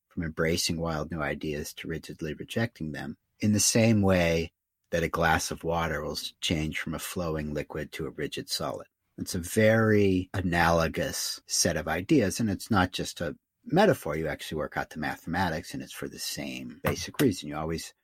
from 0.09 0.23
embracing 0.23 0.81
wild 0.81 1.11
new 1.11 1.21
ideas 1.21 1.73
to 1.75 1.89
rigidly 1.89 2.33
rejecting 2.35 2.93
them 2.93 3.17
in 3.41 3.53
the 3.53 3.59
same 3.59 4.03
way 4.03 4.53
that 4.93 5.03
a 5.03 5.09
glass 5.09 5.51
of 5.51 5.65
water 5.65 6.01
will 6.05 6.19
change 6.41 6.79
from 6.79 6.95
a 6.95 7.01
flowing 7.01 7.53
liquid 7.53 7.91
to 7.91 8.07
a 8.07 8.11
rigid 8.11 8.49
solid. 8.49 8.87
It's 9.19 9.35
a 9.35 9.41
very 9.41 10.31
analogous 10.33 11.41
set 11.49 11.77
of 11.77 11.89
ideas, 11.89 12.39
and 12.39 12.49
it's 12.49 12.71
not 12.71 12.93
just 12.93 13.21
a 13.21 13.35
metaphor, 13.71 14.17
you 14.17 14.29
actually 14.29 14.59
work 14.59 14.77
out 14.77 14.91
the 14.91 14.99
mathematics, 14.99 15.75
and 15.75 15.83
it's 15.83 15.93
for 15.93 16.09
the 16.09 16.19
same 16.19 16.81
basic 16.83 17.21
reason. 17.21 17.49
You 17.49 17.57
always, 17.57 17.95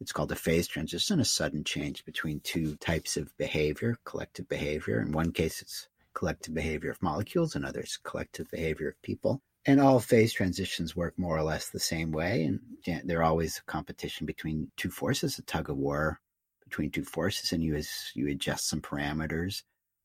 it's 0.00 0.12
called 0.12 0.32
a 0.32 0.36
phase 0.36 0.66
transition, 0.66 1.20
a 1.20 1.24
sudden 1.24 1.64
change 1.64 2.04
between 2.04 2.40
two 2.40 2.76
types 2.76 3.16
of 3.16 3.36
behavior, 3.36 3.96
collective 4.04 4.48
behavior. 4.48 5.00
In 5.00 5.12
one 5.12 5.32
case, 5.32 5.62
it's 5.62 5.88
collective 6.14 6.54
behavior 6.54 6.90
of 6.90 7.02
molecules, 7.02 7.54
in 7.54 7.64
others, 7.64 7.98
collective 8.02 8.50
behavior 8.50 8.88
of 8.88 9.02
people. 9.02 9.40
And 9.66 9.80
all 9.80 9.98
phase 9.98 10.32
transitions 10.32 10.94
work 10.94 11.18
more 11.18 11.36
or 11.36 11.42
less 11.42 11.68
the 11.68 11.80
same 11.80 12.12
way. 12.12 12.44
And 12.44 12.60
they're 13.04 13.22
always 13.22 13.58
a 13.58 13.70
competition 13.70 14.24
between 14.24 14.70
two 14.76 14.90
forces, 14.90 15.38
a 15.38 15.42
tug 15.42 15.68
of 15.68 15.76
war 15.76 16.20
between 16.62 16.90
two 16.90 17.04
forces. 17.04 17.52
And 17.52 17.62
you, 17.62 17.74
as 17.74 17.90
you 18.14 18.28
adjust 18.28 18.68
some 18.68 18.80
parameters, 18.80 19.62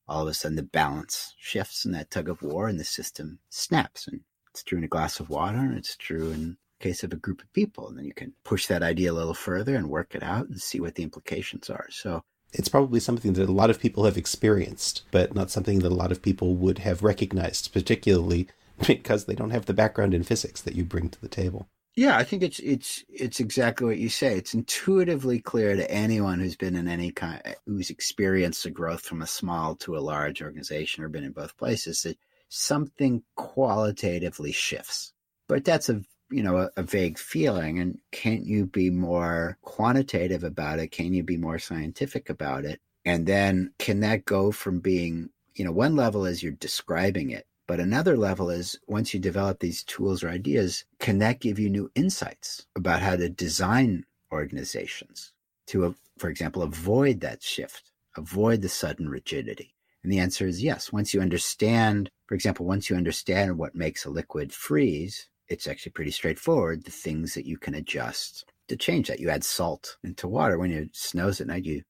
all 0.08 0.22
of 0.22 0.28
a 0.28 0.34
sudden 0.34 0.56
the 0.56 0.64
balance 0.64 1.34
shifts 1.38 1.84
in 1.84 1.92
that 1.92 2.10
tug 2.10 2.28
of 2.28 2.42
war 2.42 2.66
and 2.66 2.78
the 2.78 2.84
system 2.84 3.38
snaps. 3.50 4.08
And 4.08 4.22
it's 4.52 4.62
true 4.62 4.78
in 4.78 4.84
a 4.84 4.88
glass 4.88 5.18
of 5.18 5.30
water, 5.30 5.58
and 5.58 5.76
it's 5.76 5.96
true 5.96 6.30
in 6.30 6.58
case 6.78 7.02
of 7.02 7.12
a 7.12 7.16
group 7.16 7.40
of 7.40 7.52
people. 7.54 7.88
And 7.88 7.96
then 7.96 8.04
you 8.04 8.12
can 8.12 8.34
push 8.44 8.66
that 8.66 8.82
idea 8.82 9.12
a 9.12 9.14
little 9.14 9.34
further 9.34 9.74
and 9.74 9.88
work 9.88 10.14
it 10.14 10.22
out 10.22 10.48
and 10.48 10.60
see 10.60 10.78
what 10.80 10.94
the 10.94 11.02
implications 11.02 11.70
are. 11.70 11.86
So 11.90 12.22
it's 12.52 12.68
probably 12.68 13.00
something 13.00 13.32
that 13.34 13.48
a 13.48 13.52
lot 13.52 13.70
of 13.70 13.80
people 13.80 14.04
have 14.04 14.18
experienced, 14.18 15.02
but 15.10 15.34
not 15.34 15.50
something 15.50 15.78
that 15.78 15.92
a 15.92 15.94
lot 15.94 16.12
of 16.12 16.20
people 16.20 16.54
would 16.56 16.80
have 16.80 17.02
recognized, 17.02 17.72
particularly 17.72 18.48
because 18.86 19.24
they 19.24 19.34
don't 19.34 19.50
have 19.50 19.66
the 19.66 19.74
background 19.74 20.12
in 20.12 20.22
physics 20.22 20.60
that 20.60 20.74
you 20.74 20.84
bring 20.84 21.08
to 21.08 21.20
the 21.20 21.28
table. 21.28 21.68
Yeah, 21.94 22.16
I 22.16 22.24
think 22.24 22.42
it's 22.42 22.58
it's 22.60 23.04
it's 23.10 23.38
exactly 23.38 23.86
what 23.86 23.98
you 23.98 24.08
say. 24.08 24.34
It's 24.38 24.54
intuitively 24.54 25.40
clear 25.40 25.76
to 25.76 25.90
anyone 25.90 26.40
who's 26.40 26.56
been 26.56 26.74
in 26.74 26.88
any 26.88 27.10
kind 27.10 27.42
who's 27.66 27.90
experienced 27.90 28.62
the 28.62 28.70
growth 28.70 29.02
from 29.02 29.20
a 29.20 29.26
small 29.26 29.76
to 29.76 29.98
a 29.98 30.00
large 30.00 30.40
organization 30.40 31.04
or 31.04 31.10
been 31.10 31.24
in 31.24 31.32
both 31.32 31.54
places 31.58 32.02
that 32.02 32.16
something 32.52 33.22
qualitatively 33.36 34.52
shifts. 34.52 35.12
But 35.48 35.64
that's 35.64 35.88
a 35.88 36.02
you 36.30 36.42
know 36.42 36.58
a, 36.58 36.70
a, 36.76 36.82
vague 36.82 37.18
feeling. 37.18 37.78
And 37.78 37.98
can't 38.10 38.46
you 38.46 38.66
be 38.66 38.90
more 38.90 39.58
quantitative 39.62 40.44
about 40.44 40.78
it? 40.78 40.88
Can 40.88 41.12
you 41.12 41.22
be 41.22 41.36
more 41.36 41.58
scientific 41.58 42.30
about 42.30 42.64
it? 42.64 42.80
And 43.04 43.26
then 43.26 43.72
can 43.78 44.00
that 44.00 44.24
go 44.24 44.52
from 44.52 44.80
being 44.80 45.30
you 45.54 45.64
know 45.64 45.72
one 45.72 45.96
level 45.96 46.24
is 46.24 46.42
you're 46.42 46.52
describing 46.52 47.30
it 47.30 47.46
but 47.66 47.78
another 47.78 48.16
level 48.16 48.50
is 48.50 48.78
once 48.86 49.12
you 49.12 49.20
develop 49.20 49.60
these 49.60 49.84
tools 49.84 50.24
or 50.24 50.30
ideas 50.30 50.84
can 50.98 51.18
that 51.18 51.40
give 51.40 51.58
you 51.58 51.68
new 51.68 51.90
insights 51.94 52.66
about 52.74 53.02
how 53.02 53.16
to 53.16 53.28
design 53.28 54.04
organizations 54.32 55.32
to 55.66 55.84
uh, 55.84 55.92
for 56.16 56.30
example 56.30 56.62
avoid 56.62 57.20
that 57.20 57.42
shift 57.42 57.92
avoid 58.16 58.62
the 58.62 58.68
sudden 58.68 59.08
rigidity? 59.08 59.74
And 60.02 60.12
the 60.12 60.18
answer 60.18 60.46
is 60.46 60.62
yes. 60.62 60.92
Once 60.92 61.14
you 61.14 61.20
understand 61.20 62.10
for 62.32 62.36
example 62.36 62.64
once 62.64 62.88
you 62.88 62.96
understand 62.96 63.58
what 63.58 63.74
makes 63.74 64.06
a 64.06 64.10
liquid 64.10 64.54
freeze 64.54 65.28
it's 65.52 65.66
actually 65.66 65.92
pretty 65.92 66.10
straightforward. 66.10 66.84
The 66.84 66.90
things 66.90 67.34
that 67.34 67.44
you 67.44 67.58
can 67.58 67.74
adjust 67.74 68.46
to 68.68 68.76
change 68.76 69.08
that. 69.08 69.20
You 69.20 69.28
add 69.28 69.44
salt 69.44 69.98
into 70.02 70.26
water. 70.26 70.58
When 70.58 70.72
it 70.72 70.96
snows 70.96 71.42
at 71.42 71.46
night, 71.48 71.66
you 71.66 71.82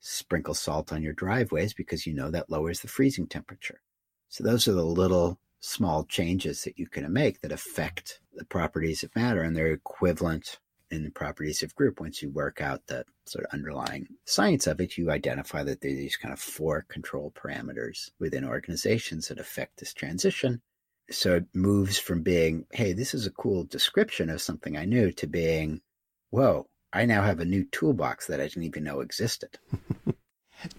sprinkle 0.00 0.54
salt 0.54 0.90
on 0.90 1.02
your 1.02 1.12
driveways 1.12 1.74
because 1.74 2.06
you 2.06 2.14
know 2.14 2.30
that 2.30 2.48
lowers 2.48 2.80
the 2.80 2.88
freezing 2.88 3.26
temperature. 3.26 3.82
So 4.30 4.42
those 4.42 4.66
are 4.66 4.72
the 4.72 4.84
little 4.84 5.38
small 5.60 6.04
changes 6.04 6.64
that 6.64 6.78
you 6.78 6.88
can 6.88 7.12
make 7.12 7.42
that 7.42 7.52
affect 7.52 8.20
the 8.32 8.46
properties 8.46 9.02
of 9.02 9.14
matter 9.14 9.42
and 9.42 9.54
they're 9.54 9.72
equivalent 9.72 10.58
in 10.90 11.04
the 11.04 11.10
properties 11.10 11.62
of 11.62 11.74
group. 11.74 12.00
Once 12.00 12.22
you 12.22 12.30
work 12.30 12.60
out 12.60 12.86
the 12.86 13.04
sort 13.26 13.44
of 13.44 13.52
underlying 13.52 14.06
science 14.24 14.66
of 14.66 14.80
it, 14.80 14.98
you 14.98 15.10
identify 15.10 15.62
that 15.62 15.80
there 15.80 15.92
are 15.92 15.94
these 15.94 16.16
kind 16.16 16.32
of 16.32 16.40
four 16.40 16.84
control 16.88 17.32
parameters 17.32 18.10
within 18.18 18.44
organizations 18.44 19.28
that 19.28 19.38
affect 19.38 19.78
this 19.78 19.94
transition 19.94 20.60
so 21.10 21.36
it 21.36 21.46
moves 21.54 21.98
from 21.98 22.22
being, 22.22 22.66
hey, 22.72 22.92
this 22.92 23.14
is 23.14 23.26
a 23.26 23.32
cool 23.32 23.64
description 23.64 24.30
of 24.30 24.40
something 24.40 24.76
I 24.76 24.84
knew 24.84 25.10
to 25.12 25.26
being, 25.26 25.80
whoa, 26.30 26.68
I 26.92 27.04
now 27.04 27.22
have 27.22 27.40
a 27.40 27.44
new 27.44 27.64
toolbox 27.64 28.26
that 28.28 28.40
I 28.40 28.44
didn't 28.44 28.64
even 28.64 28.84
know 28.84 29.00
existed. 29.00 29.58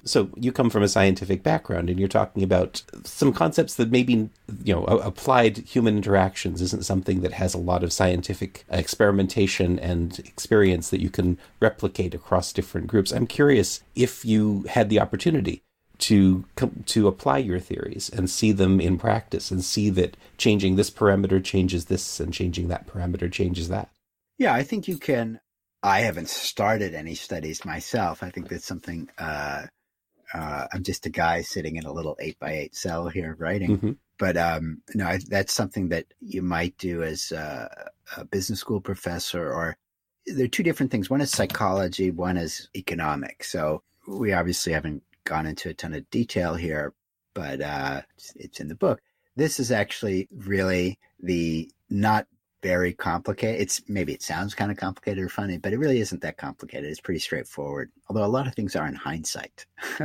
so 0.04 0.30
you 0.36 0.52
come 0.52 0.70
from 0.70 0.84
a 0.84 0.88
scientific 0.88 1.44
background 1.44 1.90
and 1.90 2.00
you're 2.00 2.08
talking 2.08 2.44
about 2.44 2.84
some 3.04 3.34
concepts 3.34 3.76
that 3.76 3.92
maybe 3.92 4.30
you 4.64 4.74
know 4.74 4.84
applied 4.86 5.58
human 5.60 5.98
interactions 5.98 6.62
isn't 6.62 6.86
something 6.86 7.22
that 7.22 7.34
has 7.34 7.54
a 7.54 7.60
lot 7.60 7.84
of 7.84 7.94
scientific 7.94 8.66
experimentation 8.70 9.80
and 9.80 10.20
experience 10.20 10.90
that 10.90 11.02
you 11.02 11.10
can 11.10 11.38
replicate 11.60 12.14
across 12.14 12.54
different 12.54 12.88
groups 12.88 13.12
i'm 13.12 13.28
curious 13.28 13.82
if 13.96 14.24
you 14.26 14.64
had 14.70 14.90
the 14.90 15.00
opportunity 15.00 15.64
to 16.02 16.44
to 16.88 17.08
apply 17.08 17.38
your 17.38 17.60
theories 17.60 18.10
and 18.10 18.30
see 18.30 18.52
them 18.52 18.82
in 18.82 18.98
practice 18.98 19.52
and 19.52 19.64
see 19.64 19.90
that 19.92 20.18
changing 20.38 20.76
this 20.76 20.90
parameter 20.90 21.42
changes 21.42 21.86
this 21.86 22.20
and 22.20 22.34
changing 22.34 22.68
that 22.68 22.88
parameter 22.88 23.32
changes 23.32 23.70
that. 23.70 23.90
Yeah, 24.38 24.54
I 24.54 24.64
think 24.64 24.88
you 24.88 24.98
can. 24.98 25.40
I 25.84 26.02
haven't 26.02 26.30
started 26.30 26.94
any 26.94 27.16
studies 27.16 27.66
myself. 27.66 28.24
I 28.24 28.30
think 28.30 28.50
that's 28.50 28.66
something. 28.66 29.10
Uh, 29.18 29.64
uh, 30.34 30.68
I'm 30.72 30.84
just 30.84 31.06
a 31.06 31.10
guy 31.10 31.42
sitting 31.42 31.76
in 31.76 31.86
a 31.86 31.92
little 31.92 32.16
eight 32.20 32.40
by 32.40 32.52
eight 32.54 32.76
cell 32.76 33.10
here 33.10 33.36
writing. 33.38 33.78
Mm-hmm. 33.78 33.92
But 34.18 34.38
um, 34.38 34.82
no, 34.94 35.06
I, 35.06 35.20
that's 35.28 35.52
something 35.52 35.90
that 35.90 36.06
you 36.20 36.42
might 36.44 36.78
do 36.78 37.02
as 37.02 37.32
a, 37.32 37.90
a 38.18 38.26
business 38.26 38.60
school 38.60 38.80
professor, 38.80 39.52
or 39.52 39.78
there 40.28 40.46
are 40.46 40.50
two 40.50 40.64
different 40.64 40.92
things. 40.92 41.10
One 41.10 41.22
is 41.22 41.32
psychology, 41.32 42.12
one 42.12 42.38
is 42.38 42.70
economics. 42.76 43.52
So 43.52 43.82
we 44.08 44.34
obviously 44.34 44.74
haven't 44.74 45.04
gone 45.24 45.48
into 45.48 45.70
a 45.70 45.74
ton 45.74 45.96
of 45.96 46.10
detail 46.12 46.54
here, 46.54 46.94
but 47.34 47.62
uh, 47.62 48.02
it's, 48.16 48.34
it's 48.36 48.60
in 48.60 48.68
the 48.68 48.76
book. 48.76 49.02
This 49.36 49.60
is 49.60 49.72
actually 49.72 50.28
really 50.32 51.00
the 51.20 51.72
not 51.90 52.28
very 52.62 52.94
complicated. 52.94 53.62
It's 53.62 53.82
maybe 53.88 54.14
it 54.14 54.22
sounds 54.22 54.54
kind 54.54 54.72
of 54.72 54.78
complicated 54.78 55.24
or 55.24 55.30
funny, 55.30 55.58
but 55.58 55.74
it 55.74 55.80
really 55.80 56.00
isn't 56.00 56.22
that 56.22 56.38
complicated. 56.38 56.90
It's 56.90 57.00
pretty 57.00 57.20
straightforward. 57.20 57.92
Although 58.08 58.26
a 58.26 58.28
lot 58.28 58.48
of 58.48 58.56
things 58.56 58.76
are 58.76 58.88
in 58.88 58.96
hindsight. 58.96 59.66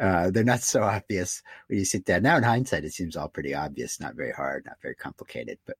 uh, 0.00 0.30
they're 0.30 0.44
not 0.44 0.60
so 0.60 0.82
obvious 0.82 1.42
when 1.68 1.78
you 1.78 1.84
sit 1.84 2.04
down. 2.04 2.22
Now 2.22 2.36
in 2.36 2.42
hindsight, 2.42 2.84
it 2.84 2.92
seems 2.92 3.16
all 3.16 3.28
pretty 3.28 3.54
obvious, 3.54 4.00
not 4.00 4.14
very 4.14 4.32
hard, 4.32 4.64
not 4.64 4.80
very 4.80 4.94
complicated. 4.94 5.58
But 5.66 5.76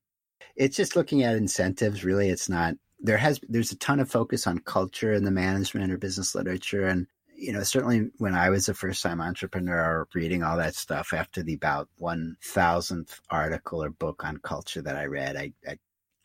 it's 0.57 0.77
just 0.77 0.97
looking 0.97 1.23
at 1.23 1.37
incentives. 1.37 2.05
Really, 2.05 2.29
it's 2.29 2.49
not. 2.49 2.75
There 3.01 3.19
has 3.19 3.41
there's 3.49 3.73
a 3.73 3.79
ton 3.79 4.01
of 4.01 4.11
focus 4.11 4.47
on 4.47 4.59
culture 4.61 5.13
in 5.13 5.25
the 5.25 5.31
management 5.31 5.93
or 5.93 5.99
business 5.99 6.35
literature, 6.35 6.87
and 6.87 7.07
you 7.35 7.53
know, 7.53 7.63
certainly 7.65 8.11
when 8.19 8.35
I 8.35 8.51
was 8.51 8.69
a 8.69 8.75
first 8.75 9.03
time 9.03 9.21
entrepreneur 9.21 10.07
reading 10.15 10.45
all 10.45 10.57
that 10.59 10.77
stuff 10.77 11.13
after 11.13 11.43
the 11.43 11.55
about 11.55 11.89
1000th 12.01 13.21
article 13.31 13.83
or 13.83 13.91
book 13.91 14.25
on 14.25 14.37
culture 14.39 14.81
that 14.83 14.97
I 14.97 15.07
read, 15.07 15.37
I, 15.37 15.53
I 15.67 15.77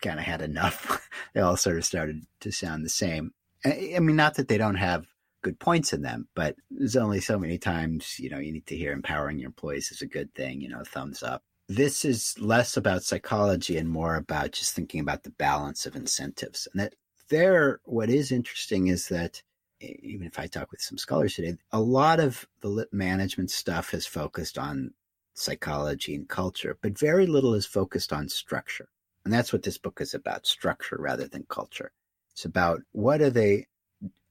kind 0.01 0.19
of 0.19 0.25
had 0.25 0.41
enough. 0.41 1.07
they 1.33 1.41
all 1.41 1.57
sort 1.57 1.77
of 1.77 1.85
started 1.85 2.25
to 2.41 2.51
sound 2.51 2.85
the 2.85 2.89
same. 2.89 3.31
I 3.65 3.99
mean, 3.99 4.15
not 4.15 4.35
that 4.35 4.47
they 4.47 4.57
don't 4.57 4.75
have 4.75 5.05
good 5.41 5.59
points 5.59 5.93
in 5.93 6.01
them, 6.01 6.27
but 6.35 6.55
there's 6.69 6.95
only 6.95 7.19
so 7.21 7.39
many 7.39 7.57
times, 7.57 8.19
you 8.19 8.29
know, 8.29 8.37
you 8.37 8.51
need 8.51 8.67
to 8.67 8.77
hear 8.77 8.91
empowering 8.91 9.39
your 9.39 9.47
employees 9.47 9.91
is 9.91 10.01
a 10.01 10.07
good 10.07 10.33
thing, 10.35 10.61
you 10.61 10.69
know, 10.69 10.83
thumbs 10.83 11.23
up. 11.23 11.43
This 11.69 12.05
is 12.05 12.35
less 12.39 12.77
about 12.77 13.03
psychology 13.03 13.77
and 13.77 13.89
more 13.89 14.15
about 14.15 14.51
just 14.53 14.73
thinking 14.73 15.01
about 15.01 15.23
the 15.23 15.31
balance 15.31 15.85
of 15.85 15.95
incentives. 15.95 16.67
And 16.71 16.81
that 16.81 16.95
there, 17.29 17.81
what 17.83 18.09
is 18.09 18.31
interesting 18.31 18.87
is 18.87 19.09
that 19.09 19.41
even 19.79 20.25
if 20.25 20.39
I 20.39 20.47
talk 20.47 20.71
with 20.71 20.81
some 20.81 20.97
scholars 20.97 21.35
today, 21.35 21.55
a 21.71 21.79
lot 21.79 22.19
of 22.19 22.47
the 22.61 22.87
management 22.91 23.51
stuff 23.51 23.91
has 23.91 24.05
focused 24.05 24.57
on 24.57 24.91
psychology 25.33 26.15
and 26.15 26.27
culture, 26.27 26.77
but 26.81 26.97
very 26.97 27.27
little 27.27 27.53
is 27.53 27.65
focused 27.65 28.11
on 28.11 28.27
structure. 28.29 28.89
And 29.27 29.33
that's 29.33 29.51
what 29.51 29.63
this 29.63 29.77
book 29.77 29.99
is 29.99 30.13
about 30.13 30.47
structure 30.47 30.95
rather 30.97 31.27
than 31.27 31.43
culture. 31.49 31.91
It's 32.31 32.45
about 32.45 32.81
what 32.93 33.19
are 33.21 33.29
the 33.29 33.65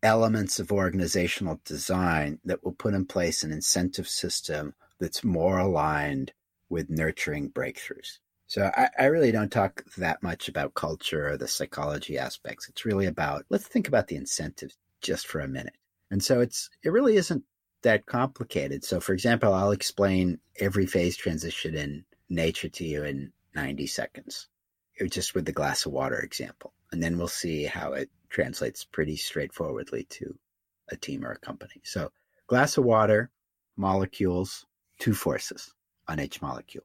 elements 0.02 0.58
of 0.58 0.72
organizational 0.72 1.60
design 1.66 2.38
that 2.46 2.64
will 2.64 2.72
put 2.72 2.94
in 2.94 3.04
place 3.04 3.42
an 3.42 3.52
incentive 3.52 4.08
system 4.08 4.72
that's 4.98 5.22
more 5.22 5.58
aligned 5.58 6.32
with 6.70 6.88
nurturing 6.88 7.50
breakthroughs. 7.50 8.20
So 8.46 8.70
I, 8.74 8.88
I, 8.98 9.04
really 9.08 9.30
don't 9.32 9.52
talk 9.52 9.84
that 9.98 10.22
much 10.22 10.48
about 10.48 10.72
culture 10.72 11.28
or 11.28 11.36
the 11.36 11.46
psychology 11.46 12.16
aspects. 12.16 12.66
It's 12.66 12.86
really 12.86 13.04
about 13.04 13.44
let's 13.50 13.66
think 13.66 13.88
about 13.88 14.08
the 14.08 14.16
incentives 14.16 14.78
just 15.02 15.26
for 15.26 15.40
a 15.40 15.46
minute. 15.48 15.76
And 16.10 16.24
so 16.24 16.40
it's 16.40 16.70
it 16.82 16.88
really 16.88 17.16
isn't 17.16 17.44
that 17.82 18.06
complicated. 18.06 18.82
So 18.82 18.98
for 19.00 19.12
example, 19.12 19.52
I'll 19.52 19.72
explain 19.72 20.38
every 20.58 20.86
phase 20.86 21.18
transition 21.18 21.74
in 21.74 22.06
nature 22.30 22.70
to 22.70 22.84
you 22.86 23.04
in 23.04 23.30
90 23.54 23.86
seconds. 23.88 24.48
Just 25.10 25.34
with 25.34 25.44
the 25.44 25.52
glass 25.52 25.86
of 25.86 25.92
water 25.92 26.18
example. 26.18 26.72
And 26.92 27.02
then 27.02 27.18
we'll 27.18 27.28
see 27.28 27.64
how 27.64 27.92
it 27.92 28.10
translates 28.30 28.84
pretty 28.84 29.16
straightforwardly 29.16 30.04
to 30.10 30.38
a 30.88 30.96
team 30.96 31.24
or 31.24 31.32
a 31.32 31.38
company. 31.38 31.80
So 31.84 32.10
glass 32.46 32.78
of 32.78 32.84
water, 32.84 33.30
molecules, 33.76 34.64
two 34.98 35.14
forces 35.14 35.74
on 36.08 36.20
each 36.20 36.40
molecule. 36.40 36.84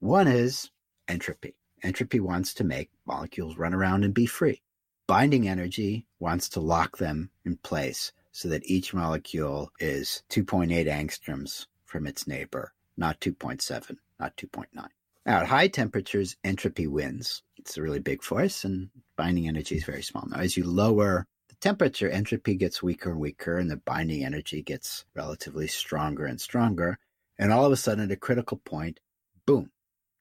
One 0.00 0.28
is 0.28 0.70
entropy. 1.08 1.56
Entropy 1.82 2.20
wants 2.20 2.54
to 2.54 2.64
make 2.64 2.90
molecules 3.06 3.58
run 3.58 3.74
around 3.74 4.04
and 4.04 4.14
be 4.14 4.26
free. 4.26 4.62
Binding 5.06 5.46
energy 5.48 6.06
wants 6.18 6.48
to 6.50 6.60
lock 6.60 6.96
them 6.96 7.30
in 7.44 7.58
place 7.58 8.12
so 8.32 8.48
that 8.48 8.64
each 8.64 8.94
molecule 8.94 9.70
is 9.78 10.22
2.8 10.30 10.86
angstroms 10.86 11.66
from 11.84 12.06
its 12.06 12.26
neighbor, 12.26 12.72
not 12.96 13.20
2.7, 13.20 13.98
not 14.18 14.36
2.9. 14.36 14.88
Now, 15.26 15.40
at 15.40 15.46
high 15.46 15.68
temperatures, 15.68 16.36
entropy 16.44 16.86
wins. 16.86 17.42
It's 17.56 17.78
a 17.78 17.82
really 17.82 18.00
big 18.00 18.22
force, 18.22 18.64
and 18.64 18.90
binding 19.16 19.48
energy 19.48 19.76
is 19.76 19.84
very 19.84 20.02
small. 20.02 20.26
Now, 20.26 20.40
as 20.40 20.56
you 20.56 20.64
lower 20.64 21.26
the 21.48 21.54
temperature, 21.56 22.10
entropy 22.10 22.56
gets 22.56 22.82
weaker 22.82 23.10
and 23.10 23.20
weaker, 23.20 23.56
and 23.56 23.70
the 23.70 23.78
binding 23.78 24.22
energy 24.22 24.60
gets 24.62 25.06
relatively 25.14 25.66
stronger 25.66 26.26
and 26.26 26.40
stronger. 26.40 26.98
And 27.38 27.52
all 27.52 27.64
of 27.64 27.72
a 27.72 27.76
sudden, 27.76 28.04
at 28.04 28.12
a 28.12 28.16
critical 28.16 28.58
point, 28.58 29.00
boom, 29.46 29.70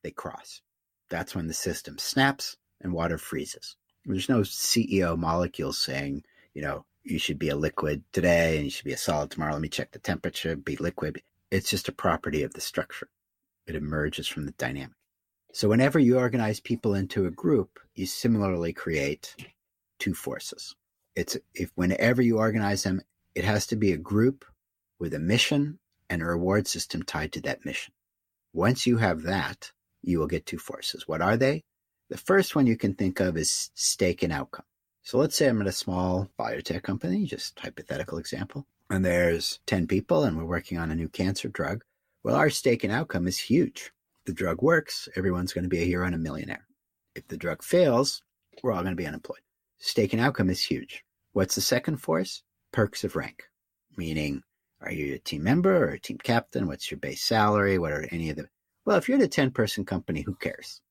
they 0.03 0.11
cross. 0.11 0.61
That's 1.09 1.35
when 1.35 1.47
the 1.47 1.53
system 1.53 1.97
snaps 1.97 2.55
and 2.81 2.93
water 2.93 3.17
freezes. 3.17 3.75
There's 4.05 4.29
no 4.29 4.39
CEO 4.39 5.17
molecule 5.17 5.73
saying, 5.73 6.23
you 6.53 6.61
know, 6.61 6.85
you 7.03 7.19
should 7.19 7.39
be 7.39 7.49
a 7.49 7.55
liquid 7.55 8.03
today 8.13 8.55
and 8.55 8.65
you 8.65 8.71
should 8.71 8.85
be 8.85 8.93
a 8.93 8.97
solid 8.97 9.31
tomorrow. 9.31 9.53
Let 9.53 9.61
me 9.61 9.69
check 9.69 9.91
the 9.91 9.99
temperature, 9.99 10.55
be 10.55 10.77
liquid. 10.77 11.21
It's 11.51 11.69
just 11.69 11.89
a 11.89 11.93
property 11.93 12.43
of 12.43 12.53
the 12.53 12.61
structure. 12.61 13.09
It 13.65 13.75
emerges 13.75 14.27
from 14.27 14.45
the 14.45 14.51
dynamic. 14.51 14.95
So 15.53 15.69
whenever 15.69 15.99
you 15.99 16.17
organize 16.17 16.59
people 16.59 16.95
into 16.95 17.25
a 17.25 17.31
group, 17.31 17.79
you 17.93 18.05
similarly 18.05 18.73
create 18.73 19.35
two 19.99 20.13
forces. 20.13 20.75
It's 21.15 21.37
if 21.53 21.71
whenever 21.75 22.21
you 22.21 22.39
organize 22.39 22.83
them, 22.83 23.01
it 23.35 23.45
has 23.45 23.67
to 23.67 23.75
be 23.75 23.91
a 23.91 23.97
group 23.97 24.45
with 24.99 25.13
a 25.13 25.19
mission 25.19 25.79
and 26.09 26.21
a 26.21 26.25
reward 26.25 26.67
system 26.67 27.03
tied 27.03 27.31
to 27.33 27.41
that 27.41 27.65
mission. 27.65 27.93
Once 28.51 28.85
you 28.85 28.97
have 28.97 29.23
that, 29.23 29.71
you 30.01 30.19
will 30.19 30.27
get 30.27 30.45
two 30.45 30.57
forces. 30.57 31.07
What 31.07 31.21
are 31.21 31.37
they? 31.37 31.63
The 32.09 32.17
first 32.17 32.55
one 32.55 32.67
you 32.67 32.77
can 32.77 32.93
think 32.93 33.19
of 33.19 33.37
is 33.37 33.71
stake 33.73 34.23
and 34.23 34.33
outcome. 34.33 34.65
So 35.03 35.17
let's 35.17 35.35
say 35.35 35.47
I'm 35.47 35.61
at 35.61 35.67
a 35.67 35.71
small 35.71 36.29
biotech 36.39 36.83
company, 36.83 37.25
just 37.25 37.59
hypothetical 37.59 38.17
example, 38.17 38.65
and 38.89 39.03
there's 39.03 39.59
10 39.65 39.87
people 39.87 40.23
and 40.23 40.37
we're 40.37 40.45
working 40.45 40.77
on 40.77 40.91
a 40.91 40.95
new 40.95 41.09
cancer 41.09 41.47
drug. 41.47 41.83
Well, 42.23 42.35
our 42.35 42.49
stake 42.49 42.85
and 42.85 42.93
outcome 42.93 43.27
is 43.27 43.37
huge. 43.37 43.91
the 44.25 44.33
drug 44.33 44.61
works, 44.61 45.09
everyone's 45.17 45.51
going 45.51 45.65
to 45.65 45.69
be 45.69 45.81
a 45.81 45.85
hero 45.85 46.05
and 46.05 46.15
a 46.15 46.17
millionaire. 46.17 46.65
If 47.15 47.27
the 47.27 47.35
drug 47.35 47.61
fails, 47.61 48.23
we're 48.63 48.71
all 48.71 48.81
going 48.81 48.95
to 48.95 49.01
be 49.01 49.05
unemployed. 49.05 49.41
Stake 49.79 50.13
and 50.13 50.21
outcome 50.21 50.49
is 50.49 50.61
huge. 50.61 51.03
What's 51.33 51.55
the 51.55 51.61
second 51.61 51.97
force? 51.97 52.41
Perks 52.71 53.03
of 53.03 53.17
rank, 53.17 53.43
meaning 53.97 54.41
are 54.79 54.91
you 54.91 55.15
a 55.15 55.19
team 55.19 55.43
member 55.43 55.75
or 55.85 55.89
a 55.89 55.99
team 55.99 56.17
captain? 56.17 56.67
What's 56.67 56.89
your 56.89 56.99
base 56.99 57.21
salary? 57.21 57.77
What 57.77 57.91
are 57.91 58.07
any 58.11 58.29
of 58.29 58.37
the 58.37 58.47
well, 58.85 58.97
if 58.97 59.07
you're 59.07 59.17
in 59.17 59.23
a 59.23 59.27
10 59.27 59.51
person 59.51 59.83
company, 59.83 60.21
who 60.21 60.35
cares? 60.35 60.81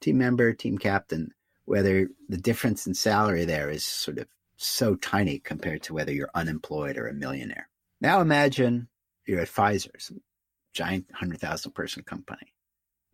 Team 0.00 0.18
member, 0.18 0.52
team 0.52 0.76
captain, 0.76 1.30
whether 1.64 2.08
the 2.28 2.36
difference 2.36 2.86
in 2.86 2.94
salary 2.94 3.44
there 3.44 3.70
is 3.70 3.84
sort 3.84 4.18
of 4.18 4.26
so 4.56 4.94
tiny 4.96 5.38
compared 5.38 5.82
to 5.84 5.94
whether 5.94 6.12
you're 6.12 6.30
unemployed 6.34 6.96
or 6.96 7.08
a 7.08 7.14
millionaire. 7.14 7.68
Now 8.00 8.20
imagine 8.20 8.88
you're 9.26 9.40
at 9.40 9.48
Pfizer, 9.48 9.90
some 9.98 10.20
giant 10.72 11.06
100,000 11.10 11.72
person 11.72 12.02
company. 12.02 12.52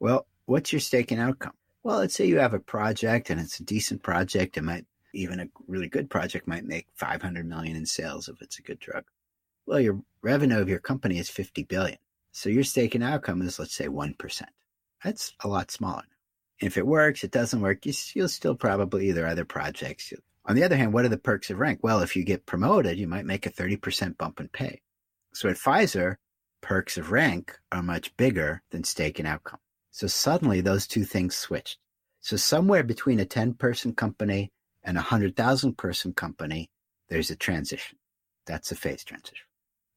Well, 0.01 0.27
what's 0.47 0.73
your 0.73 0.81
stake 0.81 1.11
and 1.11 1.21
outcome? 1.21 1.55
Well, 1.83 1.99
let's 1.99 2.15
say 2.15 2.27
you 2.27 2.39
have 2.39 2.55
a 2.55 2.61
project 2.61 3.31
and 3.31 3.41
it's 3.41 3.61
a 3.61 3.65
decent 3.65 4.03
project. 4.03 4.57
It 4.57 4.63
might 4.63 4.87
even 5.15 5.41
a 5.41 5.47
really 5.67 5.89
good 5.89 6.11
project 6.11 6.47
might 6.47 6.65
make 6.65 6.87
500 6.95 7.47
million 7.47 7.77
in 7.77 7.87
sales 7.87 8.29
if 8.29 8.43
it's 8.43 8.59
a 8.59 8.63
good 8.63 8.79
drug. 8.79 9.05
Well, 9.67 9.81
your 9.81 10.03
revenue 10.23 10.59
of 10.59 10.69
your 10.69 10.81
company 10.81 11.19
is 11.19 11.31
50 11.31 11.65
billion. 11.65 11.99
So 12.33 12.51
your 12.51 12.65
stake 12.65 12.95
and 12.95 13.03
outcome 13.03 13.43
is, 13.43 13.59
let's 13.59 13.75
say, 13.75 13.87
1%. 13.87 14.43
That's 15.03 15.33
a 15.41 15.49
lot 15.49 15.71
smaller. 15.71 16.05
If 16.61 16.77
it 16.77 16.87
works, 16.87 17.25
it 17.25 17.31
doesn't 17.31 17.61
work, 17.61 17.85
you'll 17.85 18.29
still 18.29 18.55
probably 18.55 19.09
either 19.09 19.27
other 19.27 19.45
projects. 19.45 20.13
On 20.45 20.55
the 20.55 20.65
other 20.65 20.77
hand, 20.77 20.93
what 20.93 21.05
are 21.05 21.09
the 21.09 21.17
perks 21.17 21.51
of 21.51 21.59
rank? 21.59 21.81
Well, 21.83 22.01
if 22.01 22.17
you 22.17 22.25
get 22.25 22.47
promoted, 22.47 22.99
you 22.99 23.07
might 23.07 23.27
make 23.27 23.47
a 23.47 23.51
30% 23.51 24.19
bump 24.19 24.41
in 24.41 24.49
pay. 24.49 24.81
So 25.35 25.49
at 25.49 25.57
Pfizer, 25.57 26.17
perks 26.61 26.97
of 26.99 27.11
rank 27.13 27.59
are 27.73 27.83
much 27.83 28.17
bigger 28.17 28.63
than 28.71 28.85
stake 28.85 29.19
and 29.19 29.29
outcome. 29.29 29.61
So 29.91 30.07
suddenly 30.07 30.61
those 30.61 30.87
two 30.87 31.05
things 31.05 31.37
switched. 31.37 31.79
So 32.21 32.37
somewhere 32.37 32.83
between 32.83 33.21
a 33.21 33.25
10 33.25 33.55
person 33.55 33.95
company 33.95 34.51
and 34.83 34.97
a 34.97 35.01
100,000 35.01 35.77
person 35.77 36.13
company, 36.13 36.71
there's 37.09 37.31
a 37.31 37.37
transition. 37.37 37.99
That's 38.47 38.73
a 38.73 38.77
phase 38.77 39.05
transition 39.05 39.49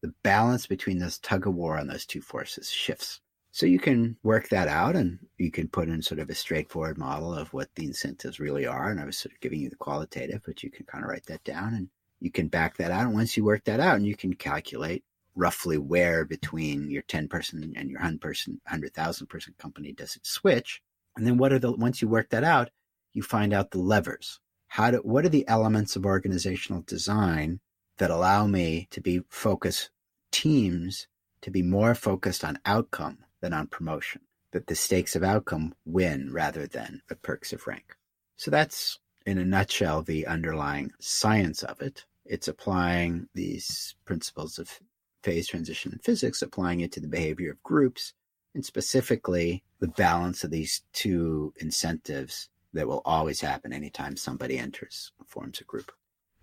the 0.01 0.13
balance 0.23 0.65
between 0.65 0.97
this 0.97 1.19
tug 1.19 1.47
of 1.47 1.53
war 1.53 1.77
on 1.77 1.87
those 1.87 2.05
two 2.05 2.21
forces 2.21 2.69
shifts. 2.69 3.21
So 3.51 3.65
you 3.65 3.79
can 3.79 4.17
work 4.23 4.49
that 4.49 4.67
out 4.67 4.95
and 4.95 5.19
you 5.37 5.51
can 5.51 5.67
put 5.67 5.89
in 5.89 6.01
sort 6.01 6.19
of 6.19 6.29
a 6.29 6.35
straightforward 6.35 6.97
model 6.97 7.33
of 7.33 7.53
what 7.53 7.69
the 7.75 7.85
incentives 7.85 8.39
really 8.39 8.65
are. 8.65 8.89
And 8.89 8.99
I 8.99 9.05
was 9.05 9.17
sort 9.17 9.33
of 9.33 9.41
giving 9.41 9.59
you 9.59 9.69
the 9.69 9.75
qualitative, 9.75 10.41
but 10.45 10.63
you 10.63 10.71
can 10.71 10.85
kind 10.85 11.03
of 11.03 11.09
write 11.09 11.25
that 11.25 11.43
down 11.43 11.73
and 11.73 11.89
you 12.19 12.31
can 12.31 12.47
back 12.47 12.77
that 12.77 12.91
out. 12.91 13.05
And 13.05 13.13
once 13.13 13.35
you 13.35 13.43
work 13.43 13.65
that 13.65 13.79
out 13.79 13.97
and 13.97 14.05
you 14.05 14.15
can 14.15 14.33
calculate 14.33 15.03
roughly 15.35 15.77
where 15.77 16.25
between 16.25 16.89
your 16.89 17.03
10 17.03 17.27
person 17.27 17.73
and 17.75 17.89
your 17.89 17.99
100 17.99 18.21
person, 18.21 18.61
100,000 18.65 19.27
person 19.27 19.53
company 19.57 19.91
does 19.91 20.15
it 20.15 20.25
switch. 20.25 20.81
And 21.15 21.25
then 21.25 21.37
what 21.37 21.53
are 21.53 21.59
the, 21.59 21.71
once 21.71 22.01
you 22.01 22.07
work 22.07 22.29
that 22.29 22.43
out, 22.43 22.69
you 23.13 23.21
find 23.21 23.53
out 23.53 23.71
the 23.71 23.79
levers. 23.79 24.39
How 24.67 24.91
do, 24.91 24.97
what 24.97 25.25
are 25.25 25.29
the 25.29 25.47
elements 25.47 25.95
of 25.95 26.05
organizational 26.05 26.81
design 26.83 27.59
that 27.97 28.11
allow 28.11 28.47
me 28.47 28.87
to 28.91 29.01
be 29.01 29.21
focus 29.29 29.89
teams 30.31 31.07
to 31.41 31.51
be 31.51 31.61
more 31.61 31.95
focused 31.95 32.43
on 32.43 32.59
outcome 32.65 33.19
than 33.41 33.53
on 33.53 33.67
promotion, 33.67 34.21
that 34.51 34.67
the 34.67 34.75
stakes 34.75 35.15
of 35.15 35.23
outcome 35.23 35.73
win 35.85 36.31
rather 36.31 36.67
than 36.67 37.01
the 37.09 37.15
perks 37.15 37.51
of 37.51 37.65
rank. 37.67 37.95
So 38.37 38.51
that's 38.51 38.99
in 39.25 39.37
a 39.37 39.45
nutshell 39.45 40.03
the 40.03 40.27
underlying 40.27 40.91
science 40.99 41.63
of 41.63 41.81
it. 41.81 42.05
It's 42.25 42.47
applying 42.47 43.27
these 43.33 43.95
principles 44.05 44.59
of 44.59 44.79
phase 45.23 45.47
transition 45.47 45.91
in 45.91 45.99
physics, 45.99 46.41
applying 46.41 46.81
it 46.81 46.91
to 46.93 46.99
the 46.99 47.07
behavior 47.07 47.51
of 47.51 47.63
groups, 47.63 48.13
and 48.53 48.65
specifically 48.65 49.63
the 49.79 49.87
balance 49.87 50.43
of 50.43 50.51
these 50.51 50.81
two 50.93 51.53
incentives 51.57 52.49
that 52.73 52.87
will 52.87 53.01
always 53.05 53.41
happen 53.41 53.73
anytime 53.73 54.15
somebody 54.15 54.57
enters 54.57 55.11
forms 55.27 55.59
a 55.59 55.63
group. 55.63 55.91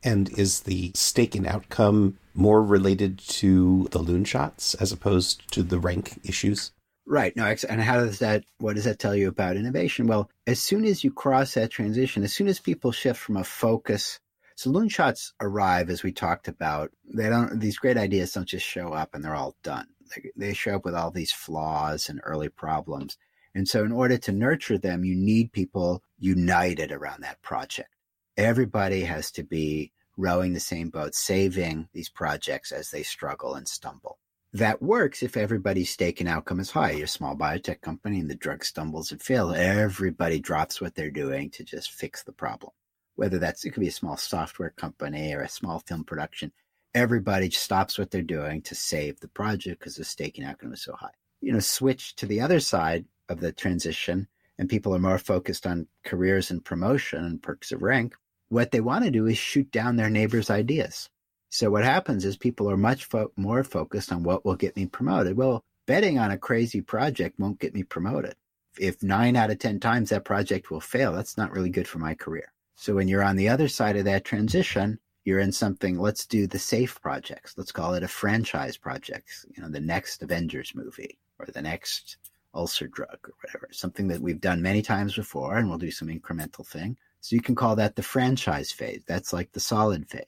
And 0.02 0.30
is 0.38 0.60
the 0.60 0.92
stake 0.94 1.34
in 1.34 1.46
outcome 1.46 2.18
more 2.34 2.62
related 2.62 3.18
to 3.18 3.88
the 3.90 3.98
loon 3.98 4.24
shots 4.24 4.74
as 4.74 4.92
opposed 4.92 5.50
to 5.52 5.62
the 5.62 5.78
rank 5.78 6.20
issues? 6.24 6.72
Right. 7.04 7.34
No, 7.34 7.54
and 7.68 7.80
how 7.80 8.04
does 8.04 8.18
that, 8.18 8.44
what 8.58 8.76
does 8.76 8.84
that 8.84 8.98
tell 8.98 9.16
you 9.16 9.28
about 9.28 9.56
innovation? 9.56 10.06
Well, 10.06 10.30
as 10.46 10.62
soon 10.62 10.84
as 10.84 11.02
you 11.02 11.10
cross 11.10 11.54
that 11.54 11.70
transition, 11.70 12.22
as 12.22 12.32
soon 12.32 12.48
as 12.48 12.60
people 12.60 12.92
shift 12.92 13.18
from 13.18 13.38
a 13.38 13.44
focus, 13.44 14.20
so 14.58 14.70
loon 14.70 14.88
shots 14.88 15.32
arrive, 15.40 15.90
as 15.90 16.02
we 16.02 16.12
talked 16.12 16.48
about, 16.48 16.90
they 17.04 17.28
don't, 17.28 17.60
these 17.60 17.78
great 17.78 17.96
ideas 17.96 18.32
don't 18.32 18.48
just 18.48 18.66
show 18.66 18.92
up 18.92 19.14
and 19.14 19.24
they're 19.24 19.34
all 19.34 19.56
done. 19.62 19.86
They, 20.14 20.30
they 20.36 20.54
show 20.54 20.76
up 20.76 20.84
with 20.84 20.94
all 20.94 21.10
these 21.10 21.32
flaws 21.32 22.08
and 22.08 22.20
early 22.24 22.48
problems. 22.48 23.16
And 23.54 23.68
so 23.68 23.84
in 23.84 23.92
order 23.92 24.18
to 24.18 24.32
nurture 24.32 24.78
them, 24.78 25.04
you 25.04 25.14
need 25.14 25.52
people 25.52 26.02
united 26.18 26.92
around 26.92 27.22
that 27.22 27.42
project 27.42 27.90
everybody 28.38 29.02
has 29.02 29.32
to 29.32 29.42
be 29.42 29.92
rowing 30.16 30.54
the 30.54 30.60
same 30.60 30.88
boat, 30.90 31.14
saving 31.14 31.88
these 31.92 32.08
projects 32.08 32.72
as 32.72 32.90
they 32.90 33.02
struggle 33.02 33.54
and 33.54 33.68
stumble. 33.68 34.18
That 34.52 34.80
works 34.80 35.22
if 35.22 35.36
everybody's 35.36 35.90
stake 35.90 36.20
and 36.20 36.28
outcome 36.28 36.60
is 36.60 36.70
high. 36.70 36.92
You're 36.92 37.04
a 37.04 37.08
small 37.08 37.36
biotech 37.36 37.82
company 37.82 38.18
and 38.18 38.30
the 38.30 38.34
drug 38.34 38.64
stumbles 38.64 39.12
and 39.12 39.20
fails. 39.20 39.56
Everybody 39.56 40.40
drops 40.40 40.80
what 40.80 40.94
they're 40.94 41.10
doing 41.10 41.50
to 41.50 41.64
just 41.64 41.92
fix 41.92 42.22
the 42.22 42.32
problem. 42.32 42.72
Whether 43.18 43.38
that's, 43.38 43.64
it 43.64 43.70
could 43.70 43.80
be 43.80 43.88
a 43.88 43.92
small 43.92 44.16
software 44.16 44.70
company 44.70 45.34
or 45.34 45.40
a 45.40 45.48
small 45.48 45.80
film 45.80 46.04
production. 46.04 46.52
Everybody 46.94 47.50
stops 47.50 47.98
what 47.98 48.10
they're 48.10 48.22
doing 48.22 48.62
to 48.62 48.74
save 48.74 49.20
the 49.20 49.28
project 49.28 49.80
because 49.80 49.96
the 49.96 50.04
stake 50.04 50.38
and 50.38 50.46
outcome 50.46 50.72
is 50.72 50.82
so 50.82 50.94
high. 50.94 51.10
You 51.40 51.52
know, 51.52 51.60
switch 51.60 52.14
to 52.16 52.26
the 52.26 52.40
other 52.40 52.60
side 52.60 53.04
of 53.28 53.40
the 53.40 53.52
transition 53.52 54.28
and 54.58 54.68
people 54.68 54.94
are 54.94 55.00
more 55.00 55.18
focused 55.18 55.66
on 55.66 55.86
careers 56.04 56.50
and 56.50 56.64
promotion 56.64 57.24
and 57.24 57.42
perks 57.42 57.72
of 57.72 57.82
rank 57.82 58.14
what 58.48 58.70
they 58.70 58.80
want 58.80 59.04
to 59.04 59.10
do 59.10 59.26
is 59.26 59.38
shoot 59.38 59.70
down 59.70 59.96
their 59.96 60.10
neighbors' 60.10 60.50
ideas. 60.50 61.08
So 61.50 61.70
what 61.70 61.84
happens 61.84 62.24
is 62.24 62.36
people 62.36 62.70
are 62.70 62.76
much 62.76 63.04
fo- 63.04 63.32
more 63.36 63.64
focused 63.64 64.12
on 64.12 64.22
what 64.22 64.44
will 64.44 64.56
get 64.56 64.76
me 64.76 64.86
promoted. 64.86 65.36
Well, 65.36 65.62
betting 65.86 66.18
on 66.18 66.30
a 66.30 66.38
crazy 66.38 66.80
project 66.80 67.38
won't 67.38 67.58
get 67.58 67.74
me 67.74 67.82
promoted. 67.82 68.34
If 68.78 69.02
nine 69.02 69.36
out 69.36 69.50
of 69.50 69.58
10 69.58 69.80
times 69.80 70.10
that 70.10 70.24
project 70.24 70.70
will 70.70 70.80
fail, 70.80 71.12
that's 71.12 71.36
not 71.36 71.52
really 71.52 71.70
good 71.70 71.88
for 71.88 71.98
my 71.98 72.14
career. 72.14 72.52
So 72.80 72.94
when 72.94 73.08
you're 73.08 73.24
on 73.24 73.34
the 73.34 73.48
other 73.48 73.66
side 73.66 73.96
of 73.96 74.04
that 74.04 74.24
transition, 74.24 75.00
you're 75.24 75.40
in 75.40 75.50
something, 75.50 75.98
let's 75.98 76.24
do 76.24 76.46
the 76.46 76.60
safe 76.60 77.00
projects. 77.00 77.58
Let's 77.58 77.72
call 77.72 77.94
it 77.94 78.04
a 78.04 78.08
franchise 78.08 78.76
project, 78.76 79.46
you 79.50 79.60
know, 79.60 79.68
the 79.68 79.80
next 79.80 80.22
Avengers 80.22 80.72
movie 80.76 81.18
or 81.40 81.46
the 81.46 81.60
next 81.60 82.18
ulcer 82.54 82.86
drug 82.86 83.18
or 83.24 83.34
whatever, 83.42 83.68
something 83.72 84.06
that 84.08 84.20
we've 84.20 84.40
done 84.40 84.62
many 84.62 84.80
times 84.80 85.16
before 85.16 85.56
and 85.56 85.68
we'll 85.68 85.78
do 85.78 85.90
some 85.90 86.06
incremental 86.06 86.64
thing. 86.64 86.96
So 87.20 87.34
you 87.34 87.42
can 87.42 87.56
call 87.56 87.74
that 87.74 87.96
the 87.96 88.02
franchise 88.04 88.70
phase. 88.70 89.02
That's 89.08 89.32
like 89.32 89.50
the 89.50 89.60
solid 89.60 90.08
phase. 90.08 90.24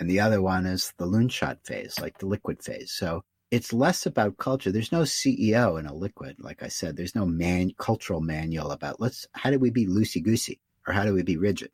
And 0.00 0.10
the 0.10 0.18
other 0.18 0.42
one 0.42 0.66
is 0.66 0.92
the 0.98 1.06
loonshot 1.06 1.64
phase, 1.64 2.00
like 2.00 2.18
the 2.18 2.26
liquid 2.26 2.64
phase. 2.64 2.90
So 2.90 3.22
it's 3.52 3.72
less 3.72 4.06
about 4.06 4.38
culture. 4.38 4.72
There's 4.72 4.90
no 4.90 5.02
CEO 5.02 5.78
in 5.78 5.86
a 5.86 5.94
liquid. 5.94 6.38
Like 6.40 6.64
I 6.64 6.68
said, 6.68 6.96
there's 6.96 7.14
no 7.14 7.26
man 7.26 7.70
cultural 7.78 8.20
manual 8.20 8.72
about 8.72 9.00
let's 9.00 9.28
how 9.34 9.52
do 9.52 9.60
we 9.60 9.70
be 9.70 9.86
loosey 9.86 10.20
goosey 10.20 10.58
or 10.86 10.92
how 10.92 11.04
do 11.04 11.12
we 11.12 11.22
be 11.22 11.36
rigid? 11.36 11.70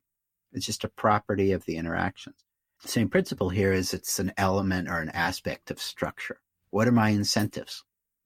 It's 0.53 0.67
just 0.67 0.85
a 0.85 0.89
property 0.89 1.53
of 1.53 1.65
the 1.65 1.77
interactions. 1.77 2.37
The 2.83 2.89
same 2.89 3.09
principle 3.09 3.49
here 3.49 3.73
is 3.73 3.95
it's 3.95 4.19
an 4.19 4.33
element 4.37 4.89
or 4.89 4.99
an 4.99 5.11
aspect 5.11 5.71
of 5.71 5.81
structure. 5.81 6.41
What 6.71 6.89
are 6.89 6.93
my 6.93 7.11
incentives? 7.11 7.85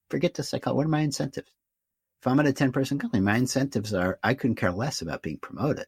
Forget 0.09 0.35
the 0.35 0.43
psychology. 0.43 0.77
What 0.77 0.87
are 0.87 0.91
my 0.91 1.01
incentives? 1.01 1.51
If 2.21 2.27
I'm 2.27 2.41
at 2.41 2.47
a 2.47 2.53
10 2.53 2.73
person 2.73 2.99
company, 2.99 3.21
my 3.21 3.37
incentives 3.37 3.93
are 3.93 4.19
I 4.23 4.35
couldn't 4.35 4.57
care 4.57 4.73
less 4.73 5.03
about 5.03 5.23
being 5.23 5.39
promoted. 5.39 5.87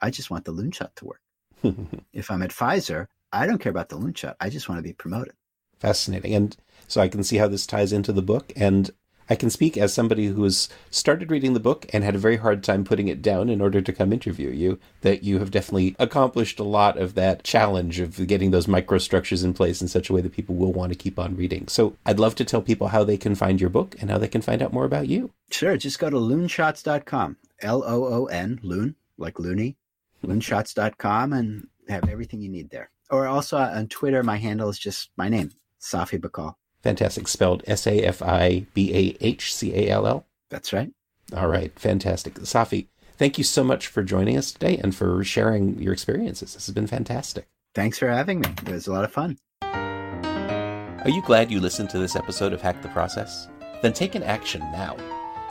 I 0.00 0.10
just 0.10 0.30
want 0.30 0.44
the 0.44 0.52
loon 0.52 0.70
shot 0.70 0.96
to 0.96 1.04
work. 1.04 1.20
if 2.12 2.30
I'm 2.30 2.42
at 2.42 2.50
Pfizer, 2.50 3.08
I 3.32 3.46
don't 3.46 3.58
care 3.58 3.70
about 3.70 3.88
the 3.88 3.96
loon 3.96 4.14
shot. 4.14 4.36
I 4.40 4.48
just 4.48 4.68
want 4.68 4.78
to 4.78 4.82
be 4.82 4.92
promoted. 4.92 5.34
Fascinating. 5.78 6.34
And 6.34 6.56
so 6.88 7.00
I 7.00 7.08
can 7.08 7.24
see 7.24 7.36
how 7.36 7.48
this 7.48 7.66
ties 7.66 7.92
into 7.92 8.12
the 8.12 8.22
book. 8.22 8.52
And 8.56 8.90
I 9.28 9.36
can 9.36 9.50
speak 9.50 9.76
as 9.76 9.92
somebody 9.92 10.26
who 10.26 10.44
has 10.44 10.68
started 10.90 11.30
reading 11.30 11.54
the 11.54 11.60
book 11.60 11.86
and 11.92 12.04
had 12.04 12.14
a 12.14 12.18
very 12.18 12.36
hard 12.36 12.62
time 12.62 12.84
putting 12.84 13.08
it 13.08 13.22
down 13.22 13.48
in 13.48 13.60
order 13.60 13.80
to 13.80 13.92
come 13.92 14.12
interview 14.12 14.50
you, 14.50 14.78
that 15.00 15.22
you 15.22 15.38
have 15.38 15.50
definitely 15.50 15.96
accomplished 15.98 16.58
a 16.58 16.64
lot 16.64 16.98
of 16.98 17.14
that 17.14 17.42
challenge 17.42 18.00
of 18.00 18.26
getting 18.26 18.50
those 18.50 18.66
microstructures 18.66 19.44
in 19.44 19.54
place 19.54 19.80
in 19.80 19.88
such 19.88 20.10
a 20.10 20.12
way 20.12 20.20
that 20.20 20.32
people 20.32 20.54
will 20.54 20.72
want 20.72 20.92
to 20.92 20.98
keep 20.98 21.18
on 21.18 21.36
reading. 21.36 21.68
So 21.68 21.96
I'd 22.04 22.20
love 22.20 22.34
to 22.36 22.44
tell 22.44 22.62
people 22.62 22.88
how 22.88 23.04
they 23.04 23.16
can 23.16 23.34
find 23.34 23.60
your 23.60 23.70
book 23.70 23.96
and 24.00 24.10
how 24.10 24.18
they 24.18 24.28
can 24.28 24.42
find 24.42 24.62
out 24.62 24.72
more 24.72 24.84
about 24.84 25.08
you. 25.08 25.32
Sure. 25.50 25.76
Just 25.76 25.98
go 25.98 26.10
to 26.10 26.16
loonshots.com. 26.16 27.36
L 27.60 27.82
O 27.84 28.04
O 28.04 28.26
N, 28.26 28.60
loon, 28.62 28.96
like 29.16 29.38
loony, 29.38 29.76
loonshots.com 30.24 31.32
and 31.32 31.68
have 31.88 32.08
everything 32.08 32.40
you 32.40 32.48
need 32.48 32.70
there. 32.70 32.90
Or 33.10 33.26
also 33.26 33.58
uh, 33.58 33.72
on 33.74 33.88
Twitter, 33.88 34.22
my 34.22 34.36
handle 34.36 34.68
is 34.68 34.78
just 34.78 35.10
my 35.16 35.28
name, 35.28 35.50
Safi 35.80 36.18
Bahcall. 36.18 36.54
Fantastic. 36.84 37.26
Spelled 37.26 37.64
S 37.66 37.86
A 37.86 38.00
F 38.04 38.22
I 38.22 38.66
B 38.74 38.94
A 38.94 39.16
H 39.20 39.52
C 39.52 39.74
A 39.74 39.90
L 39.90 40.06
L. 40.06 40.26
That's 40.50 40.72
right. 40.72 40.92
All 41.36 41.48
right. 41.48 41.76
Fantastic. 41.78 42.34
Safi, 42.34 42.86
thank 43.16 43.38
you 43.38 43.44
so 43.44 43.64
much 43.64 43.88
for 43.88 44.04
joining 44.04 44.36
us 44.36 44.52
today 44.52 44.78
and 44.78 44.94
for 44.94 45.24
sharing 45.24 45.80
your 45.80 45.92
experiences. 45.92 46.54
This 46.54 46.66
has 46.66 46.74
been 46.74 46.86
fantastic. 46.86 47.48
Thanks 47.74 47.98
for 47.98 48.08
having 48.08 48.40
me. 48.40 48.48
It 48.66 48.68
was 48.68 48.86
a 48.86 48.92
lot 48.92 49.04
of 49.04 49.12
fun. 49.12 49.38
Are 49.62 51.10
you 51.10 51.22
glad 51.22 51.50
you 51.50 51.58
listened 51.58 51.90
to 51.90 51.98
this 51.98 52.14
episode 52.14 52.52
of 52.52 52.62
Hack 52.62 52.80
the 52.82 52.88
Process? 52.88 53.48
Then 53.82 53.92
take 53.92 54.14
an 54.14 54.22
action 54.22 54.60
now 54.72 54.96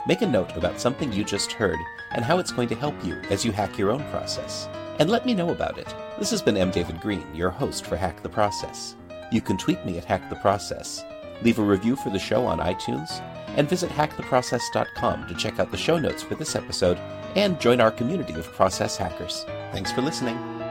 Make 0.06 0.20
a 0.20 0.26
note 0.26 0.54
about 0.54 0.78
something 0.78 1.10
you 1.12 1.24
just 1.24 1.52
heard 1.52 1.78
and 2.12 2.22
how 2.22 2.38
it's 2.38 2.52
going 2.52 2.68
to 2.68 2.74
help 2.74 2.94
you 3.02 3.14
as 3.30 3.42
you 3.42 3.52
hack 3.52 3.78
your 3.78 3.90
own 3.90 4.04
process. 4.10 4.68
And 4.98 5.08
let 5.08 5.24
me 5.24 5.32
know 5.32 5.48
about 5.48 5.78
it. 5.78 5.94
This 6.18 6.30
has 6.30 6.42
been 6.42 6.58
M. 6.58 6.70
David 6.70 7.00
Green, 7.00 7.26
your 7.34 7.48
host 7.48 7.86
for 7.86 7.96
Hack 7.96 8.22
the 8.22 8.28
Process. 8.28 8.96
You 9.32 9.40
can 9.40 9.56
tweet 9.56 9.84
me 9.86 9.96
at 9.96 10.04
Hack 10.04 10.28
the 10.28 10.36
Process, 10.36 11.02
leave 11.42 11.58
a 11.58 11.62
review 11.62 11.96
for 11.96 12.10
the 12.10 12.18
show 12.18 12.46
on 12.46 12.58
iTunes, 12.58 13.20
and 13.56 13.68
visit 13.68 13.90
hacktheprocess.com 13.90 15.26
to 15.28 15.34
check 15.34 15.58
out 15.58 15.70
the 15.70 15.76
show 15.76 15.98
notes 15.98 16.22
for 16.22 16.34
this 16.34 16.56
episode 16.56 16.98
and 17.36 17.60
join 17.60 17.80
our 17.80 17.90
community 17.90 18.34
of 18.34 18.50
process 18.52 18.96
hackers. 18.96 19.44
Thanks 19.72 19.92
for 19.92 20.02
listening. 20.02 20.63